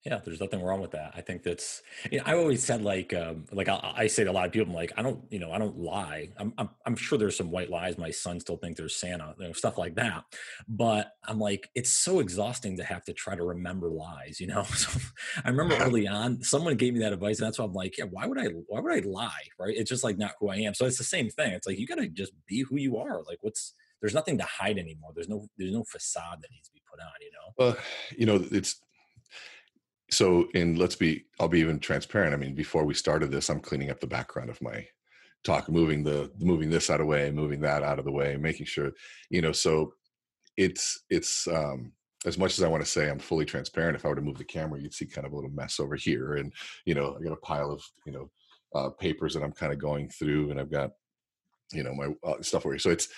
yeah, 0.06 0.20
there's 0.24 0.40
nothing 0.40 0.62
wrong 0.62 0.80
with 0.80 0.92
that. 0.92 1.12
I 1.16 1.20
think 1.20 1.42
that's. 1.42 1.82
You 2.12 2.18
know, 2.18 2.24
I 2.26 2.34
always 2.34 2.62
said 2.62 2.80
like, 2.82 3.12
um, 3.12 3.44
like 3.50 3.68
I, 3.68 3.92
I, 3.96 4.06
say 4.06 4.22
to 4.22 4.30
a 4.30 4.32
lot 4.32 4.46
of 4.46 4.52
people, 4.52 4.68
I'm 4.68 4.74
like, 4.74 4.92
I 4.96 5.02
don't, 5.02 5.20
you 5.30 5.40
know, 5.40 5.50
I 5.50 5.58
don't 5.58 5.76
lie. 5.76 6.28
I'm, 6.36 6.54
I'm, 6.58 6.70
I'm 6.86 6.94
sure 6.94 7.18
there's 7.18 7.36
some 7.36 7.50
white 7.50 7.70
lies. 7.70 7.98
My 7.98 8.12
son 8.12 8.38
still 8.38 8.56
thinks 8.56 8.78
there's 8.78 8.94
Santa, 8.94 9.34
you 9.36 9.48
know, 9.48 9.52
stuff 9.52 9.78
like 9.78 9.96
that. 9.96 10.22
But 10.68 11.10
I'm 11.24 11.40
like, 11.40 11.70
it's 11.74 11.90
so 11.90 12.20
exhausting 12.20 12.76
to 12.76 12.84
have 12.84 13.04
to 13.06 13.14
try 13.14 13.34
to 13.34 13.42
remember 13.42 13.90
lies. 13.90 14.38
You 14.38 14.46
know, 14.46 14.62
so 14.74 14.96
I 15.44 15.48
remember 15.48 15.74
early 15.74 16.06
on, 16.06 16.40
someone 16.40 16.76
gave 16.76 16.94
me 16.94 17.00
that 17.00 17.12
advice, 17.12 17.40
and 17.40 17.46
that's 17.48 17.58
why 17.58 17.64
I'm 17.64 17.72
like, 17.72 17.98
yeah, 17.98 18.04
why 18.04 18.26
would 18.26 18.38
I, 18.38 18.46
why 18.68 18.78
would 18.78 18.92
I 18.92 19.00
lie? 19.08 19.42
Right? 19.58 19.74
It's 19.76 19.90
just 19.90 20.04
like 20.04 20.18
not 20.18 20.34
who 20.38 20.50
I 20.50 20.58
am. 20.58 20.74
So 20.74 20.86
it's 20.86 20.98
the 20.98 21.04
same 21.04 21.30
thing. 21.30 21.50
It's 21.50 21.66
like 21.66 21.80
you 21.80 21.86
got 21.86 21.96
to 21.96 22.06
just 22.06 22.32
be 22.46 22.60
who 22.62 22.76
you 22.76 22.96
are. 22.98 23.24
Like, 23.24 23.38
what's 23.40 23.74
there's 24.00 24.14
nothing 24.14 24.38
to 24.38 24.44
hide 24.44 24.78
anymore. 24.78 25.10
There's 25.14 25.28
no, 25.28 25.48
there's 25.58 25.72
no 25.72 25.82
facade 25.82 26.42
that 26.42 26.50
needs 26.52 26.68
to 26.68 26.74
be 26.74 26.82
put 26.88 27.00
on. 27.00 27.10
You 27.20 27.30
know. 27.32 27.54
Well, 27.58 27.76
you 28.16 28.26
know, 28.26 28.46
it's 28.52 28.80
so 30.10 30.46
and 30.54 30.78
let's 30.78 30.96
be 30.96 31.24
i'll 31.40 31.48
be 31.48 31.60
even 31.60 31.78
transparent 31.78 32.34
i 32.34 32.36
mean 32.36 32.54
before 32.54 32.84
we 32.84 32.94
started 32.94 33.30
this 33.30 33.48
i'm 33.48 33.60
cleaning 33.60 33.90
up 33.90 34.00
the 34.00 34.06
background 34.06 34.50
of 34.50 34.60
my 34.62 34.84
talk 35.44 35.68
moving 35.68 36.02
the 36.02 36.30
moving 36.38 36.70
this 36.70 36.90
out 36.90 37.00
of 37.00 37.06
the 37.06 37.10
way 37.10 37.30
moving 37.30 37.60
that 37.60 37.82
out 37.82 37.98
of 37.98 38.04
the 38.04 38.12
way 38.12 38.36
making 38.36 38.66
sure 38.66 38.92
you 39.30 39.40
know 39.40 39.52
so 39.52 39.92
it's 40.56 41.04
it's 41.10 41.46
um 41.48 41.92
as 42.24 42.38
much 42.38 42.58
as 42.58 42.64
i 42.64 42.68
want 42.68 42.82
to 42.82 42.90
say 42.90 43.08
i'm 43.08 43.18
fully 43.18 43.44
transparent 43.44 43.96
if 43.96 44.04
i 44.04 44.08
were 44.08 44.14
to 44.14 44.22
move 44.22 44.38
the 44.38 44.44
camera 44.44 44.80
you'd 44.80 44.94
see 44.94 45.06
kind 45.06 45.26
of 45.26 45.32
a 45.32 45.36
little 45.36 45.50
mess 45.50 45.78
over 45.80 45.96
here 45.96 46.34
and 46.34 46.52
you 46.84 46.94
know 46.94 47.16
i 47.18 47.22
got 47.22 47.32
a 47.32 47.36
pile 47.36 47.70
of 47.70 47.82
you 48.04 48.12
know 48.12 48.30
uh, 48.74 48.90
papers 48.90 49.34
that 49.34 49.42
i'm 49.42 49.52
kind 49.52 49.72
of 49.72 49.78
going 49.78 50.08
through 50.08 50.50
and 50.50 50.60
i've 50.60 50.70
got 50.70 50.90
you 51.72 51.82
know 51.82 51.94
my 51.94 52.08
uh, 52.28 52.40
stuff 52.42 52.64
over 52.64 52.74
here. 52.74 52.78
So 52.78 52.90
it's 52.90 53.08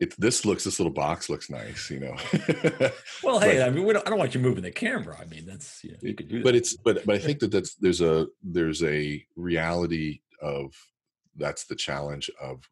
it 0.00 0.14
this 0.18 0.44
looks 0.44 0.64
this 0.64 0.78
little 0.78 0.92
box 0.92 1.28
looks 1.28 1.50
nice, 1.50 1.90
you 1.90 2.00
know. 2.00 2.16
well, 3.22 3.40
hey, 3.40 3.58
but, 3.58 3.66
I 3.66 3.70
mean, 3.70 3.86
don't, 3.86 4.06
I 4.06 4.10
don't 4.10 4.18
want 4.18 4.34
you 4.34 4.40
moving 4.40 4.62
the 4.62 4.70
camera. 4.70 5.16
I 5.20 5.24
mean, 5.24 5.44
that's 5.44 5.82
you, 5.82 5.92
know, 5.92 5.98
you 6.02 6.14
could 6.14 6.28
do. 6.28 6.42
But 6.42 6.54
it's 6.54 6.76
but 6.76 7.04
but 7.04 7.16
I 7.16 7.18
think 7.18 7.40
that 7.40 7.50
that's 7.50 7.74
there's 7.74 8.00
a 8.00 8.28
there's 8.42 8.82
a 8.84 9.24
reality 9.36 10.20
of 10.40 10.72
that's 11.36 11.64
the 11.64 11.74
challenge 11.74 12.30
of 12.40 12.68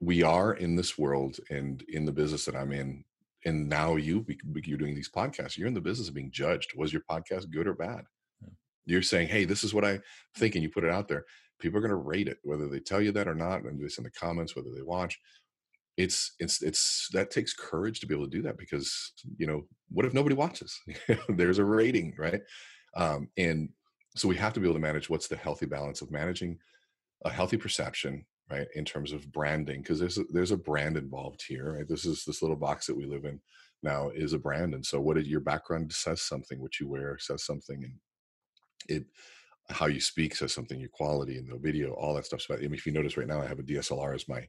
we 0.00 0.22
are 0.22 0.54
in 0.54 0.76
this 0.76 0.96
world 0.96 1.38
and 1.50 1.82
in 1.88 2.04
the 2.04 2.12
business 2.12 2.44
that 2.44 2.56
I'm 2.56 2.72
in, 2.72 3.04
and 3.44 3.68
now 3.68 3.96
you 3.96 4.24
you're 4.64 4.78
doing 4.78 4.94
these 4.94 5.10
podcasts. 5.10 5.58
You're 5.58 5.68
in 5.68 5.74
the 5.74 5.80
business 5.80 6.08
of 6.08 6.14
being 6.14 6.30
judged. 6.30 6.76
Was 6.76 6.92
your 6.92 7.02
podcast 7.10 7.50
good 7.50 7.66
or 7.66 7.74
bad? 7.74 8.04
Yeah. 8.40 8.50
You're 8.86 9.02
saying, 9.02 9.28
hey, 9.28 9.44
this 9.44 9.64
is 9.64 9.74
what 9.74 9.84
I 9.84 10.00
think, 10.36 10.54
and 10.54 10.62
you 10.62 10.70
put 10.70 10.84
it 10.84 10.90
out 10.90 11.08
there. 11.08 11.24
People 11.58 11.78
are 11.78 11.82
going 11.82 11.90
to 11.90 11.96
rate 11.96 12.28
it, 12.28 12.38
whether 12.42 12.68
they 12.68 12.80
tell 12.80 13.00
you 13.00 13.10
that 13.12 13.28
or 13.28 13.34
not, 13.34 13.62
and 13.62 13.80
this 13.80 13.98
in 13.98 14.04
the 14.04 14.10
comments, 14.10 14.54
whether 14.54 14.70
they 14.70 14.82
watch 14.82 15.18
it's 15.96 16.32
it's 16.40 16.62
it's 16.62 17.08
that 17.12 17.30
takes 17.30 17.54
courage 17.54 18.00
to 18.00 18.06
be 18.06 18.14
able 18.14 18.24
to 18.24 18.30
do 18.30 18.42
that 18.42 18.58
because 18.58 19.12
you 19.36 19.46
know 19.46 19.62
what 19.90 20.06
if 20.06 20.14
nobody 20.14 20.34
watches? 20.34 20.80
There's 21.28 21.58
a 21.58 21.64
rating 21.64 22.14
right? 22.18 22.40
Um, 22.96 23.28
and 23.36 23.68
so 24.16 24.28
we 24.28 24.36
have 24.36 24.52
to 24.54 24.60
be 24.60 24.66
able 24.66 24.74
to 24.74 24.80
manage 24.80 25.08
what's 25.10 25.28
the 25.28 25.36
healthy 25.36 25.66
balance 25.66 26.00
of 26.02 26.10
managing 26.10 26.58
a 27.24 27.30
healthy 27.30 27.56
perception 27.56 28.24
right 28.50 28.66
in 28.74 28.84
terms 28.84 29.12
of 29.12 29.30
branding 29.32 29.80
because 29.80 29.98
there's 29.98 30.18
a, 30.18 30.24
there's 30.30 30.50
a 30.50 30.56
brand 30.56 30.96
involved 30.96 31.42
here 31.46 31.76
right? 31.76 31.88
This 31.88 32.04
is 32.04 32.24
this 32.24 32.42
little 32.42 32.56
box 32.56 32.86
that 32.86 32.96
we 32.96 33.06
live 33.06 33.24
in 33.24 33.40
now 33.82 34.10
is 34.10 34.32
a 34.32 34.38
brand 34.38 34.74
and 34.74 34.84
so 34.84 35.00
what 35.00 35.18
is 35.18 35.28
your 35.28 35.40
background 35.40 35.92
says 35.92 36.22
something 36.22 36.60
what 36.60 36.80
you 36.80 36.88
wear 36.88 37.18
says 37.18 37.44
something 37.44 37.84
and 37.84 37.94
it 38.88 39.04
how 39.70 39.86
you 39.86 40.00
speak 40.00 40.34
says 40.34 40.52
something 40.52 40.80
your 40.80 40.88
quality 40.90 41.38
and 41.38 41.50
the 41.50 41.56
video 41.58 41.92
all 41.92 42.14
that 42.14 42.26
stuff 42.26 42.40
so 42.40 42.54
I 42.54 42.58
mean, 42.58 42.74
if 42.74 42.86
you 42.86 42.92
notice 42.92 43.16
right 43.16 43.26
now 43.26 43.40
i 43.40 43.46
have 43.46 43.58
a 43.58 43.62
dslr 43.62 44.14
as 44.14 44.28
my 44.28 44.46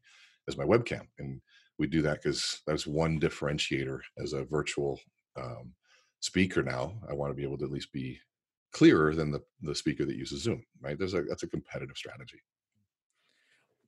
as 0.48 0.58
my 0.58 0.64
webcam. 0.64 1.08
And 1.20 1.42
we 1.78 1.88
do 1.88 2.02
that 2.04 2.22
because 2.22 2.62
that's 2.68 2.88
one 2.88 3.20
differentiator 3.20 4.00
as 4.18 4.34
a 4.34 4.46
virtual 4.46 5.00
um, 5.36 5.74
speaker 6.20 6.64
now. 6.64 6.94
I 7.10 7.14
want 7.14 7.32
to 7.32 7.36
be 7.36 7.44
able 7.44 7.58
to 7.60 7.66
at 7.66 7.72
least 7.72 7.92
be 7.92 8.20
clearer 8.72 9.16
than 9.16 9.32
the, 9.32 9.42
the 9.62 9.76
speaker 9.76 10.06
that 10.06 10.16
uses 10.16 10.44
Zoom, 10.44 10.64
right? 10.82 10.98
There's 10.98 11.14
a, 11.14 11.24
that's 11.24 11.44
a 11.44 11.48
competitive 11.48 11.98
strategy. 11.98 12.42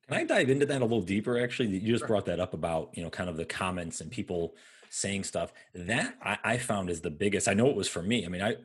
Can 0.06 0.16
I 0.16 0.24
dive 0.24 0.48
into 0.48 0.64
that 0.66 0.80
a 0.80 0.84
little 0.84 1.02
deeper? 1.02 1.38
Actually, 1.38 1.68
you 1.68 1.92
just 1.92 2.06
brought 2.06 2.24
that 2.26 2.40
up 2.40 2.54
about, 2.54 2.90
you 2.94 3.02
know, 3.02 3.10
kind 3.10 3.28
of 3.28 3.36
the 3.36 3.44
comments 3.44 4.00
and 4.00 4.10
people 4.10 4.54
saying 4.88 5.24
stuff 5.24 5.52
that 5.74 6.16
I, 6.22 6.38
I 6.42 6.56
found 6.56 6.88
is 6.88 7.02
the 7.02 7.10
biggest. 7.10 7.46
I 7.46 7.54
know 7.54 7.68
it 7.68 7.76
was 7.76 7.88
for 7.88 8.02
me. 8.02 8.24
I 8.24 8.28
mean, 8.28 8.40
I, 8.40 8.56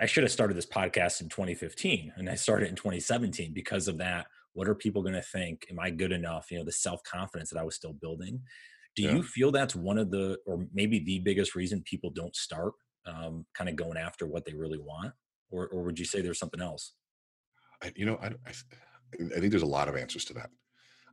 I 0.00 0.06
should 0.06 0.22
have 0.22 0.32
started 0.32 0.56
this 0.56 0.66
podcast 0.66 1.20
in 1.20 1.28
2015 1.28 2.12
and 2.16 2.30
I 2.30 2.36
started 2.36 2.68
in 2.68 2.76
2017 2.76 3.52
because 3.52 3.88
of 3.88 3.98
that 3.98 4.26
what 4.54 4.68
are 4.68 4.74
people 4.74 5.02
going 5.02 5.14
to 5.14 5.22
think? 5.22 5.66
Am 5.70 5.78
i 5.78 5.90
good 5.90 6.12
enough? 6.12 6.50
You 6.50 6.58
know 6.58 6.64
the 6.64 6.72
self-confidence 6.72 7.50
that 7.50 7.58
i 7.58 7.64
was 7.64 7.76
still 7.76 7.94
building. 7.94 8.40
Do 8.94 9.04
yeah. 9.04 9.12
you 9.12 9.22
feel 9.22 9.50
that's 9.50 9.74
one 9.74 9.98
of 9.98 10.10
the 10.10 10.38
or 10.46 10.66
maybe 10.72 10.98
the 10.98 11.20
biggest 11.20 11.54
reason 11.54 11.82
people 11.84 12.10
don't 12.10 12.36
start 12.36 12.74
um, 13.06 13.46
kind 13.54 13.70
of 13.70 13.76
going 13.76 13.96
after 13.96 14.26
what 14.26 14.44
they 14.44 14.54
really 14.54 14.78
want? 14.78 15.12
Or, 15.50 15.68
or 15.68 15.82
would 15.82 15.98
you 15.98 16.04
say 16.04 16.20
there's 16.20 16.38
something 16.38 16.60
else? 16.62 16.94
I, 17.82 17.92
you 17.96 18.06
know 18.06 18.18
I, 18.22 18.26
I, 18.26 18.52
I 19.36 19.40
think 19.40 19.50
there's 19.50 19.62
a 19.62 19.66
lot 19.66 19.88
of 19.88 19.96
answers 19.96 20.24
to 20.26 20.34
that. 20.34 20.50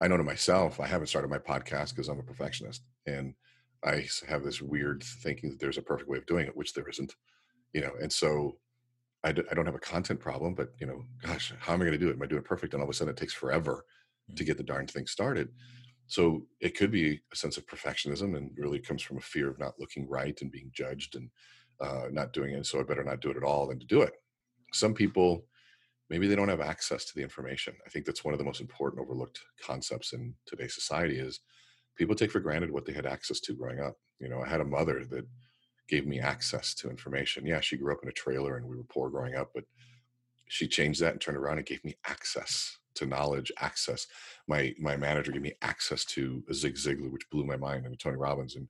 I 0.02 0.08
know 0.08 0.18
to 0.18 0.24
myself 0.24 0.80
i 0.80 0.88
haven't 0.88 1.08
started 1.08 1.30
my 1.30 1.40
podcast 1.40 1.90
because 1.90 2.08
i'm 2.08 2.20
a 2.20 2.24
perfectionist 2.24 2.84
and 3.06 3.34
i 3.84 4.08
have 4.28 4.44
this 4.44 4.62
weird 4.62 5.04
thinking 5.24 5.50
that 5.50 5.60
there's 5.60 5.78
a 5.78 5.82
perfect 5.82 6.10
way 6.10 6.18
of 6.18 6.26
doing 6.26 6.48
it 6.48 6.56
which 6.56 6.74
there 6.74 6.88
isn't 6.88 7.14
you 7.74 7.82
know 7.82 7.92
and 8.02 8.12
so 8.12 8.58
I 9.24 9.32
d- 9.32 9.44
I 9.52 9.54
don't 9.54 9.66
have 9.66 9.76
a 9.76 9.80
content 9.80 10.20
problem, 10.20 10.56
but 10.56 10.70
you 10.80 10.88
know, 10.88 11.04
gosh, 11.22 11.54
how 11.60 11.74
am 11.74 11.82
I 11.82 11.86
going 11.86 12.00
to 12.00 12.06
do 12.06 12.10
it? 12.10 12.14
Am 12.14 12.22
I 12.22 12.26
doing 12.26 12.42
it 12.42 12.46
perfect? 12.48 12.74
And 12.74 12.82
all 12.82 12.88
of 12.88 12.94
a 12.94 12.96
sudden, 12.96 13.14
it 13.14 13.18
takes 13.18 13.34
forever 13.34 13.86
to 14.28 14.34
mm-hmm. 14.34 14.46
get 14.46 14.58
the 14.58 14.64
darn 14.64 14.88
thing 14.88 15.08
started. 15.08 15.50
So 16.08 16.48
it 16.60 16.76
could 16.76 16.90
be 16.90 17.22
a 17.32 17.36
sense 17.36 17.58
of 17.58 17.68
perfectionism, 17.68 18.36
and 18.36 18.52
really 18.58 18.80
comes 18.80 19.02
from 19.02 19.18
a 19.18 19.22
fear 19.22 19.50
of 19.50 19.60
not 19.60 19.80
looking 19.80 20.08
right 20.10 20.38
and 20.42 20.52
being 20.52 20.72
judged 20.74 21.16
and 21.16 21.30
uh, 21.82 22.08
not 22.12 22.34
doing 22.34 22.54
it. 22.54 22.66
So 22.66 22.80
I 22.80 22.84
better 22.84 23.04
not 23.04 23.22
do 23.22 23.30
it 23.30 23.38
at 23.38 23.44
all 23.44 23.68
than 23.68 23.80
to 23.80 23.86
do 23.86 24.02
it. 24.02 24.14
Some 24.74 24.94
people, 24.94 25.46
maybe 26.10 26.28
they 26.28 26.36
don't 26.36 26.50
have 26.50 26.62
access 26.62 27.06
to 27.06 27.16
the 27.16 27.22
information. 27.22 27.76
I 27.86 27.90
think 27.90 28.06
that's 28.06 28.24
one 28.24 28.34
of 28.34 28.38
the 28.38 28.46
most 28.46 28.62
important 28.62 29.02
overlooked 29.02 29.40
concepts 29.62 30.14
in 30.14 30.34
today's 30.46 30.76
society 30.76 31.20
is 31.20 31.42
people 31.96 32.16
take 32.16 32.32
for 32.32 32.40
granted 32.40 32.72
what 32.72 32.86
they 32.86 32.94
had 32.94 33.06
access 33.06 33.40
to 33.42 33.54
growing 33.54 33.80
up. 33.80 33.96
You 34.20 34.30
know, 34.30 34.42
I 34.42 34.48
had 34.48 34.62
a 34.62 34.66
mother 34.66 35.06
that 35.12 35.26
gave 35.90 36.06
me 36.06 36.20
access 36.20 36.74
to 36.76 36.90
information. 36.90 37.46
Yeah, 37.46 37.60
she 37.62 37.78
grew 37.78 37.94
up 37.94 38.04
in 38.04 38.10
a 38.10 38.14
trailer 38.14 38.58
and 38.58 38.66
we 38.66 38.78
were 38.78 38.84
poor 38.84 39.10
growing 39.10 39.36
up, 39.36 39.52
but 39.54 39.66
she 40.48 40.68
changed 40.68 41.02
that 41.02 41.14
and 41.14 41.22
turned 41.22 41.38
around 41.38 41.58
and 41.58 41.68
gave 41.68 41.84
me 41.84 41.96
access 42.08 42.78
to 42.96 43.06
knowledge, 43.06 43.52
access. 43.60 44.08
My 44.48 44.74
my 44.80 44.98
manager 44.98 45.32
gave 45.32 45.42
me 45.42 45.54
access 45.62 46.06
to 46.06 46.44
Zig 46.54 46.76
Ziglar, 46.76 47.12
which 47.12 47.30
blew 47.32 47.46
my 47.46 47.58
mind, 47.58 47.86
and 47.86 47.98
Tony 48.00 48.18
Robbins 48.18 48.56
and 48.56 48.68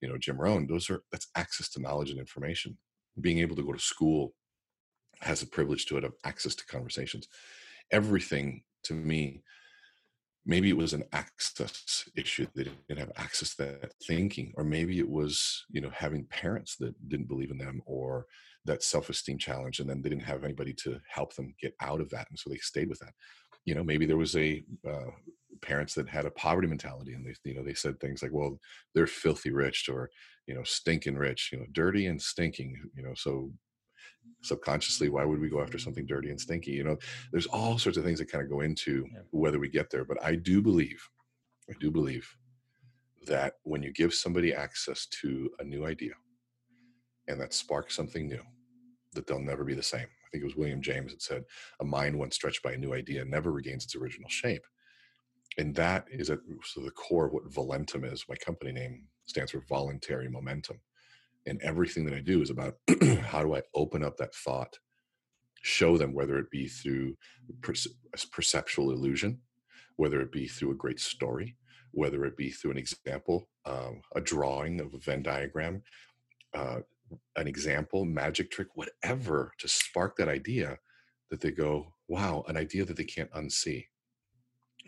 you 0.00 0.08
know 0.08 0.18
Jim 0.18 0.40
Rohn. 0.40 0.66
Those 0.66 0.90
are 0.90 1.02
that's 1.10 1.28
access 1.36 1.68
to 1.70 1.80
knowledge 1.80 2.10
and 2.10 2.20
information. 2.20 2.76
Being 3.20 3.38
able 3.38 3.56
to 3.56 3.64
go 3.64 3.72
to 3.72 3.78
school 3.78 4.34
has 5.20 5.42
a 5.42 5.46
privilege 5.46 5.86
to 5.86 5.96
it 5.96 6.04
of 6.04 6.14
access 6.24 6.54
to 6.56 6.66
conversations. 6.66 7.28
Everything 7.90 8.62
to 8.84 8.94
me 8.94 9.42
maybe 10.44 10.68
it 10.68 10.76
was 10.76 10.92
an 10.92 11.04
access 11.12 12.08
issue 12.16 12.46
they 12.54 12.64
didn't 12.64 12.98
have 12.98 13.12
access 13.16 13.54
to 13.54 13.62
that 13.62 13.92
thinking 14.06 14.52
or 14.56 14.64
maybe 14.64 14.98
it 14.98 15.08
was 15.08 15.64
you 15.70 15.80
know 15.80 15.90
having 15.94 16.24
parents 16.24 16.76
that 16.76 16.94
didn't 17.08 17.28
believe 17.28 17.50
in 17.50 17.58
them 17.58 17.80
or 17.86 18.26
that 18.64 18.82
self-esteem 18.82 19.38
challenge 19.38 19.80
and 19.80 19.88
then 19.88 20.00
they 20.02 20.08
didn't 20.08 20.24
have 20.24 20.44
anybody 20.44 20.72
to 20.72 21.00
help 21.08 21.34
them 21.34 21.54
get 21.60 21.74
out 21.80 22.00
of 22.00 22.10
that 22.10 22.28
and 22.30 22.38
so 22.38 22.50
they 22.50 22.56
stayed 22.58 22.88
with 22.88 22.98
that. 23.00 23.12
You 23.64 23.74
know 23.74 23.84
maybe 23.84 24.06
there 24.06 24.16
was 24.16 24.36
a 24.36 24.62
uh, 24.88 25.10
parents 25.60 25.94
that 25.94 26.08
had 26.08 26.26
a 26.26 26.30
poverty 26.32 26.66
mentality 26.66 27.12
and 27.14 27.24
they 27.24 27.34
you 27.44 27.56
know 27.56 27.62
they 27.62 27.74
said 27.74 27.98
things 28.00 28.22
like 28.22 28.32
well 28.32 28.58
they're 28.94 29.06
filthy 29.06 29.50
rich 29.50 29.88
or 29.88 30.10
you 30.46 30.54
know 30.54 30.64
stinking 30.64 31.14
rich 31.14 31.50
you 31.52 31.58
know 31.58 31.66
dirty 31.72 32.06
and 32.06 32.20
stinking 32.20 32.74
you 32.96 33.02
know 33.02 33.14
so 33.14 33.52
subconsciously 34.42 35.08
why 35.08 35.24
would 35.24 35.40
we 35.40 35.48
go 35.48 35.62
after 35.62 35.78
something 35.78 36.06
dirty 36.06 36.30
and 36.30 36.40
stinky? 36.40 36.72
You 36.72 36.84
know 36.84 36.98
there's 37.30 37.46
all 37.46 37.78
sorts 37.78 37.98
of 37.98 38.04
things 38.04 38.18
that 38.18 38.30
kind 38.30 38.44
of 38.44 38.50
go 38.50 38.60
into 38.60 39.06
yeah. 39.12 39.20
whether 39.30 39.58
we 39.58 39.68
get 39.68 39.90
there 39.90 40.04
but 40.04 40.22
i 40.22 40.34
do 40.34 40.60
believe 40.60 41.08
i 41.70 41.74
do 41.80 41.90
believe 41.90 42.28
that 43.26 43.54
when 43.62 43.82
you 43.82 43.92
give 43.92 44.12
somebody 44.12 44.52
access 44.52 45.06
to 45.06 45.50
a 45.60 45.64
new 45.64 45.86
idea 45.86 46.12
and 47.28 47.40
that 47.40 47.54
sparks 47.54 47.94
something 47.94 48.26
new 48.26 48.42
that 49.14 49.26
they'll 49.26 49.38
never 49.38 49.62
be 49.64 49.74
the 49.74 49.82
same. 49.82 50.00
I 50.00 50.28
think 50.30 50.42
it 50.42 50.46
was 50.46 50.56
william 50.56 50.82
james 50.82 51.12
that 51.12 51.22
said 51.22 51.44
a 51.80 51.84
mind 51.84 52.18
once 52.18 52.34
stretched 52.34 52.62
by 52.62 52.72
a 52.72 52.78
new 52.78 52.94
idea 52.94 53.24
never 53.24 53.52
regains 53.52 53.84
its 53.84 53.96
original 53.96 54.28
shape. 54.28 54.62
And 55.58 55.74
that 55.74 56.06
is 56.10 56.30
at 56.30 56.38
the 56.48 56.90
core 56.92 57.26
of 57.26 57.34
what 57.34 57.50
volentum 57.50 58.10
is. 58.10 58.24
My 58.26 58.36
company 58.36 58.72
name 58.72 59.06
stands 59.26 59.52
for 59.52 59.62
voluntary 59.68 60.28
momentum 60.30 60.80
and 61.46 61.60
everything 61.62 62.04
that 62.04 62.14
i 62.14 62.20
do 62.20 62.42
is 62.42 62.50
about 62.50 62.74
how 63.22 63.42
do 63.42 63.54
i 63.54 63.62
open 63.74 64.02
up 64.02 64.16
that 64.16 64.34
thought 64.34 64.78
show 65.62 65.96
them 65.96 66.12
whether 66.12 66.38
it 66.38 66.50
be 66.50 66.66
through 66.66 67.16
perceptual 68.30 68.90
illusion 68.90 69.40
whether 69.96 70.20
it 70.20 70.32
be 70.32 70.46
through 70.46 70.70
a 70.70 70.76
great 70.76 71.00
story 71.00 71.56
whether 71.92 72.24
it 72.24 72.36
be 72.36 72.50
through 72.50 72.70
an 72.70 72.78
example 72.78 73.48
um, 73.66 74.00
a 74.16 74.20
drawing 74.20 74.80
of 74.80 74.92
a 74.94 74.98
venn 74.98 75.22
diagram 75.22 75.82
uh, 76.54 76.78
an 77.36 77.46
example 77.46 78.04
magic 78.04 78.50
trick 78.50 78.68
whatever 78.74 79.52
to 79.58 79.68
spark 79.68 80.16
that 80.16 80.28
idea 80.28 80.78
that 81.30 81.40
they 81.40 81.50
go 81.50 81.94
wow 82.08 82.44
an 82.48 82.56
idea 82.56 82.84
that 82.84 82.96
they 82.96 83.04
can't 83.04 83.30
unsee. 83.32 83.86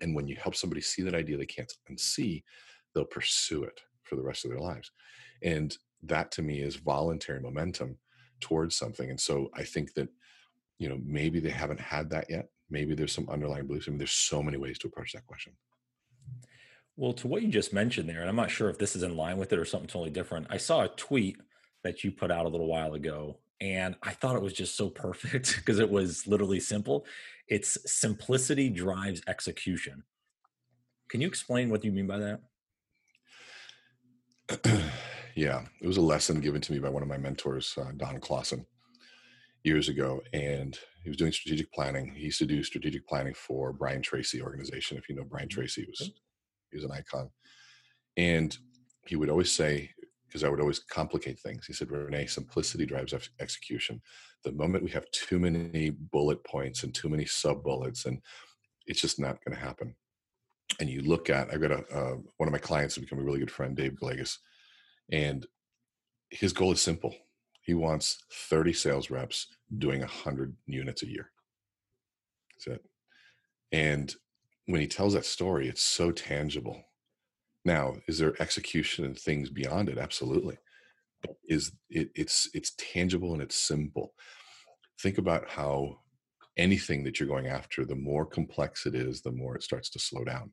And 0.00 0.14
when 0.14 0.26
you 0.26 0.36
help 0.36 0.55
somebody 0.55 0.80
see 0.80 1.02
that 1.02 1.14
idea 1.14 1.36
they 1.36 1.46
can't 1.46 1.72
unsee 1.90 2.42
they'll 2.94 3.05
pursue 3.05 3.64
it 3.64 3.80
for 4.05 4.16
the 4.16 4.22
rest 4.22 4.44
of 4.44 4.50
their 4.50 4.61
lives. 4.61 4.90
And 5.42 5.76
that 6.09 6.30
to 6.32 6.42
me 6.42 6.61
is 6.61 6.76
voluntary 6.76 7.40
momentum 7.40 7.98
towards 8.40 8.76
something 8.76 9.11
and 9.11 9.20
so 9.20 9.50
i 9.55 9.62
think 9.62 9.94
that 9.94 10.09
you 10.78 10.88
know 10.88 10.98
maybe 11.05 11.40
they 11.40 11.50
haven't 11.50 11.80
had 11.80 12.11
that 12.11 12.26
yet 12.28 12.48
maybe 12.70 12.94
there's 12.94 13.12
some 13.12 13.28
underlying 13.28 13.66
beliefs 13.66 13.86
i 13.88 13.90
mean 13.90 13.98
there's 13.98 14.11
so 14.12 14.42
many 14.42 14.57
ways 14.57 14.78
to 14.78 14.88
approach 14.88 15.12
that 15.12 15.26
question. 15.26 15.52
Well 16.96 17.12
to 17.14 17.28
what 17.28 17.42
you 17.42 17.48
just 17.48 17.72
mentioned 17.72 18.09
there 18.09 18.20
and 18.20 18.28
i'm 18.28 18.36
not 18.36 18.50
sure 18.50 18.70
if 18.70 18.78
this 18.78 18.94
is 18.94 19.02
in 19.02 19.16
line 19.16 19.36
with 19.36 19.52
it 19.52 19.59
or 19.59 19.64
something 19.64 19.88
totally 19.88 20.11
different 20.11 20.46
i 20.50 20.57
saw 20.57 20.84
a 20.84 20.88
tweet 20.88 21.36
that 21.82 22.05
you 22.05 22.12
put 22.12 22.30
out 22.30 22.46
a 22.46 22.48
little 22.48 22.68
while 22.68 22.94
ago 22.94 23.38
and 23.61 23.96
i 24.02 24.12
thought 24.12 24.36
it 24.36 24.42
was 24.42 24.52
just 24.52 24.76
so 24.76 24.88
perfect 24.88 25.57
because 25.59 25.78
it 25.78 25.90
was 25.90 26.26
literally 26.26 26.61
simple. 26.61 27.05
It's 27.48 27.76
simplicity 27.84 28.70
drives 28.70 29.22
execution. 29.26 30.05
Can 31.09 31.20
you 31.20 31.26
explain 31.28 31.68
what 31.68 31.84
you 31.84 31.92
mean 31.92 32.07
by 32.07 32.18
that 32.18 32.40
yeah, 35.35 35.62
it 35.80 35.87
was 35.87 35.97
a 35.97 36.03
lesson 36.03 36.41
given 36.41 36.61
to 36.61 36.72
me 36.72 36.78
by 36.78 36.89
one 36.89 37.03
of 37.03 37.09
my 37.09 37.18
mentors, 37.18 37.74
uh, 37.76 37.91
Don 37.97 38.20
Clausen, 38.20 38.66
years 39.64 39.89
ago, 39.89 40.20
and 40.32 40.78
he 41.03 41.09
was 41.09 41.16
doing 41.16 41.32
strategic 41.32 41.72
planning. 41.72 42.14
He 42.14 42.26
used 42.26 42.39
to 42.39 42.47
do 42.47 42.62
strategic 42.62 43.07
planning 43.09 43.35
for 43.35 43.72
Brian 43.72 44.03
Tracy 44.03 44.41
organization. 44.41 44.97
If 44.97 45.09
you 45.09 45.16
know 45.16 45.24
Brian. 45.24 45.49
Tracy, 45.49 45.87
was 45.89 46.12
he 46.70 46.76
was 46.76 46.85
an 46.85 46.93
icon, 46.93 47.30
and 48.16 48.57
he 49.07 49.16
would 49.16 49.30
always 49.30 49.51
say, 49.51 49.91
because 50.26 50.45
I 50.45 50.49
would 50.49 50.61
always 50.61 50.78
complicate 50.78 51.39
things. 51.39 51.66
He 51.66 51.72
said, 51.72 51.91
Rene, 51.91 52.26
simplicity 52.26 52.87
drives 52.87 53.14
execution. 53.41 54.01
The 54.45 54.53
moment 54.53 54.85
we 54.85 54.91
have 54.91 55.11
too 55.11 55.39
many 55.39 55.91
bullet 55.91 56.43
points 56.45 56.82
and 56.82 56.95
too 56.95 57.09
many 57.09 57.24
sub 57.24 57.62
bullets, 57.62 58.05
and 58.05 58.20
it's 58.87 59.01
just 59.01 59.18
not 59.18 59.45
going 59.45 59.57
to 59.57 59.64
happen." 59.64 59.97
And 60.80 60.89
you 60.89 61.03
look 61.03 61.28
at, 61.28 61.53
I've 61.53 61.61
got 61.61 61.72
a 61.72 61.85
uh, 61.95 62.16
one 62.37 62.49
of 62.49 62.53
my 62.53 62.59
clients 62.59 62.95
has 62.95 63.05
become 63.05 63.18
a 63.18 63.24
really 63.24 63.41
good 63.41 63.51
friend, 63.51 63.76
Dave 63.76 63.97
Galegas 64.01 64.39
and 65.11 65.46
his 66.30 66.52
goal 66.52 66.72
is 66.72 66.82
simple. 66.82 67.14
He 67.62 67.74
wants 67.74 68.24
30 68.32 68.72
sales 68.72 69.11
reps 69.11 69.46
doing 69.78 70.00
100 70.00 70.55
units 70.66 71.02
a 71.02 71.09
year. 71.09 71.30
That's 72.52 72.78
it. 72.78 72.84
And 73.72 74.14
when 74.66 74.80
he 74.80 74.86
tells 74.86 75.14
that 75.14 75.24
story, 75.24 75.68
it's 75.68 75.82
so 75.82 76.11
tangible. 76.11 76.82
Now, 77.64 77.96
is 78.07 78.18
there 78.18 78.40
execution 78.40 79.05
and 79.05 79.18
things 79.18 79.48
beyond 79.50 79.88
it? 79.88 79.98
Absolutely. 79.98 80.59
But 81.22 81.36
is 81.48 81.72
it, 81.88 82.11
it's 82.14 82.50
it's 82.52 82.74
tangible 82.76 83.32
and 83.32 83.42
it's 83.42 83.57
simple. 83.57 84.12
Think 85.00 85.18
about 85.18 85.48
how 85.48 86.00
anything 86.57 87.05
that 87.05 87.18
you're 87.18 87.28
going 87.28 87.46
after, 87.46 87.84
the 87.84 87.94
more 87.94 88.26
complex 88.26 88.86
it 88.86 88.94
is, 88.94 89.22
the 89.22 89.32
more 89.32 89.57
it 89.57 89.62
starts 89.62 89.88
to 89.90 89.98
slow 89.98 90.24
down. 90.24 90.52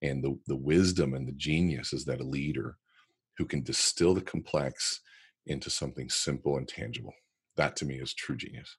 And 0.00 0.22
the 0.22 0.38
the 0.46 0.56
wisdom 0.56 1.14
and 1.14 1.26
the 1.26 1.32
genius 1.32 1.92
is 1.92 2.04
that 2.04 2.20
a 2.20 2.24
leader 2.24 2.76
who 3.38 3.44
can 3.44 3.62
distill 3.62 4.14
the 4.14 4.20
complex 4.20 5.00
into 5.46 5.70
something 5.70 6.08
simple 6.08 6.56
and 6.56 6.68
tangible. 6.68 7.14
That 7.56 7.76
to 7.76 7.84
me 7.84 7.96
is 7.96 8.14
true 8.14 8.36
genius. 8.36 8.76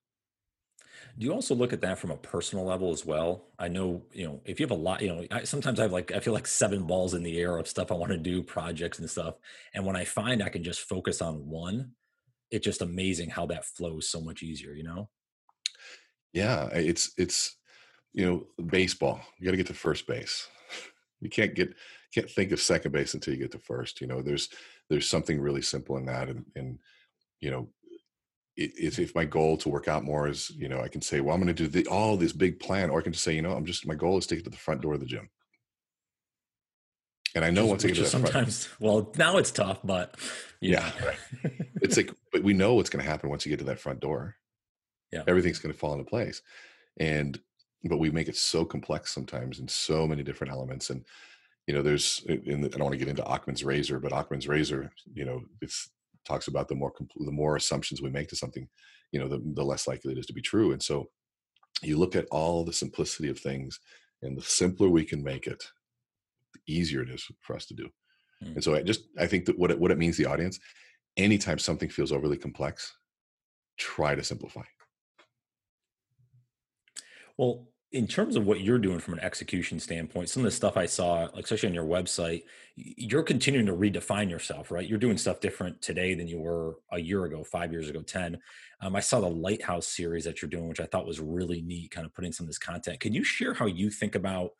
Do 1.17 1.25
you 1.25 1.33
also 1.33 1.55
look 1.55 1.73
at 1.73 1.81
that 1.81 1.99
from 1.99 2.11
a 2.11 2.17
personal 2.17 2.65
level 2.65 2.91
as 2.91 3.05
well? 3.05 3.47
I 3.59 3.67
know, 3.67 4.03
you 4.11 4.25
know, 4.25 4.41
if 4.45 4.59
you 4.59 4.63
have 4.63 4.71
a 4.71 4.75
lot, 4.75 5.01
you 5.01 5.09
know, 5.09 5.25
I, 5.31 5.43
sometimes 5.43 5.79
I 5.79 5.83
have 5.83 5.91
like, 5.91 6.11
I 6.11 6.19
feel 6.19 6.33
like 6.33 6.47
seven 6.47 6.85
balls 6.85 7.13
in 7.13 7.23
the 7.23 7.39
air 7.39 7.57
of 7.57 7.67
stuff 7.67 7.91
I 7.91 7.95
want 7.95 8.11
to 8.11 8.17
do, 8.17 8.41
projects 8.41 8.99
and 8.99 9.09
stuff. 9.09 9.35
And 9.73 9.85
when 9.85 9.95
I 9.95 10.05
find 10.05 10.41
I 10.41 10.49
can 10.49 10.63
just 10.63 10.81
focus 10.81 11.21
on 11.21 11.47
one, 11.47 11.91
it's 12.51 12.63
just 12.63 12.81
amazing 12.81 13.29
how 13.29 13.45
that 13.47 13.65
flows 13.65 14.09
so 14.09 14.21
much 14.21 14.43
easier, 14.43 14.73
you 14.73 14.83
know? 14.83 15.09
Yeah. 16.31 16.67
It's, 16.73 17.11
it's, 17.17 17.57
you 18.13 18.25
know, 18.25 18.63
baseball, 18.63 19.21
you 19.37 19.45
got 19.45 19.51
to 19.51 19.57
get 19.57 19.67
to 19.67 19.73
first 19.73 20.07
base. 20.07 20.47
You 21.21 21.29
can't 21.29 21.55
get 21.55 21.73
can't 22.13 22.29
think 22.29 22.51
of 22.51 22.59
second 22.61 22.91
base 22.91 23.13
until 23.13 23.33
you 23.33 23.39
get 23.39 23.51
to 23.51 23.59
first. 23.59 24.01
You 24.01 24.07
know, 24.07 24.21
there's 24.21 24.49
there's 24.89 25.09
something 25.09 25.39
really 25.39 25.61
simple 25.61 25.97
in 25.97 26.05
that, 26.05 26.29
and 26.29 26.45
and 26.55 26.79
you 27.39 27.51
know, 27.51 27.69
if, 28.55 28.99
if 28.99 29.15
my 29.15 29.25
goal 29.25 29.57
to 29.57 29.69
work 29.69 29.87
out 29.87 30.03
more 30.03 30.27
is, 30.27 30.49
you 30.51 30.69
know, 30.69 30.79
I 30.79 30.87
can 30.87 31.01
say, 31.01 31.19
well, 31.21 31.35
I'm 31.35 31.41
going 31.41 31.53
to 31.53 31.63
do 31.63 31.67
the, 31.67 31.89
all 31.89 32.15
this 32.15 32.33
big 32.33 32.59
plan, 32.59 32.89
or 32.89 32.99
I 32.99 33.03
can 33.03 33.13
just 33.13 33.23
say, 33.23 33.35
you 33.35 33.41
know, 33.41 33.53
I'm 33.53 33.65
just 33.65 33.87
my 33.87 33.95
goal 33.95 34.17
is 34.17 34.27
to 34.27 34.35
get 34.35 34.43
to 34.45 34.49
the 34.49 34.57
front 34.57 34.81
door 34.81 34.93
of 34.93 34.99
the 34.99 35.05
gym. 35.05 35.29
And 37.35 37.43
I 37.43 37.49
know 37.49 37.65
once 37.65 37.83
I 37.83 37.87
get 37.87 37.95
to 37.95 38.01
that 38.03 38.09
sometimes, 38.09 38.65
front, 38.65 38.79
well, 38.81 39.11
now 39.17 39.37
it's 39.37 39.51
tough, 39.51 39.79
but 39.83 40.15
yeah, 40.61 40.91
right. 41.03 41.53
it's 41.81 41.97
like, 41.97 42.13
but 42.31 42.43
we 42.43 42.53
know 42.53 42.75
what's 42.75 42.91
going 42.91 43.03
to 43.03 43.09
happen 43.09 43.29
once 43.29 43.45
you 43.45 43.49
get 43.49 43.59
to 43.59 43.65
that 43.65 43.79
front 43.79 43.99
door. 43.99 44.35
Yeah, 45.11 45.23
everything's 45.27 45.59
going 45.59 45.73
to 45.73 45.79
fall 45.79 45.93
into 45.93 46.05
place, 46.05 46.41
and 46.99 47.39
but 47.85 47.97
we 47.97 48.11
make 48.11 48.29
it 48.29 48.37
so 48.37 48.63
complex 48.63 49.11
sometimes 49.11 49.59
in 49.59 49.67
so 49.67 50.07
many 50.07 50.23
different 50.23 50.53
elements 50.53 50.89
and 50.89 51.03
you 51.67 51.73
know 51.73 51.81
there's 51.81 52.23
in 52.27 52.61
the, 52.61 52.67
i 52.67 52.71
don't 52.71 52.83
want 52.83 52.93
to 52.93 52.97
get 52.97 53.07
into 53.07 53.25
Occam's 53.25 53.63
razor 53.63 53.99
but 53.99 54.11
Occam's 54.11 54.47
razor 54.47 54.91
you 55.13 55.25
know 55.25 55.41
it 55.61 55.71
talks 56.25 56.47
about 56.47 56.67
the 56.67 56.75
more 56.75 56.93
the 57.17 57.31
more 57.31 57.55
assumptions 57.55 58.01
we 58.01 58.09
make 58.09 58.27
to 58.29 58.35
something 58.35 58.67
you 59.13 59.19
know 59.19 59.27
the, 59.27 59.41
the 59.53 59.63
less 59.63 59.87
likely 59.87 60.11
it 60.11 60.17
is 60.17 60.25
to 60.25 60.33
be 60.33 60.41
true. 60.41 60.73
And 60.73 60.81
so 60.81 61.09
you 61.81 61.97
look 61.97 62.15
at 62.15 62.27
all 62.31 62.65
the 62.65 62.73
simplicity 62.73 63.29
of 63.29 63.39
things 63.39 63.79
and 64.21 64.37
the 64.37 64.41
simpler 64.41 64.89
we 64.89 65.05
can 65.05 65.23
make 65.23 65.47
it 65.47 65.63
the 66.53 66.73
easier 66.73 67.01
it 67.01 67.09
is 67.09 67.25
for 67.41 67.55
us 67.55 67.65
to 67.67 67.73
do. 67.73 67.89
Mm. 68.43 68.55
and 68.55 68.63
so 68.63 68.75
i 68.75 68.81
just 68.81 69.01
i 69.19 69.27
think 69.27 69.45
that 69.45 69.57
what 69.57 69.71
it, 69.71 69.79
what 69.79 69.91
it 69.91 69.97
means 69.97 70.17
the 70.17 70.25
audience 70.25 70.59
anytime 71.17 71.59
something 71.59 71.89
feels 71.89 72.11
overly 72.11 72.37
complex 72.37 72.93
try 73.77 74.15
to 74.15 74.23
simplify. 74.23 74.63
Well 77.37 77.67
in 77.93 78.07
terms 78.07 78.35
of 78.35 78.47
what 78.47 78.61
you're 78.61 78.79
doing 78.79 78.99
from 78.99 79.13
an 79.13 79.19
execution 79.19 79.79
standpoint, 79.79 80.27
some 80.27 80.41
of 80.41 80.45
the 80.45 80.51
stuff 80.51 80.77
I 80.77 80.87
saw, 80.87 81.27
especially 81.35 81.69
on 81.69 81.75
your 81.75 81.85
website, 81.85 82.43
you're 82.75 83.21
continuing 83.21 83.67
to 83.67 83.73
redefine 83.73 84.31
yourself, 84.31 84.71
right? 84.71 84.89
You're 84.89 84.97
doing 84.97 85.17
stuff 85.17 85.39
different 85.39 85.79
today 85.81 86.15
than 86.15 86.27
you 86.27 86.39
were 86.39 86.77
a 86.91 86.99
year 86.99 87.25
ago, 87.25 87.43
five 87.43 87.71
years 87.71 87.89
ago, 87.89 88.01
10. 88.01 88.41
Um, 88.81 88.95
I 88.95 88.99
saw 88.99 89.21
the 89.21 89.29
Lighthouse 89.29 89.87
series 89.87 90.25
that 90.25 90.41
you're 90.41 90.49
doing, 90.49 90.67
which 90.67 90.79
I 90.79 90.87
thought 90.87 91.05
was 91.05 91.19
really 91.19 91.61
neat, 91.61 91.91
kind 91.91 92.05
of 92.05 92.13
putting 92.15 92.31
some 92.31 92.45
of 92.45 92.49
this 92.49 92.57
content. 92.57 92.99
Can 92.99 93.13
you 93.13 93.23
share 93.23 93.53
how 93.53 93.67
you 93.67 93.91
think 93.91 94.15
about 94.15 94.51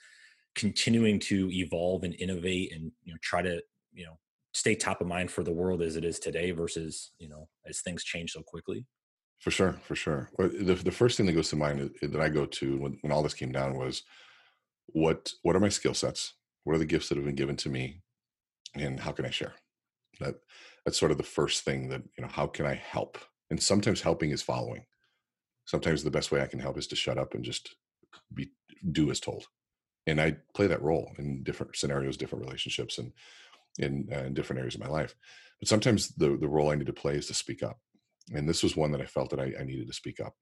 continuing 0.56 1.20
to 1.20 1.50
evolve 1.52 2.04
and 2.04 2.16
innovate 2.16 2.74
and, 2.74 2.92
you 3.04 3.14
know, 3.14 3.20
try 3.22 3.42
to, 3.42 3.62
you 3.94 4.06
know, 4.06 4.20
stay 4.54 4.76
top 4.76 5.02
of 5.02 5.08
mind 5.08 5.32
for 5.32 5.44
the 5.44 5.52
world 5.52 5.82
as 5.82 5.96
it 5.96 6.06
is 6.06 6.20
today 6.20 6.52
versus, 6.52 7.12
you 7.20 7.30
know, 7.30 7.50
as 7.66 7.82
things 7.82 8.04
change 8.04 8.32
so 8.34 8.44
quickly? 8.44 8.86
For 9.40 9.52
sure, 9.52 9.76
for 9.84 9.96
sure. 9.96 10.30
The, 10.38 10.80
the 10.84 10.92
first 10.92 11.18
thing 11.18 11.26
that 11.26 11.34
goes 11.34 11.50
to 11.50 11.58
mind 11.58 11.92
that 12.02 12.22
I 12.22 12.30
go 12.30 12.46
to 12.46 12.78
when, 12.78 12.98
when 13.02 13.12
all 13.12 13.24
this 13.24 13.34
came 13.34 13.52
down 13.52 13.78
was 13.78 14.04
what 14.88 15.32
what 15.42 15.56
are 15.56 15.60
my 15.60 15.70
skill 15.70 15.94
sets? 15.94 16.34
What 16.64 16.76
are 16.76 16.80
the 16.80 16.86
gifts 16.86 17.10
that 17.10 17.18
have 17.18 17.26
been 17.26 17.36
given 17.36 17.58
to 17.58 17.70
me, 17.70 18.02
and 18.74 19.00
how 19.00 19.12
can 19.12 19.26
I 19.26 19.32
share? 19.32 19.54
That 20.20 20.36
that's 20.86 20.98
sort 20.98 21.12
of 21.12 21.18
the 21.18 21.24
first 21.24 21.64
thing 21.64 21.90
that 21.90 22.04
you 22.18 22.24
know. 22.24 22.30
How 22.32 22.48
can 22.48 22.66
I 22.66 22.76
help? 22.76 23.18
And 23.50 23.62
sometimes 23.62 24.02
helping 24.02 24.32
is 24.32 24.42
following. 24.42 24.86
Sometimes 25.66 26.04
the 26.04 26.12
best 26.12 26.32
way 26.32 26.42
I 26.42 26.48
can 26.48 26.60
help 26.60 26.78
is 26.78 26.88
to 26.88 26.96
shut 26.96 27.18
up 27.18 27.34
and 27.34 27.44
just 27.44 27.76
be 28.34 28.52
do 28.92 29.12
as 29.12 29.20
told. 29.20 29.48
And 30.08 30.20
I 30.20 30.38
play 30.54 30.68
that 30.68 30.82
role 30.82 31.12
in 31.18 31.44
different 31.44 31.76
scenarios, 31.76 32.18
different 32.18 32.46
relationships, 32.46 32.98
and 32.98 33.14
in, 33.80 34.10
uh, 34.12 34.20
in 34.20 34.34
different 34.34 34.60
areas 34.60 34.76
of 34.76 34.82
my 34.82 34.90
life. 34.90 35.16
But 35.60 35.70
sometimes 35.70 36.10
the 36.10 36.38
the 36.38 36.48
role 36.48 36.72
I 36.72 36.76
need 36.76 36.88
to 36.88 36.94
play 36.94 37.16
is 37.16 37.28
to 37.28 37.34
speak 37.34 37.64
up 37.64 37.80
and 38.32 38.48
this 38.48 38.64
was 38.64 38.76
one 38.76 38.92
that 38.92 39.02
I 39.02 39.06
felt 39.06 39.30
that 39.32 39.40
I, 39.40 39.52
I, 39.60 39.64
needed 39.64 39.88
to 39.88 39.94
speak 39.94 40.20
up. 40.20 40.34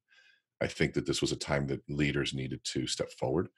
I 0.62 0.68
think 0.68 0.94
that 0.94 1.06
this 1.06 1.22
was 1.22 1.32
a 1.32 1.38
time 1.38 1.68
that 1.68 1.82
leaders 1.90 2.34
needed 2.34 2.64
to 2.66 2.86
step 2.86 3.12
forward. 3.20 3.50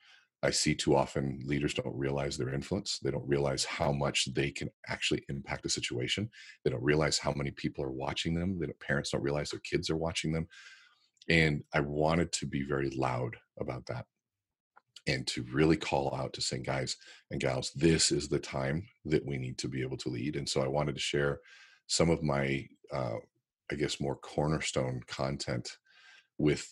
I 0.42 0.52
see 0.52 0.76
too 0.76 0.96
often 0.96 1.42
leaders 1.46 1.74
don't 1.74 1.96
realize 1.96 2.38
their 2.38 2.54
influence. 2.54 3.00
They 3.02 3.12
don't 3.12 3.28
realize 3.28 3.64
how 3.64 3.92
much 3.94 4.28
they 4.34 4.52
can 4.52 4.70
actually 4.88 5.24
impact 5.30 5.66
a 5.66 5.70
situation. 5.70 6.30
They 6.64 6.72
don't 6.72 6.84
realize 6.84 7.18
how 7.18 7.34
many 7.34 7.52
people 7.52 7.84
are 7.84 7.92
watching 7.92 8.34
them. 8.34 8.60
They 8.60 8.68
parents 8.86 9.12
don't 9.12 9.24
realize 9.24 9.52
their 9.52 9.62
kids 9.62 9.90
are 9.90 9.98
watching 9.98 10.34
them. 10.34 10.48
And 11.30 11.64
I 11.74 11.80
wanted 11.80 12.34
to 12.34 12.46
be 12.46 12.64
very 12.68 12.90
loud 12.90 13.38
about 13.58 13.86
that 13.86 14.06
and 15.08 15.26
to 15.28 15.46
really 15.52 15.78
call 15.78 16.16
out 16.16 16.34
to 16.34 16.42
saying, 16.42 16.64
guys 16.64 16.96
and 17.32 17.42
gals, 17.42 17.72
this 17.76 18.12
is 18.12 18.28
the 18.28 18.40
time 18.40 18.88
that 19.06 19.26
we 19.26 19.38
need 19.38 19.58
to 19.60 19.68
be 19.68 19.82
able 19.82 19.98
to 19.98 20.10
lead. 20.10 20.36
And 20.36 20.48
so 20.48 20.62
I 20.62 20.68
wanted 20.68 20.96
to 20.96 21.02
share 21.02 21.40
some 21.88 22.10
of 22.10 22.24
my, 22.24 22.68
uh, 22.94 23.18
I 23.74 23.76
guess, 23.76 24.00
more 24.00 24.16
cornerstone 24.16 25.02
content 25.08 25.78
with 26.38 26.68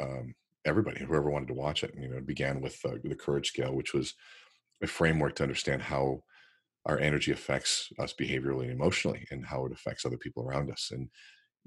um, 0.00 0.34
everybody, 0.64 1.04
whoever 1.04 1.30
wanted 1.30 1.48
to 1.48 1.54
watch 1.54 1.82
it. 1.82 1.94
You 1.98 2.08
know, 2.08 2.18
it 2.18 2.26
began 2.26 2.60
with 2.60 2.78
uh, 2.84 2.96
the 3.02 3.14
Courage 3.14 3.48
Scale, 3.48 3.74
which 3.74 3.94
was 3.94 4.14
a 4.82 4.86
framework 4.86 5.36
to 5.36 5.42
understand 5.42 5.82
how 5.82 6.22
our 6.84 6.98
energy 6.98 7.32
affects 7.32 7.88
us 7.98 8.14
behaviorally 8.20 8.64
and 8.64 8.72
emotionally, 8.72 9.26
and 9.30 9.44
how 9.46 9.66
it 9.66 9.72
affects 9.72 10.04
other 10.04 10.18
people 10.18 10.44
around 10.44 10.70
us. 10.70 10.90
And 10.92 11.08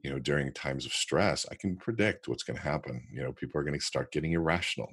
you 0.04 0.10
know, 0.10 0.20
during 0.20 0.54
times 0.54 0.86
of 0.86 0.94
stress, 0.94 1.46
I 1.52 1.56
can 1.56 1.76
predict 1.76 2.28
what's 2.28 2.44
going 2.44 2.58
to 2.58 2.64
happen. 2.64 3.06
You 3.12 3.24
know, 3.24 3.34
people 3.34 3.60
are 3.60 3.64
going 3.64 3.78
to 3.78 3.86
start 3.86 4.12
getting 4.12 4.34
irrational. 4.34 4.90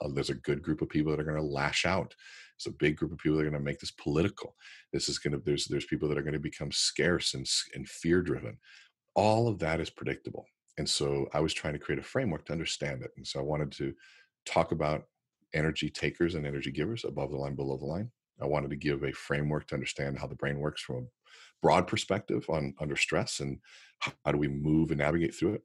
Uh, 0.00 0.08
there's 0.14 0.30
a 0.30 0.34
good 0.34 0.62
group 0.62 0.80
of 0.80 0.88
people 0.88 1.10
that 1.10 1.20
are 1.20 1.24
going 1.24 1.36
to 1.36 1.42
lash 1.42 1.84
out. 1.84 2.14
There's 2.56 2.72
a 2.72 2.76
big 2.78 2.96
group 2.96 3.12
of 3.12 3.18
people 3.18 3.36
that 3.36 3.46
are 3.46 3.50
going 3.50 3.60
to 3.60 3.64
make 3.64 3.80
this 3.80 3.90
political. 3.90 4.54
This 4.92 5.08
is 5.08 5.18
going 5.18 5.32
to 5.32 5.42
there's 5.44 5.66
there's 5.66 5.86
people 5.86 6.08
that 6.08 6.18
are 6.18 6.22
going 6.22 6.34
to 6.34 6.40
become 6.40 6.70
scarce 6.70 7.34
and 7.34 7.46
and 7.74 7.88
fear 7.88 8.22
driven. 8.22 8.58
All 9.14 9.48
of 9.48 9.58
that 9.60 9.80
is 9.80 9.90
predictable 9.90 10.46
and 10.78 10.88
so 10.88 11.28
I 11.32 11.40
was 11.40 11.54
trying 11.54 11.74
to 11.74 11.78
create 11.78 11.98
a 11.98 12.02
framework 12.02 12.46
to 12.46 12.52
understand 12.52 13.02
it. 13.02 13.12
And 13.16 13.26
so 13.26 13.38
I 13.38 13.42
wanted 13.42 13.70
to 13.72 13.94
talk 14.44 14.72
about 14.72 15.04
energy 15.54 15.88
takers 15.88 16.34
and 16.34 16.46
energy 16.46 16.72
givers 16.72 17.04
above 17.04 17.30
the 17.30 17.36
line, 17.36 17.54
below 17.54 17.76
the 17.76 17.84
line. 17.84 18.10
I 18.42 18.46
wanted 18.46 18.70
to 18.70 18.76
give 18.76 19.04
a 19.04 19.12
framework 19.12 19.68
to 19.68 19.74
understand 19.76 20.18
how 20.18 20.26
the 20.26 20.34
brain 20.34 20.58
works 20.58 20.82
from 20.82 20.96
a 20.96 21.06
broad 21.62 21.86
perspective 21.86 22.44
on 22.48 22.74
under 22.80 22.96
stress 22.96 23.38
and 23.38 23.58
how 24.00 24.32
do 24.32 24.38
we 24.38 24.48
move 24.48 24.90
and 24.90 24.98
navigate 24.98 25.34
through 25.34 25.54
it. 25.54 25.62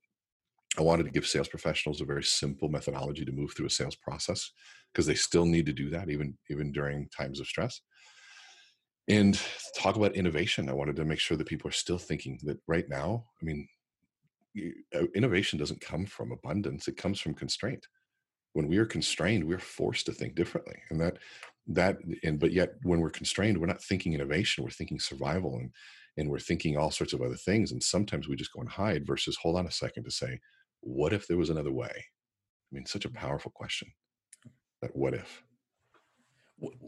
I 0.77 0.83
wanted 0.83 1.03
to 1.05 1.11
give 1.11 1.25
sales 1.25 1.47
professionals 1.47 1.99
a 1.99 2.05
very 2.05 2.23
simple 2.23 2.69
methodology 2.69 3.25
to 3.25 3.31
move 3.31 3.53
through 3.53 3.65
a 3.65 3.71
sales 3.71 3.95
process 3.95 4.51
because 4.93 5.07
they 5.07 5.15
still 5.15 5.45
need 5.45 5.65
to 5.65 5.73
do 5.73 5.89
that 5.89 6.09
even 6.09 6.37
even 6.51 6.71
during 6.71 7.09
times 7.09 7.39
of 7.39 7.47
stress. 7.47 7.81
And 9.09 9.39
talk 9.75 9.95
about 9.95 10.15
innovation. 10.15 10.69
I 10.69 10.73
wanted 10.73 10.95
to 10.97 11.05
make 11.05 11.19
sure 11.19 11.35
that 11.35 11.47
people 11.47 11.67
are 11.67 11.73
still 11.73 11.97
thinking 11.97 12.39
that 12.43 12.59
right 12.67 12.87
now, 12.87 13.25
I 13.41 13.45
mean, 13.45 13.67
uh, 14.95 15.05
innovation 15.15 15.59
doesn't 15.59 15.81
come 15.81 16.05
from 16.05 16.31
abundance 16.31 16.87
it 16.87 16.97
comes 16.97 17.19
from 17.19 17.33
constraint. 17.33 17.87
When 18.53 18.67
we 18.67 18.77
are 18.77 18.85
constrained 18.85 19.43
we're 19.43 19.59
forced 19.59 20.05
to 20.07 20.11
think 20.11 20.35
differently 20.35 20.75
and 20.89 20.99
that 20.99 21.17
that 21.67 21.97
and 22.23 22.39
but 22.39 22.51
yet 22.51 22.73
when 22.81 22.99
we're 22.99 23.11
constrained 23.11 23.57
we're 23.57 23.67
not 23.67 23.83
thinking 23.83 24.13
innovation 24.13 24.63
we're 24.63 24.71
thinking 24.71 24.99
survival 24.99 25.57
and 25.57 25.71
and 26.17 26.29
we're 26.29 26.39
thinking 26.39 26.75
all 26.75 26.89
sorts 26.89 27.13
of 27.13 27.21
other 27.21 27.35
things 27.35 27.71
and 27.71 27.81
sometimes 27.81 28.27
we 28.27 28.35
just 28.35 28.51
go 28.51 28.59
and 28.59 28.69
hide 28.69 29.05
versus 29.05 29.37
hold 29.37 29.55
on 29.55 29.67
a 29.67 29.71
second 29.71 30.03
to 30.03 30.11
say 30.11 30.39
what 30.81 31.13
if 31.13 31.27
there 31.27 31.37
was 31.37 31.51
another 31.51 31.71
way? 31.71 31.93
I 31.93 32.75
mean 32.75 32.85
such 32.85 33.05
a 33.05 33.11
powerful 33.11 33.51
question 33.51 33.91
that 34.81 34.95
what 34.95 35.13
if 35.13 35.43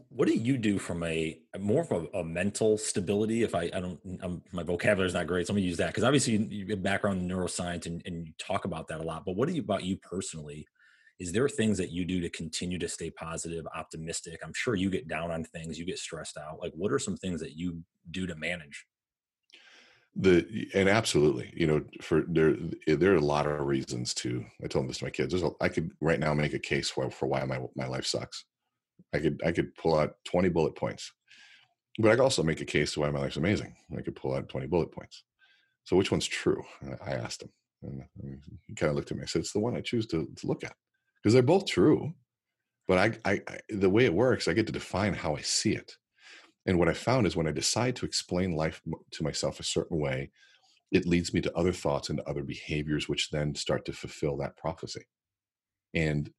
what 0.08 0.28
do 0.28 0.34
you 0.34 0.58
do 0.58 0.78
from 0.78 1.02
a 1.02 1.38
more 1.58 1.82
of 1.82 1.90
a, 1.90 2.18
a 2.18 2.24
mental 2.24 2.76
stability? 2.76 3.42
If 3.42 3.54
I, 3.54 3.70
I 3.72 3.80
don't, 3.80 3.98
I'm, 4.22 4.42
my 4.52 4.62
vocabulary 4.62 5.08
is 5.08 5.14
not 5.14 5.26
great, 5.26 5.46
so 5.46 5.52
I'm 5.52 5.56
gonna 5.56 5.66
use 5.66 5.78
that 5.78 5.88
because 5.88 6.04
obviously 6.04 6.36
you, 6.36 6.66
have 6.70 6.82
background 6.82 7.22
in 7.22 7.28
neuroscience 7.28 7.86
and, 7.86 8.02
and 8.04 8.26
you 8.26 8.32
talk 8.38 8.64
about 8.64 8.88
that 8.88 9.00
a 9.00 9.02
lot. 9.02 9.24
But 9.24 9.36
what 9.36 9.48
do 9.48 9.54
you 9.54 9.62
about 9.62 9.84
you 9.84 9.96
personally? 9.96 10.66
Is 11.18 11.32
there 11.32 11.48
things 11.48 11.78
that 11.78 11.90
you 11.90 12.04
do 12.04 12.20
to 12.20 12.28
continue 12.30 12.78
to 12.78 12.88
stay 12.88 13.10
positive, 13.10 13.66
optimistic? 13.74 14.40
I'm 14.44 14.54
sure 14.54 14.74
you 14.74 14.90
get 14.90 15.08
down 15.08 15.30
on 15.30 15.44
things, 15.44 15.78
you 15.78 15.86
get 15.86 15.98
stressed 15.98 16.36
out. 16.36 16.58
Like, 16.60 16.72
what 16.74 16.92
are 16.92 16.98
some 16.98 17.16
things 17.16 17.40
that 17.40 17.56
you 17.56 17.82
do 18.10 18.26
to 18.26 18.34
manage? 18.34 18.86
The 20.16 20.68
and 20.74 20.90
absolutely, 20.90 21.54
you 21.56 21.66
know, 21.66 21.82
for 22.02 22.24
there 22.28 22.54
there 22.86 23.12
are 23.12 23.16
a 23.16 23.20
lot 23.20 23.46
of 23.46 23.58
reasons 23.60 24.12
to. 24.14 24.44
I 24.62 24.66
told 24.66 24.88
this 24.88 24.98
to 24.98 25.04
my 25.04 25.10
kids. 25.10 25.32
There's 25.32 25.42
a, 25.42 25.52
I 25.62 25.68
could 25.68 25.90
right 26.02 26.20
now 26.20 26.34
make 26.34 26.52
a 26.52 26.58
case 26.58 26.90
for 26.90 27.10
for 27.10 27.26
why 27.26 27.42
my 27.44 27.60
my 27.74 27.86
life 27.86 28.04
sucks 28.04 28.44
I 29.14 29.18
could 29.18 29.40
I 29.44 29.52
could 29.52 29.74
pull 29.74 29.98
out 29.98 30.16
20 30.24 30.48
bullet 30.48 30.74
points. 30.74 31.12
But 31.98 32.08
I 32.08 32.14
could 32.14 32.22
also 32.22 32.42
make 32.42 32.60
a 32.60 32.66
case 32.66 32.94
to 32.94 33.00
why 33.00 33.10
my 33.10 33.20
life's 33.20 33.36
amazing. 33.36 33.74
I 33.96 34.00
could 34.00 34.16
pull 34.16 34.34
out 34.34 34.48
20 34.48 34.66
bullet 34.66 34.90
points. 34.92 35.24
So 35.84 35.96
which 35.96 36.10
one's 36.10 36.26
true? 36.26 36.62
I 37.04 37.12
asked 37.12 37.42
him. 37.42 37.50
And 37.82 38.02
he 38.66 38.74
kind 38.74 38.90
of 38.90 38.96
looked 38.96 39.10
at 39.10 39.16
me. 39.16 39.24
I 39.24 39.26
said, 39.26 39.40
it's 39.40 39.52
the 39.52 39.60
one 39.60 39.76
I 39.76 39.80
choose 39.80 40.06
to, 40.08 40.26
to 40.36 40.46
look 40.46 40.64
at. 40.64 40.74
Because 41.16 41.34
they're 41.34 41.42
both 41.42 41.66
true. 41.66 42.14
But 42.88 42.98
I, 43.24 43.30
I, 43.30 43.40
I, 43.48 43.58
the 43.68 43.90
way 43.90 44.04
it 44.04 44.14
works, 44.14 44.48
I 44.48 44.54
get 44.54 44.66
to 44.66 44.72
define 44.72 45.14
how 45.14 45.36
I 45.36 45.40
see 45.40 45.72
it. 45.72 45.96
And 46.66 46.78
what 46.78 46.88
I 46.88 46.94
found 46.94 47.26
is 47.26 47.36
when 47.36 47.48
I 47.48 47.52
decide 47.52 47.96
to 47.96 48.06
explain 48.06 48.56
life 48.56 48.80
to 49.12 49.22
myself 49.22 49.60
a 49.60 49.64
certain 49.64 49.98
way, 49.98 50.30
it 50.92 51.06
leads 51.06 51.34
me 51.34 51.40
to 51.40 51.56
other 51.56 51.72
thoughts 51.72 52.10
and 52.10 52.20
other 52.20 52.42
behaviors, 52.42 53.08
which 53.08 53.30
then 53.30 53.54
start 53.54 53.84
to 53.86 53.92
fulfill 53.92 54.36
that 54.38 54.56
prophecy. 54.56 55.04
And 55.94 56.30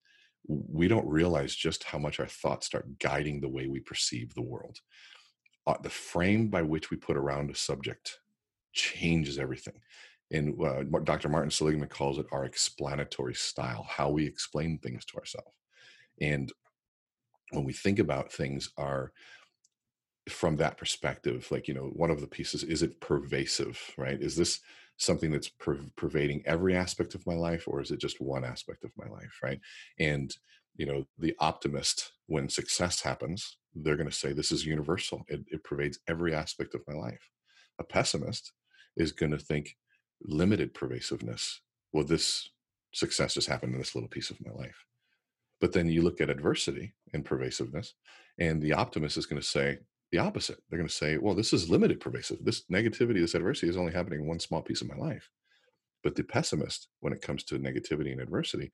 we 0.47 0.87
don't 0.87 1.07
realize 1.07 1.55
just 1.55 1.83
how 1.83 1.97
much 1.97 2.19
our 2.19 2.27
thoughts 2.27 2.67
start 2.67 2.99
guiding 2.99 3.39
the 3.39 3.49
way 3.49 3.67
we 3.67 3.79
perceive 3.79 4.33
the 4.33 4.41
world. 4.41 4.79
Uh, 5.65 5.75
the 5.81 5.89
frame 5.89 6.49
by 6.49 6.61
which 6.61 6.91
we 6.91 6.97
put 6.97 7.15
around 7.15 7.49
a 7.49 7.55
subject 7.55 8.19
changes 8.73 9.39
everything. 9.39 9.79
And 10.31 10.59
uh, 10.61 10.83
Dr. 11.03 11.29
Martin 11.29 11.51
Seligman 11.51 11.87
calls 11.87 12.17
it 12.17 12.25
our 12.31 12.43
explanatory 12.43 13.35
style, 13.35 13.85
how 13.87 14.09
we 14.09 14.25
explain 14.25 14.79
things 14.79 15.05
to 15.05 15.17
ourselves. 15.17 15.51
And 16.19 16.51
when 17.51 17.63
we 17.63 17.73
think 17.73 17.99
about 17.99 18.31
things, 18.31 18.69
are 18.77 19.11
from 20.29 20.55
that 20.57 20.77
perspective, 20.77 21.47
like 21.51 21.67
you 21.67 21.73
know, 21.73 21.91
one 21.93 22.09
of 22.09 22.21
the 22.21 22.27
pieces 22.27 22.63
is 22.63 22.81
it 22.81 22.99
pervasive, 22.99 23.79
right? 23.97 24.21
Is 24.21 24.35
this 24.35 24.59
something 24.97 25.31
that's 25.31 25.49
per- 25.49 25.79
pervading 25.97 26.43
every 26.45 26.75
aspect 26.75 27.15
of 27.15 27.25
my 27.25 27.33
life 27.33 27.67
or 27.67 27.81
is 27.81 27.91
it 27.91 27.99
just 27.99 28.21
one 28.21 28.45
aspect 28.45 28.83
of 28.83 28.91
my 28.97 29.07
life 29.07 29.39
right? 29.43 29.59
And 29.99 30.35
you 30.75 30.85
know 30.85 31.05
the 31.19 31.35
optimist 31.39 32.13
when 32.27 32.49
success 32.49 33.01
happens 33.01 33.57
they're 33.75 33.97
going 33.97 34.09
to 34.09 34.15
say 34.15 34.33
this 34.33 34.51
is 34.51 34.65
universal. 34.65 35.23
It, 35.27 35.41
it 35.47 35.63
pervades 35.63 35.99
every 36.07 36.33
aspect 36.33 36.75
of 36.75 36.81
my 36.87 36.93
life. 36.93 37.29
A 37.79 37.83
pessimist 37.83 38.51
is 38.95 39.11
going 39.11 39.31
to 39.31 39.37
think 39.37 39.75
limited 40.21 40.73
pervasiveness 40.73 41.61
well 41.91 42.05
this 42.05 42.49
success 42.93 43.33
just 43.33 43.47
happened 43.47 43.73
in 43.73 43.79
this 43.79 43.95
little 43.95 44.09
piece 44.09 44.29
of 44.29 44.37
my 44.45 44.51
life. 44.51 44.85
But 45.59 45.73
then 45.73 45.89
you 45.89 46.01
look 46.01 46.21
at 46.21 46.29
adversity 46.29 46.93
and 47.13 47.25
pervasiveness 47.25 47.95
and 48.39 48.61
the 48.61 48.73
optimist 48.73 49.17
is 49.17 49.25
going 49.25 49.41
to 49.41 49.47
say 49.47 49.79
the 50.13 50.19
opposite. 50.19 50.59
They're 50.69 50.77
going 50.77 50.87
to 50.87 50.93
say, 50.93 51.17
well, 51.17 51.33
this 51.33 51.53
is 51.53 51.71
limited 51.71 51.99
pervasive. 51.99 52.37
This 52.43 52.65
negativity, 52.71 53.19
this 53.19 53.33
adversity 53.33 53.67
is 53.67 53.77
only 53.77 53.91
happening 53.91 54.19
in 54.19 54.27
one 54.27 54.39
small 54.39 54.61
piece 54.61 54.81
of 54.81 54.87
my 54.87 54.95
life. 54.95 55.27
But 56.03 56.13
the 56.15 56.23
pessimist, 56.23 56.87
when 56.99 57.13
it 57.13 57.21
comes 57.23 57.43
to 57.45 57.57
negativity 57.57 58.11
and 58.11 58.21
adversity, 58.21 58.71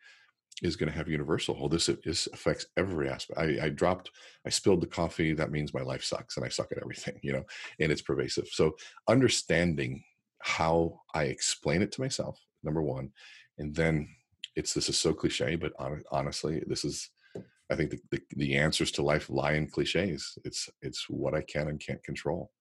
is 0.62 0.76
going 0.76 0.92
to 0.92 0.98
have 0.98 1.08
universal. 1.08 1.58
Well, 1.58 1.70
this, 1.70 1.90
this 2.04 2.28
affects 2.34 2.66
every 2.76 3.08
aspect. 3.10 3.40
I, 3.40 3.58
I 3.68 3.70
dropped, 3.70 4.12
I 4.46 4.50
spilled 4.50 4.82
the 4.82 4.88
coffee. 4.88 5.34
That 5.34 5.50
means 5.52 5.74
my 5.74 5.82
life 5.82 6.04
sucks 6.04 6.36
and 6.36 6.46
I 6.46 6.50
suck 6.50 6.74
at 6.74 6.80
everything, 6.82 7.18
you 7.24 7.32
know, 7.32 7.46
and 7.80 7.90
it's 7.90 8.02
pervasive. 8.02 8.50
So 8.52 8.76
understanding 9.08 10.04
how 10.40 11.00
I 11.14 11.24
explain 11.24 11.82
it 11.82 11.94
to 11.94 12.02
myself, 12.02 12.38
number 12.64 12.82
one, 12.82 13.12
and 13.58 13.74
then 13.74 14.10
it's 14.58 14.74
this 14.74 14.90
is 14.90 14.98
so 14.98 15.14
cliche, 15.14 15.56
but 15.56 15.72
honestly, 16.12 16.64
this 16.68 16.84
is 16.84 17.10
I 17.70 17.76
think 17.76 17.92
the, 17.92 18.00
the, 18.12 18.22
the, 18.36 18.56
answers 18.56 18.92
to 18.92 19.04
life 19.04 19.30
lie 19.30 19.54
in 19.54 19.68
cliches. 19.68 20.38
It's 20.44 20.70
it's 20.82 21.06
what 21.10 21.36
I 21.36 21.42
can 21.42 21.68
and 21.68 21.80
can't 21.80 22.04
control. 22.04 22.52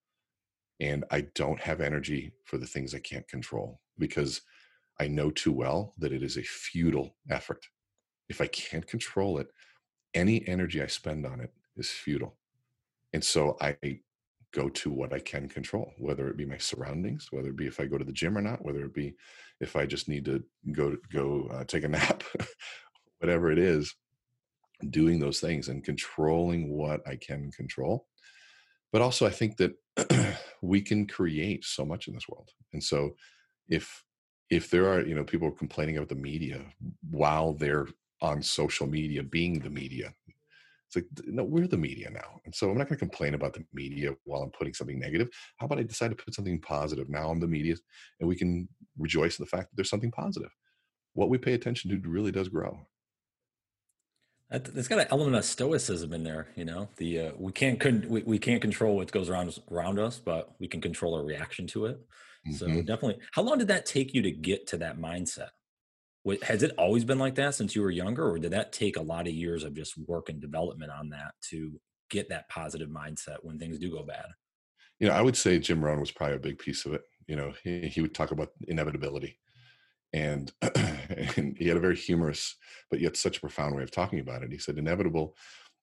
And 0.79 1.03
I 1.11 1.21
don't 1.35 1.59
have 1.59 1.81
energy 1.81 2.31
for 2.45 2.57
the 2.57 2.67
things 2.67 2.93
I 2.93 2.99
can't 2.99 3.27
control 3.27 3.81
because 3.97 4.41
I 4.99 5.07
know 5.07 5.31
too 5.31 5.51
well 5.51 5.93
that 5.97 6.13
it 6.13 6.23
is 6.23 6.37
a 6.37 6.43
futile 6.43 7.15
effort. 7.29 7.65
If 8.29 8.39
I 8.39 8.47
can't 8.47 8.87
control 8.87 9.39
it, 9.39 9.47
any 10.13 10.47
energy 10.47 10.81
I 10.81 10.87
spend 10.87 11.25
on 11.25 11.39
it 11.41 11.51
is 11.75 11.89
futile. 11.89 12.37
And 13.13 13.23
so 13.23 13.57
I 13.59 13.75
go 14.53 14.69
to 14.69 14.89
what 14.89 15.13
I 15.13 15.19
can 15.19 15.47
control, 15.47 15.93
whether 15.97 16.27
it 16.29 16.37
be 16.37 16.45
my 16.45 16.57
surroundings, 16.57 17.27
whether 17.31 17.49
it 17.49 17.57
be 17.57 17.67
if 17.67 17.79
I 17.79 17.85
go 17.85 17.97
to 17.97 18.05
the 18.05 18.11
gym 18.11 18.37
or 18.37 18.41
not, 18.41 18.63
whether 18.63 18.85
it 18.85 18.93
be 18.93 19.15
if 19.59 19.75
I 19.75 19.85
just 19.85 20.07
need 20.07 20.25
to 20.25 20.43
go 20.71 20.95
go 21.11 21.49
uh, 21.51 21.63
take 21.63 21.83
a 21.83 21.87
nap, 21.97 22.23
whatever 23.19 23.51
it 23.51 23.59
is 23.59 23.93
doing 24.89 25.19
those 25.19 25.39
things 25.39 25.67
and 25.67 25.83
controlling 25.83 26.69
what 26.69 27.05
I 27.07 27.15
can 27.15 27.51
control. 27.51 28.07
But 28.91 29.01
also, 29.01 29.25
I 29.25 29.29
think 29.29 29.57
that 29.57 30.37
we 30.61 30.81
can 30.81 31.05
create 31.05 31.63
so 31.65 31.85
much 31.85 32.07
in 32.07 32.13
this 32.13 32.27
world. 32.27 32.49
And 32.73 32.83
so, 32.83 33.15
if 33.67 34.03
if 34.49 34.69
there 34.69 34.91
are 34.91 35.05
you 35.05 35.13
know 35.13 35.23
people 35.23 35.51
complaining 35.51 35.97
about 35.97 36.09
the 36.09 36.15
media 36.15 36.61
while 37.09 37.53
they're 37.53 37.87
on 38.21 38.41
social 38.41 38.87
media 38.87 39.23
being 39.23 39.59
the 39.59 39.69
media 39.69 40.13
it's 40.89 40.95
like 40.95 41.05
no 41.27 41.43
we're 41.43 41.67
the 41.67 41.77
media 41.77 42.09
now. 42.09 42.41
And 42.45 42.55
so 42.55 42.69
i'm 42.69 42.77
not 42.77 42.89
going 42.89 42.97
to 42.97 43.05
complain 43.05 43.35
about 43.35 43.53
the 43.53 43.63
media 43.73 44.15
while 44.23 44.41
i'm 44.41 44.49
putting 44.49 44.73
something 44.73 44.99
negative. 44.99 45.29
How 45.57 45.67
about 45.67 45.77
i 45.79 45.83
decide 45.83 46.09
to 46.09 46.15
put 46.15 46.33
something 46.33 46.59
positive? 46.59 47.09
Now 47.09 47.29
i'm 47.29 47.39
the 47.39 47.47
media 47.47 47.75
and 48.19 48.27
we 48.27 48.35
can 48.35 48.67
rejoice 48.97 49.37
in 49.37 49.43
the 49.43 49.49
fact 49.49 49.69
that 49.69 49.75
there's 49.75 49.89
something 49.89 50.11
positive. 50.11 50.49
What 51.13 51.29
we 51.29 51.37
pay 51.37 51.53
attention 51.53 51.91
to 51.91 52.09
really 52.09 52.31
does 52.31 52.49
grow 52.49 52.87
It's 54.51 54.87
got 54.87 54.99
an 54.99 55.07
element 55.11 55.35
of 55.35 55.45
stoicism 55.45 56.11
in 56.11 56.23
there, 56.23 56.47
you 56.55 56.65
know. 56.65 56.89
The 56.97 57.19
uh, 57.19 57.31
we 57.37 57.51
can't 57.51 57.79
con- 57.79 58.05
we, 58.09 58.23
we 58.23 58.39
can't 58.39 58.61
control 58.61 58.95
what 58.95 59.11
goes 59.11 59.29
around 59.29 59.55
around 59.71 59.99
us, 59.99 60.17
but 60.17 60.55
we 60.59 60.67
can 60.67 60.81
control 60.81 61.13
our 61.13 61.23
reaction 61.23 61.67
to 61.67 61.85
it. 61.85 61.99
Mm-hmm. 62.47 62.55
So 62.55 62.67
definitely, 62.81 63.19
how 63.31 63.43
long 63.43 63.59
did 63.59 63.67
that 63.67 63.85
take 63.85 64.13
you 64.13 64.23
to 64.23 64.31
get 64.31 64.65
to 64.67 64.77
that 64.77 64.97
mindset? 64.97 65.49
Has 66.43 66.63
it 66.63 66.71
always 66.77 67.05
been 67.05 67.19
like 67.19 67.35
that 67.35 67.55
since 67.55 67.75
you 67.75 67.83
were 67.83 67.91
younger, 67.91 68.27
or 68.27 68.39
did 68.39 68.51
that 68.51 68.73
take 68.73 68.97
a 68.97 69.01
lot 69.01 69.27
of 69.27 69.33
years 69.33 69.63
of 69.63 69.75
just 69.75 69.97
work 70.07 70.29
and 70.29 70.41
development 70.41 70.91
on 70.91 71.09
that 71.09 71.33
to 71.49 71.79
get 72.09 72.29
that 72.29 72.49
positive 72.49 72.89
mindset 72.89 73.37
when 73.43 73.59
things 73.59 73.77
do 73.77 73.91
go 73.91 74.03
bad? 74.03 74.25
You 74.99 75.07
know, 75.07 75.13
I 75.13 75.21
would 75.21 75.37
say 75.37 75.59
Jim 75.59 75.83
Rohn 75.83 75.99
was 75.99 76.11
probably 76.11 76.35
a 76.35 76.39
big 76.39 76.57
piece 76.57 76.85
of 76.85 76.93
it. 76.93 77.03
You 77.27 77.35
know, 77.35 77.53
he, 77.63 77.81
he 77.87 78.01
would 78.01 78.15
talk 78.15 78.31
about 78.31 78.49
inevitability 78.67 79.39
and, 80.13 80.51
and 81.37 81.55
he 81.57 81.67
had 81.67 81.77
a 81.77 81.81
very 81.81 81.95
humorous 81.95 82.55
but 82.89 82.99
yet 82.99 83.17
such 83.17 83.37
a 83.37 83.41
profound 83.41 83.75
way 83.75 83.83
of 83.83 83.91
talking 83.91 84.19
about 84.19 84.43
it. 84.43 84.51
He 84.51 84.57
said 84.57 84.77
inevitable 84.77 85.35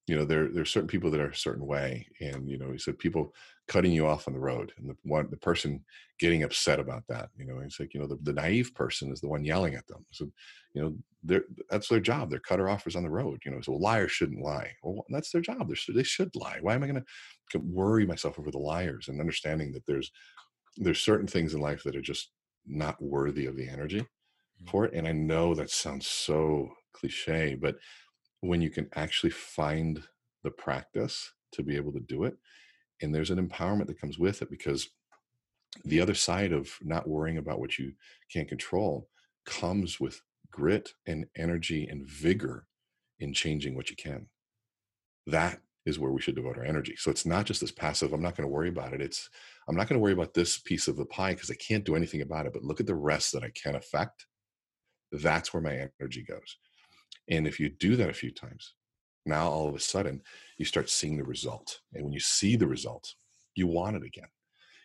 you 0.06 0.16
know 0.16 0.24
there 0.24 0.48
there 0.48 0.62
are 0.62 0.66
certain 0.66 0.88
people 0.88 1.10
that 1.10 1.20
are 1.20 1.30
a 1.30 1.36
certain 1.36 1.66
way 1.66 2.06
and 2.20 2.48
you 2.48 2.58
know 2.58 2.70
he 2.70 2.78
said 2.78 2.98
people 2.98 3.34
cutting 3.66 3.90
you 3.90 4.06
off 4.06 4.28
on 4.28 4.34
the 4.34 4.40
road 4.40 4.72
and 4.78 4.88
the 4.88 4.96
one 5.02 5.28
the 5.30 5.36
person 5.36 5.84
getting 6.20 6.44
upset 6.44 6.78
about 6.78 7.02
that 7.08 7.28
you 7.36 7.44
know 7.44 7.58
he's 7.60 7.78
like 7.80 7.92
you 7.92 8.00
know 8.00 8.06
the, 8.06 8.18
the 8.22 8.32
naive 8.32 8.72
person 8.74 9.10
is 9.12 9.20
the 9.20 9.28
one 9.28 9.44
yelling 9.44 9.74
at 9.74 9.86
them. 9.88 10.04
So 10.12 10.30
you 10.74 10.82
know 10.82 10.96
they're 11.24 11.44
that's 11.70 11.88
their 11.88 12.00
job 12.00 12.30
they're 12.30 12.38
cutter 12.38 12.68
offers 12.68 12.94
on 12.94 13.02
the 13.02 13.10
road 13.10 13.40
you 13.44 13.50
know 13.50 13.60
so 13.60 13.72
liars 13.72 14.12
shouldn't 14.12 14.42
lie. 14.42 14.70
Well 14.82 15.04
that's 15.08 15.30
their 15.30 15.40
job 15.40 15.68
they're, 15.68 15.94
they 15.94 16.04
should 16.04 16.34
lie. 16.36 16.58
Why 16.60 16.74
am 16.74 16.84
i 16.84 16.86
going 16.86 17.04
to 17.52 17.58
worry 17.58 18.06
myself 18.06 18.38
over 18.38 18.50
the 18.50 18.58
liars 18.58 19.08
and 19.08 19.20
understanding 19.20 19.72
that 19.72 19.86
there's 19.86 20.10
there's 20.76 21.00
certain 21.00 21.26
things 21.26 21.54
in 21.54 21.60
life 21.60 21.82
that 21.82 21.96
are 21.96 22.02
just 22.02 22.30
not 22.66 23.00
worthy 23.00 23.46
of 23.46 23.56
the 23.56 23.68
energy. 23.68 24.06
For 24.70 24.84
it. 24.84 24.94
And 24.94 25.07
I 25.07 25.12
know 25.12 25.54
that 25.54 25.70
sounds 25.70 26.07
so 26.07 26.70
cliche, 26.92 27.57
but 27.61 27.76
when 28.40 28.61
you 28.61 28.70
can 28.70 28.88
actually 28.94 29.30
find 29.30 30.02
the 30.42 30.50
practice 30.50 31.32
to 31.52 31.62
be 31.62 31.76
able 31.76 31.92
to 31.92 32.00
do 32.00 32.24
it, 32.24 32.36
and 33.02 33.14
there's 33.14 33.30
an 33.30 33.46
empowerment 33.46 33.86
that 33.86 34.00
comes 34.00 34.18
with 34.18 34.42
it 34.42 34.50
because 34.50 34.88
the 35.84 36.00
other 36.00 36.14
side 36.14 36.52
of 36.52 36.70
not 36.82 37.09
worrying 37.09 37.38
about 37.38 37.61
what 37.61 37.78
you 37.78 37.92
can't 38.32 38.48
control 38.48 39.09
comes 39.44 40.00
with 40.00 40.22
grit 40.50 40.92
and 41.07 41.26
energy 41.36 41.86
and 41.86 42.09
vigor 42.09 42.66
in 43.18 43.32
changing 43.32 43.74
what 43.74 43.90
you 43.90 43.96
can. 43.96 44.26
That 45.26 45.61
is 45.84 45.98
where 45.98 46.11
we 46.11 46.20
should 46.20 46.34
devote 46.34 46.57
our 46.57 46.64
energy. 46.64 46.94
So 46.96 47.11
it's 47.11 47.26
not 47.26 47.46
just 47.46 47.61
this 47.61 47.70
passive, 47.70 48.12
I'm 48.12 48.22
not 48.22 48.36
going 48.36 48.48
to 48.48 48.52
worry 48.52 48.68
about 48.68 48.92
it. 48.92 49.00
It's, 49.00 49.28
I'm 49.68 49.76
not 49.76 49.88
going 49.88 49.98
to 49.98 50.02
worry 50.02 50.12
about 50.12 50.34
this 50.34 50.59
piece 50.59 50.88
of 50.88 50.96
the 50.96 51.07
pie 51.07 51.34
because 51.34 51.50
I 51.50 51.54
can't 51.54 51.84
do 51.84 51.94
anything 51.94 52.22
about 52.22 52.46
it, 52.46 52.52
but 52.52 52.64
look 52.64 52.80
at 52.80 52.86
the 52.86 52.94
rest 52.94 53.32
that 53.32 53.44
I 53.44 53.50
can 53.50 53.76
affect 53.76 54.26
that's 55.12 55.52
where 55.52 55.62
my 55.62 55.88
energy 56.00 56.22
goes. 56.22 56.57
And 57.28 57.46
if 57.46 57.59
you 57.59 57.68
do 57.68 57.96
that 57.96 58.11
a 58.11 58.14
few 58.14 58.30
times, 58.30 58.74
now 59.24 59.48
all 59.48 59.68
of 59.68 59.74
a 59.74 59.80
sudden 59.80 60.22
you 60.59 60.64
start 60.64 60.88
seeing 60.88 61.16
the 61.16 61.24
result. 61.24 61.80
And 61.94 62.04
when 62.04 62.12
you 62.12 62.20
see 62.20 62.57
the 62.57 62.68
result, 62.68 63.14
you 63.54 63.66
want 63.66 63.96
it 63.96 64.04
again. 64.04 64.28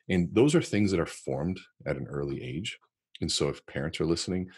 And 0.09 0.29
those 0.33 0.55
are 0.55 0.61
things 0.61 0.91
that 0.91 0.99
are 0.99 1.05
formed 1.05 1.59
at 1.85 1.97
an 1.97 2.07
early 2.07 2.43
age. 2.43 2.77
And 3.21 3.31
so 3.31 3.49
if 3.49 3.65
parents 3.67 4.01
are 4.01 4.05
listening, 4.05 4.49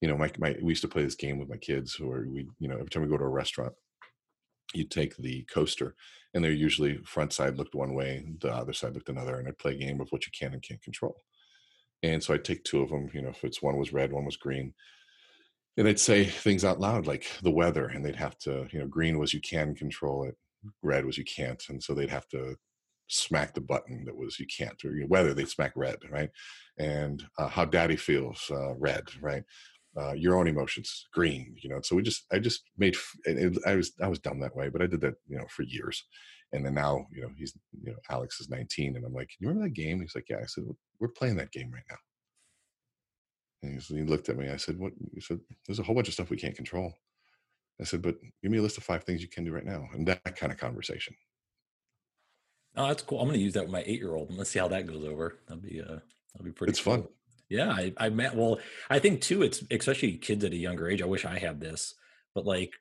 you 0.00 0.08
know, 0.08 0.16
my, 0.16 0.30
my 0.38 0.56
we 0.62 0.72
used 0.72 0.82
to 0.82 0.88
play 0.88 1.02
this 1.02 1.14
game 1.14 1.38
with 1.38 1.48
my 1.48 1.56
kids 1.56 1.98
where 1.98 2.24
we, 2.28 2.46
you 2.58 2.68
know, 2.68 2.74
every 2.74 2.88
time 2.88 3.02
we 3.02 3.08
go 3.08 3.18
to 3.18 3.24
a 3.24 3.28
restaurant, 3.28 3.72
you 4.74 4.84
take 4.84 5.16
the 5.16 5.44
coaster 5.52 5.94
and 6.34 6.42
they're 6.42 6.52
usually 6.52 6.96
front 7.04 7.32
side 7.32 7.58
looked 7.58 7.74
one 7.74 7.94
way, 7.94 8.24
the 8.40 8.52
other 8.52 8.72
side 8.72 8.94
looked 8.94 9.10
another, 9.10 9.38
and 9.38 9.46
I'd 9.46 9.58
play 9.58 9.72
a 9.72 9.78
game 9.78 10.00
of 10.00 10.08
what 10.10 10.24
you 10.24 10.32
can 10.38 10.54
and 10.54 10.62
can't 10.62 10.82
control. 10.82 11.16
And 12.02 12.22
so 12.22 12.32
I'd 12.32 12.44
take 12.44 12.64
two 12.64 12.80
of 12.80 12.88
them, 12.88 13.10
you 13.12 13.22
know, 13.22 13.28
if 13.28 13.44
it's 13.44 13.62
one 13.62 13.76
was 13.76 13.92
red, 13.92 14.12
one 14.12 14.24
was 14.24 14.36
green, 14.36 14.72
and 15.76 15.86
they'd 15.86 15.98
say 15.98 16.24
things 16.24 16.64
out 16.64 16.80
loud 16.80 17.06
like 17.06 17.26
the 17.42 17.50
weather 17.50 17.86
and 17.86 18.04
they'd 18.04 18.16
have 18.16 18.36
to 18.38 18.66
you 18.70 18.78
know 18.78 18.86
green 18.86 19.18
was 19.18 19.32
you 19.32 19.40
can 19.40 19.74
control 19.74 20.24
it 20.24 20.36
red 20.82 21.04
was 21.04 21.18
you 21.18 21.24
can't 21.24 21.62
and 21.68 21.82
so 21.82 21.94
they'd 21.94 22.10
have 22.10 22.28
to 22.28 22.56
smack 23.08 23.52
the 23.54 23.60
button 23.60 24.04
that 24.04 24.16
was 24.16 24.38
you 24.38 24.46
can't 24.46 24.82
or 24.84 24.94
you 24.94 25.02
know, 25.02 25.06
weather 25.08 25.34
they'd 25.34 25.48
smack 25.48 25.72
red 25.76 25.96
right? 26.10 26.30
And 26.78 27.22
uh, 27.38 27.48
how 27.48 27.64
daddy 27.64 27.96
feels 27.96 28.50
uh, 28.50 28.74
red 28.74 29.04
right? 29.20 29.44
Uh, 29.94 30.12
your 30.12 30.38
own 30.38 30.48
emotions 30.48 31.06
green 31.12 31.54
you 31.60 31.68
know? 31.68 31.80
So 31.82 31.96
we 31.96 32.02
just 32.02 32.24
i 32.32 32.38
just 32.38 32.62
made 32.78 32.96
it, 33.24 33.58
i 33.66 33.74
was 33.74 33.92
i 34.02 34.08
was 34.08 34.18
dumb 34.18 34.40
that 34.40 34.56
way 34.56 34.68
but 34.68 34.82
i 34.82 34.86
did 34.86 35.00
that 35.02 35.14
you 35.28 35.36
know 35.36 35.46
for 35.48 35.62
years. 35.62 36.04
And 36.54 36.64
then 36.66 36.74
now 36.74 37.06
you 37.10 37.22
know 37.22 37.30
he's 37.36 37.54
you 37.82 37.92
know 37.92 37.98
alex 38.10 38.40
is 38.40 38.48
19 38.48 38.96
and 38.96 39.04
i'm 39.04 39.14
like 39.14 39.30
you 39.38 39.48
remember 39.48 39.68
that 39.68 39.74
game? 39.74 40.00
He's 40.00 40.14
like 40.14 40.28
yeah 40.28 40.38
i 40.42 40.46
said 40.46 40.64
we're 41.00 41.08
playing 41.08 41.36
that 41.36 41.52
game 41.52 41.70
right 41.72 41.84
now 41.90 41.96
and 43.62 43.80
he 43.88 44.02
looked 44.02 44.28
at 44.28 44.36
me. 44.36 44.48
I 44.48 44.56
said, 44.56 44.78
"What?" 44.78 44.92
He 45.14 45.20
said, 45.20 45.40
"There's 45.66 45.78
a 45.78 45.82
whole 45.82 45.94
bunch 45.94 46.08
of 46.08 46.14
stuff 46.14 46.30
we 46.30 46.36
can't 46.36 46.56
control." 46.56 46.94
I 47.80 47.84
said, 47.84 48.02
"But 48.02 48.16
give 48.42 48.50
me 48.50 48.58
a 48.58 48.62
list 48.62 48.78
of 48.78 48.84
five 48.84 49.04
things 49.04 49.22
you 49.22 49.28
can 49.28 49.44
do 49.44 49.52
right 49.52 49.64
now," 49.64 49.88
and 49.92 50.06
that 50.08 50.36
kind 50.36 50.52
of 50.52 50.58
conversation. 50.58 51.14
Oh, 52.76 52.88
that's 52.88 53.02
cool. 53.02 53.20
I'm 53.20 53.28
going 53.28 53.38
to 53.38 53.44
use 53.44 53.52
that 53.54 53.64
with 53.64 53.72
my 53.72 53.82
eight 53.86 53.98
year 53.98 54.14
old 54.14 54.30
and 54.30 54.38
let's 54.38 54.50
see 54.50 54.58
how 54.58 54.68
that 54.68 54.86
goes 54.86 55.04
over. 55.04 55.38
That'll 55.46 55.62
be 55.62 55.80
uh, 55.80 55.98
that'll 56.32 56.44
be 56.44 56.52
pretty. 56.52 56.70
It's 56.70 56.80
cool. 56.80 56.96
fun. 56.96 57.08
Yeah, 57.48 57.70
I, 57.70 57.92
I 57.98 58.08
met. 58.08 58.34
Well, 58.34 58.60
I 58.88 58.98
think 58.98 59.20
too. 59.20 59.42
It's 59.42 59.62
especially 59.70 60.16
kids 60.16 60.44
at 60.44 60.52
a 60.52 60.56
younger 60.56 60.88
age. 60.88 61.02
I 61.02 61.06
wish 61.06 61.26
I 61.26 61.38
had 61.38 61.60
this, 61.60 61.94
but 62.34 62.46
like 62.46 62.72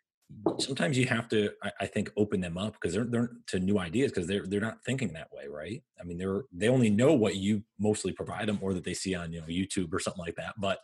sometimes 0.60 0.98
you 0.98 1.06
have 1.06 1.28
to 1.30 1.52
I, 1.64 1.72
I, 1.82 1.86
think 1.86 2.12
open 2.18 2.42
them 2.42 2.58
up 2.58 2.74
because 2.74 2.94
they're 2.94 3.06
they're 3.06 3.32
to 3.48 3.60
new 3.60 3.80
ideas 3.80 4.12
because 4.12 4.28
they're 4.28 4.46
they're 4.46 4.62
not 4.62 4.84
thinking 4.84 5.14
that 5.14 5.30
way 5.32 5.48
right? 5.48 5.84
I 6.00 6.04
mean 6.04 6.18
they're 6.18 6.44
they 6.52 6.70
only 6.70 6.90
know 6.90 7.14
what 7.14 7.36
you 7.36 7.64
mostly 7.80 8.12
provide 8.12 8.48
them 8.48 8.60
or 8.62 8.74
that 8.74 8.84
they 8.84 8.94
see 8.94 9.16
on 9.16 9.32
you 9.34 9.42
know 9.42 9.48
youtube 9.48 9.94
or 9.94 10.00
something 10.00 10.24
like 10.24 10.36
that 10.36 10.56
but 10.58 10.80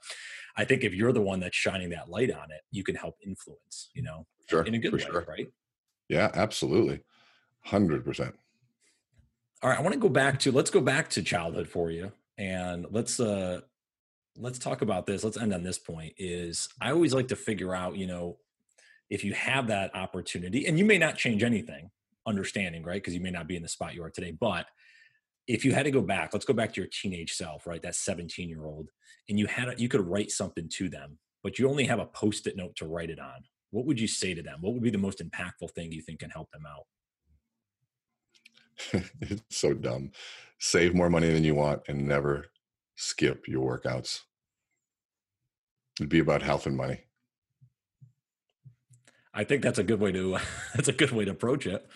i 0.56 0.66
think 0.66 0.84
if 0.84 0.94
you're 0.94 1.12
the 1.12 1.22
one 1.22 1.40
that's 1.40 1.56
shining 1.56 1.90
that 1.90 2.10
light 2.10 2.32
on 2.32 2.52
it 2.52 2.62
you 2.72 2.84
can 2.84 2.96
help 2.96 3.16
influence 3.26 3.90
you 3.94 4.02
know 4.02 4.26
sure, 4.50 4.64
in 4.64 4.74
a 4.74 4.80
good 4.80 4.94
way 4.94 5.00
sure. 5.00 5.26
right? 5.28 5.48
Yeah 6.10 6.32
absolutely. 6.34 7.02
100% 7.68 8.34
all 9.62 9.70
right 9.70 9.80
i 9.80 9.82
want 9.82 9.94
to 9.94 10.00
go 10.00 10.10
back 10.10 10.40
to 10.40 10.52
let's 10.52 10.70
go 10.70 10.80
back 10.80 11.10
to 11.10 11.22
childhood 11.22 11.68
for 11.68 11.92
you 11.92 12.12
and 12.38 12.86
let's 12.92 13.20
uh 13.20 13.60
let's 14.38 14.60
talk 14.60 14.82
about 14.82 15.06
this 15.06 15.24
let's 15.24 15.38
end 15.38 15.54
on 15.54 15.64
this 15.64 15.80
point 15.80 16.14
is 16.18 16.70
i 16.80 16.92
always 16.92 17.14
like 17.14 17.28
to 17.28 17.36
figure 17.36 17.76
out 17.76 17.98
you 17.98 18.08
know 18.08 18.38
if 19.10 19.24
you 19.24 19.34
have 19.34 19.68
that 19.68 19.96
opportunity, 19.96 20.66
and 20.66 20.78
you 20.78 20.86
may 20.86 20.98
not 20.98 21.18
change 21.18 21.44
anything, 21.44 21.90
understanding, 22.26 22.84
right? 22.84 23.02
Because 23.02 23.14
you 23.14 23.22
may 23.22 23.32
not 23.32 23.48
be 23.48 23.56
in 23.56 23.62
the 23.62 23.70
spot 23.70 23.96
you 23.96 24.04
are 24.04 24.10
today. 24.10 24.32
But 24.32 24.66
if 25.48 25.64
you 25.64 25.74
had 25.74 25.84
to 25.84 25.92
go 25.92 26.02
back, 26.02 26.32
let's 26.34 26.46
go 26.46 26.54
back 26.54 26.74
to 26.74 26.82
your 26.82 26.90
teenage 26.92 27.34
self, 27.34 27.66
right? 27.66 27.82
That 27.82 27.96
17 27.96 28.50
year 28.50 28.66
old, 28.66 28.90
and 29.30 29.40
you 29.40 29.48
had 29.48 29.70
a, 29.70 29.74
you 29.78 29.88
could 29.88 30.06
write 30.06 30.32
something 30.32 30.68
to 30.74 30.90
them, 30.90 31.18
but 31.44 31.58
you 31.58 31.70
only 31.70 31.86
have 31.86 32.00
a 32.00 32.06
post-it 32.06 32.58
note 32.58 32.76
to 32.78 32.86
write 32.86 33.10
it 33.10 33.20
on. 33.20 33.44
What 33.72 33.86
would 33.86 34.00
you 34.00 34.08
say 34.08 34.34
to 34.34 34.42
them? 34.42 34.60
What 34.62 34.74
would 34.74 34.84
be 34.84 34.90
the 34.90 34.98
most 34.98 35.22
impactful 35.24 35.72
thing 35.72 35.92
you 35.92 36.02
think 36.02 36.20
can 36.20 36.30
help 36.30 36.50
them 36.52 36.64
out? 36.68 36.86
it's 39.22 39.58
so 39.58 39.74
dumb. 39.74 40.12
Save 40.60 40.94
more 40.94 41.10
money 41.10 41.32
than 41.32 41.44
you 41.44 41.56
want 41.56 41.82
and 41.88 42.08
never 42.08 42.48
skip 42.96 43.48
your 43.48 43.78
workouts. 43.78 44.22
It'd 46.00 46.10
be 46.10 46.20
about 46.20 46.42
health 46.42 46.66
and 46.66 46.78
money. 46.78 47.07
I 49.38 49.44
think 49.44 49.62
that's 49.62 49.78
a 49.78 49.84
good 49.84 50.00
way 50.00 50.12
to 50.12 50.40
that's 50.76 50.88
a 50.88 50.94
good 50.94 51.12
way 51.12 51.24
to 51.26 51.32
approach 51.32 51.68
it. 51.68 51.88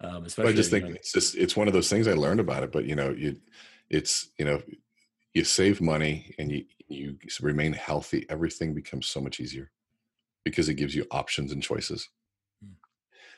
Um, 0.00 0.24
especially, 0.24 0.52
I 0.52 0.56
just 0.56 0.70
think 0.70 0.86
know, 0.86 0.92
it's 0.92 1.12
just 1.12 1.36
it's 1.36 1.56
one 1.56 1.68
of 1.68 1.74
those 1.74 1.90
things 1.90 2.08
I 2.08 2.14
learned 2.14 2.40
about 2.40 2.62
it. 2.62 2.72
But 2.72 2.86
you 2.86 2.96
know, 2.96 3.10
you 3.10 3.36
it's 3.90 4.30
you 4.38 4.46
know 4.46 4.62
you 5.34 5.44
save 5.44 5.80
money 5.80 6.34
and 6.38 6.50
you 6.50 6.64
you 6.88 7.18
remain 7.40 7.74
healthy. 7.74 8.24
Everything 8.30 8.74
becomes 8.74 9.06
so 9.06 9.20
much 9.20 9.40
easier 9.40 9.70
because 10.44 10.68
it 10.68 10.74
gives 10.74 10.94
you 10.94 11.06
options 11.10 11.52
and 11.52 11.62
choices. 11.62 12.08
Hmm. 12.64 12.72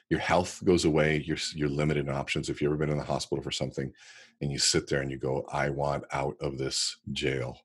Your 0.08 0.20
health 0.20 0.62
goes 0.64 0.84
away. 0.84 1.22
You're 1.26 1.38
you're 1.54 1.68
limited 1.68 2.06
in 2.06 2.14
options. 2.14 2.48
If 2.48 2.62
you've 2.62 2.70
ever 2.70 2.78
been 2.78 2.90
in 2.90 2.98
the 2.98 3.04
hospital 3.04 3.42
for 3.42 3.50
something, 3.50 3.92
and 4.40 4.52
you 4.52 4.58
sit 4.58 4.88
there 4.88 5.02
and 5.02 5.10
you 5.10 5.18
go, 5.18 5.44
"I 5.52 5.70
want 5.70 6.04
out 6.12 6.36
of 6.40 6.58
this 6.58 6.96
jail," 7.12 7.58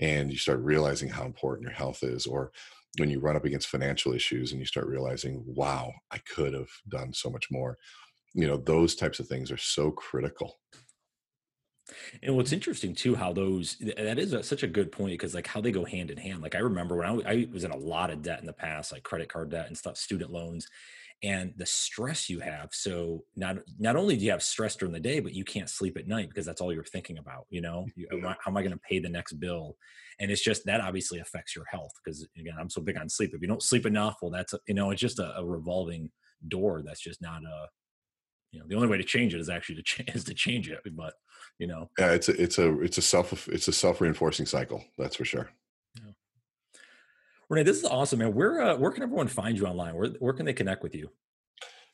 and 0.00 0.32
you 0.32 0.38
start 0.38 0.58
realizing 0.58 1.08
how 1.08 1.24
important 1.24 1.68
your 1.68 1.76
health 1.76 2.02
is, 2.02 2.26
or 2.26 2.50
when 2.96 3.10
you 3.10 3.20
run 3.20 3.36
up 3.36 3.44
against 3.44 3.68
financial 3.68 4.12
issues 4.12 4.52
and 4.52 4.60
you 4.60 4.66
start 4.66 4.86
realizing, 4.86 5.44
wow, 5.46 5.92
I 6.10 6.18
could 6.18 6.54
have 6.54 6.70
done 6.88 7.12
so 7.12 7.30
much 7.30 7.48
more. 7.50 7.76
You 8.34 8.46
know, 8.46 8.56
those 8.56 8.94
types 8.94 9.20
of 9.20 9.26
things 9.26 9.50
are 9.50 9.58
so 9.58 9.90
critical. 9.90 10.58
And 12.22 12.36
what's 12.36 12.52
interesting 12.52 12.94
too, 12.94 13.14
how 13.14 13.32
those 13.32 13.76
that 13.96 14.18
is 14.18 14.32
a, 14.32 14.42
such 14.42 14.62
a 14.62 14.68
good 14.68 14.92
point 14.92 15.12
because 15.12 15.34
like 15.34 15.46
how 15.46 15.60
they 15.60 15.72
go 15.72 15.84
hand 15.84 16.10
in 16.10 16.18
hand. 16.18 16.42
Like 16.42 16.54
I 16.54 16.58
remember 16.58 16.96
when 16.96 17.06
I, 17.06 17.30
I 17.30 17.48
was 17.52 17.64
in 17.64 17.70
a 17.70 17.76
lot 17.76 18.10
of 18.10 18.22
debt 18.22 18.40
in 18.40 18.46
the 18.46 18.52
past, 18.52 18.92
like 18.92 19.02
credit 19.02 19.30
card 19.30 19.50
debt 19.50 19.68
and 19.68 19.76
stuff, 19.76 19.96
student 19.96 20.30
loans, 20.30 20.66
and 21.22 21.52
the 21.56 21.66
stress 21.66 22.30
you 22.30 22.38
have 22.38 22.68
so 22.72 23.24
not 23.34 23.56
not 23.78 23.96
only 23.96 24.16
do 24.16 24.24
you 24.24 24.30
have 24.30 24.42
stress 24.42 24.76
during 24.76 24.92
the 24.92 25.00
day 25.00 25.18
but 25.18 25.34
you 25.34 25.44
can't 25.44 25.68
sleep 25.68 25.96
at 25.96 26.06
night 26.06 26.28
because 26.28 26.46
that's 26.46 26.60
all 26.60 26.72
you're 26.72 26.84
thinking 26.84 27.18
about 27.18 27.46
you 27.50 27.60
know? 27.60 27.86
You, 27.96 28.06
how 28.22 28.36
am 28.46 28.56
i 28.56 28.62
going 28.62 28.72
to 28.72 28.78
pay 28.78 28.98
the 28.98 29.08
next 29.08 29.34
bill? 29.34 29.76
And 30.20 30.30
it's 30.30 30.42
just 30.42 30.64
that 30.66 30.80
obviously 30.80 31.18
affects 31.18 31.56
your 31.56 31.64
health 31.64 31.90
because 32.02 32.26
again 32.38 32.54
i'm 32.58 32.70
so 32.70 32.80
big 32.80 32.96
on 32.96 33.08
sleep. 33.08 33.32
If 33.34 33.42
you 33.42 33.48
don't 33.48 33.62
sleep 33.62 33.86
enough 33.86 34.18
well 34.22 34.30
that's 34.30 34.54
you 34.68 34.74
know 34.74 34.90
it's 34.90 35.00
just 35.00 35.18
a, 35.18 35.36
a, 35.36 35.44
revolving 35.44 36.10
door 36.46 36.82
that's 36.84 37.00
just 37.00 37.20
not 37.20 37.42
a 37.42 37.66
you 38.52 38.60
know 38.60 38.66
the 38.68 38.76
only 38.76 38.88
way 38.88 38.98
to 38.98 39.04
change 39.04 39.34
it 39.34 39.40
is 39.40 39.50
actually 39.50 39.76
to 39.76 39.82
change 39.82 40.10
is 40.14 40.24
to 40.24 40.34
change 40.34 40.70
it 40.70 40.80
but 40.92 41.14
you 41.58 41.66
know? 41.66 41.90
Yeah 41.98 42.12
it's 42.12 42.28
a 42.28 42.40
it's 42.40 42.58
a 42.58 42.80
it's 42.80 42.98
a 42.98 43.02
self 43.02 43.48
it's 43.48 43.66
a 43.66 43.72
self 43.72 44.00
reinforcing 44.00 44.46
cycle 44.46 44.84
that's 44.96 45.16
for 45.16 45.24
sure 45.24 45.50
Rene, 47.50 47.64
this 47.64 47.78
is 47.78 47.84
awesome, 47.84 48.18
man. 48.18 48.34
Where 48.34 48.60
uh, 48.60 48.76
where 48.76 48.90
can 48.90 49.02
everyone 49.02 49.28
find 49.28 49.56
you 49.56 49.66
online? 49.66 49.94
Where 49.94 50.08
where 50.18 50.32
can 50.32 50.46
they 50.46 50.52
connect 50.52 50.82
with 50.82 50.94
you? 50.94 51.10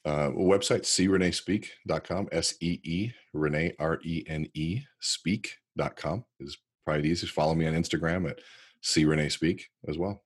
Uh, 0.05 0.31
website 0.31 0.83
seerenespeak.com, 0.83 2.29
S 2.33 2.55
E 2.61 2.81
E 2.83 3.13
Rene 3.33 3.75
R 3.79 4.01
E 4.05 4.25
N 4.27 4.49
E 4.55 4.83
speak.com 5.01 6.25
is 6.41 6.59
probably 6.85 7.03
the 7.03 7.09
easiest. 7.09 7.33
Follow 7.33 7.55
me 7.55 7.67
on 7.67 7.75
Instagram 7.75 8.29
at 8.29 8.41
see 8.81 9.05
Rene 9.05 9.29
speak 9.29 9.71
as 9.89 9.97
well. 9.97 10.23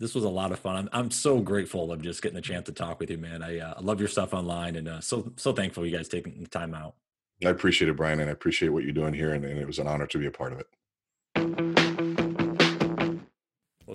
This 0.00 0.14
was 0.14 0.24
a 0.24 0.28
lot 0.28 0.52
of 0.52 0.58
fun. 0.58 0.76
I'm, 0.76 0.88
I'm 0.92 1.10
so 1.10 1.40
grateful 1.40 1.90
of 1.90 2.02
just 2.02 2.22
getting 2.22 2.38
a 2.38 2.42
chance 2.42 2.66
to 2.66 2.72
talk 2.72 3.00
with 3.00 3.10
you, 3.10 3.18
man. 3.18 3.42
I 3.42 3.58
uh, 3.58 3.80
love 3.80 3.98
your 3.98 4.08
stuff 4.08 4.34
online 4.34 4.76
and 4.76 4.88
uh, 4.88 5.00
so 5.00 5.32
so 5.36 5.52
thankful 5.52 5.86
you 5.86 5.96
guys 5.96 6.08
taking 6.08 6.40
the 6.42 6.48
time 6.48 6.74
out. 6.74 6.94
I 7.44 7.50
appreciate 7.50 7.88
it, 7.88 7.96
Brian, 7.96 8.18
and 8.18 8.28
I 8.28 8.32
appreciate 8.32 8.70
what 8.70 8.82
you're 8.82 8.92
doing 8.92 9.14
here, 9.14 9.32
and, 9.32 9.44
and 9.44 9.60
it 9.60 9.66
was 9.66 9.78
an 9.78 9.86
honor 9.86 10.08
to 10.08 10.18
be 10.18 10.26
a 10.26 10.30
part 10.30 10.52
of 10.52 10.58
it. 10.58 11.67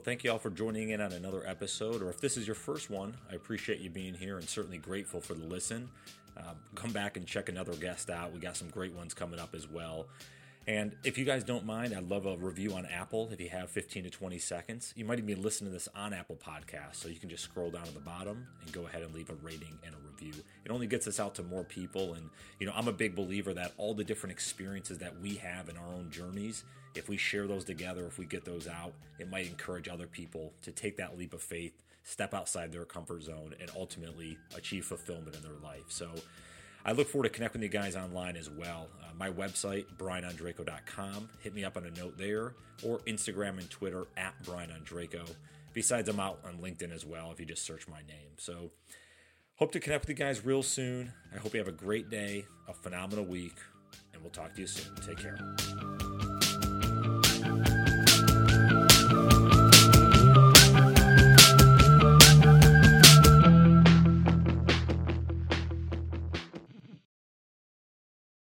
Well, 0.04 0.12
thank 0.12 0.26
you 0.26 0.34
all 0.34 0.38
for 0.38 0.50
joining 0.50 0.90
in 0.90 1.00
on 1.00 1.14
another 1.14 1.48
episode. 1.48 2.02
Or 2.02 2.10
if 2.10 2.20
this 2.20 2.36
is 2.36 2.46
your 2.46 2.58
first 2.58 2.90
one, 2.90 3.16
I 3.32 3.36
appreciate 3.36 3.80
you 3.80 3.90
being 3.90 4.14
here 4.14 4.38
and 4.38 4.50
certainly 4.50 4.78
grateful 4.78 5.22
for 5.22 5.34
the 5.34 5.46
listen. 5.46 5.88
Uh, 6.36 6.56
come 6.76 6.92
back 6.92 7.16
and 7.16 7.26
check 7.26 7.48
another 7.48 7.72
guest 7.72 8.10
out. 8.10 8.34
We 8.34 8.42
got 8.42 8.58
some 8.58 8.68
great 8.68 8.92
ones 8.92 9.14
coming 9.14 9.40
up 9.40 9.56
as 9.56 9.66
well. 9.66 10.08
And 10.66 10.96
if 11.04 11.18
you 11.18 11.26
guys 11.26 11.44
don't 11.44 11.66
mind, 11.66 11.94
I'd 11.94 12.10
love 12.10 12.26
a 12.26 12.38
review 12.38 12.74
on 12.74 12.86
Apple 12.86 13.30
if 13.34 13.42
you 13.42 13.50
have 13.50 13.70
15 13.70 14.04
to 14.04 14.10
20 14.10 14.38
seconds. 14.38 14.94
You 14.96 15.04
might 15.04 15.18
even 15.18 15.26
be 15.26 15.36
listening 15.36 15.72
to 15.72 15.74
this 15.74 15.90
on 15.94 16.14
Apple 16.14 16.38
Podcasts, 16.38 16.96
so 16.96 17.10
you 17.10 17.20
can 17.20 17.30
just 17.30 17.44
scroll 17.44 17.70
down 17.70 17.84
to 17.84 17.94
the 17.94 18.00
bottom 18.00 18.48
and 18.62 18.72
go 18.72 18.86
ahead 18.86 19.02
and 19.02 19.14
leave 19.14 19.30
a 19.30 19.36
rating 19.36 19.78
and 19.86 19.94
a 19.94 19.98
review. 20.10 20.42
It 20.64 20.72
only 20.72 20.88
gets 20.88 21.06
us 21.06 21.20
out 21.20 21.36
to 21.36 21.44
more 21.44 21.66
people. 21.66 22.14
And, 22.14 22.30
you 22.60 22.68
know, 22.68 22.74
I'm 22.76 22.88
a 22.88 22.94
big 22.94 23.14
believer 23.14 23.54
that 23.54 23.74
all 23.78 23.94
the 23.94 24.06
different 24.06 24.32
experiences 24.32 25.00
that 25.00 25.20
we 25.20 25.36
have 25.36 25.68
in 25.68 25.76
our 25.76 25.88
own 25.88 26.10
journeys, 26.10 26.64
if 26.96 27.10
we 27.10 27.18
share 27.18 27.46
those 27.46 27.66
together, 27.66 28.06
if 28.06 28.18
we 28.18 28.26
get 28.26 28.46
those 28.46 28.68
out, 28.68 28.94
it 29.20 29.30
might 29.30 29.48
encourage 29.48 29.90
other 29.90 30.08
people 30.08 30.54
to 30.62 30.72
take 30.72 30.96
that 30.96 31.18
leap 31.18 31.34
of 31.34 31.42
faith, 31.42 31.74
step 32.04 32.34
outside 32.34 32.72
their 32.72 32.86
comfort 32.86 33.24
zone, 33.24 33.54
and 33.60 33.70
ultimately 33.76 34.38
achieve 34.56 34.86
fulfillment 34.86 35.36
in 35.36 35.42
their 35.42 35.60
life. 35.62 35.86
So, 35.90 36.10
I 36.86 36.92
look 36.92 37.08
forward 37.08 37.26
to 37.26 37.30
connecting 37.30 37.62
with 37.62 37.74
you 37.74 37.80
guys 37.80 37.96
online 37.96 38.36
as 38.36 38.50
well. 38.50 38.88
Uh, 39.02 39.08
my 39.18 39.30
website, 39.30 39.86
brianondrako.com. 39.98 41.30
Hit 41.40 41.54
me 41.54 41.64
up 41.64 41.78
on 41.78 41.86
a 41.86 41.92
note 41.92 42.18
there, 42.18 42.54
or 42.84 43.00
Instagram 43.00 43.58
and 43.60 43.70
Twitter 43.70 44.06
at 44.18 44.34
brianondrako. 44.44 45.30
Besides, 45.74 46.10
I'm 46.10 46.20
out 46.20 46.40
on 46.46 46.58
LinkedIn 46.58 46.94
as 46.94 47.06
well 47.06 47.32
if 47.32 47.40
you 47.40 47.46
just 47.46 47.64
search 47.66 47.88
my 47.88 48.02
name. 48.08 48.32
So, 48.38 48.72
hope 49.56 49.72
to 49.72 49.80
connect 49.80 50.04
with 50.04 50.10
you 50.10 50.26
guys 50.26 50.46
real 50.46 50.62
soon. 50.62 51.14
I 51.34 51.40
hope 51.40 51.54
you 51.54 51.60
have 51.60 51.68
a 51.68 51.72
great 51.72 52.10
day, 52.10 52.46
a 52.68 52.74
phenomenal 52.74 53.26
week, 53.26 53.56
and 54.14 54.22
we'll 54.22 54.32
talk 54.32 54.54
to 54.56 54.62
you 54.62 54.68
soon. 54.68 54.94
Take 54.98 55.18
care. 55.18 56.03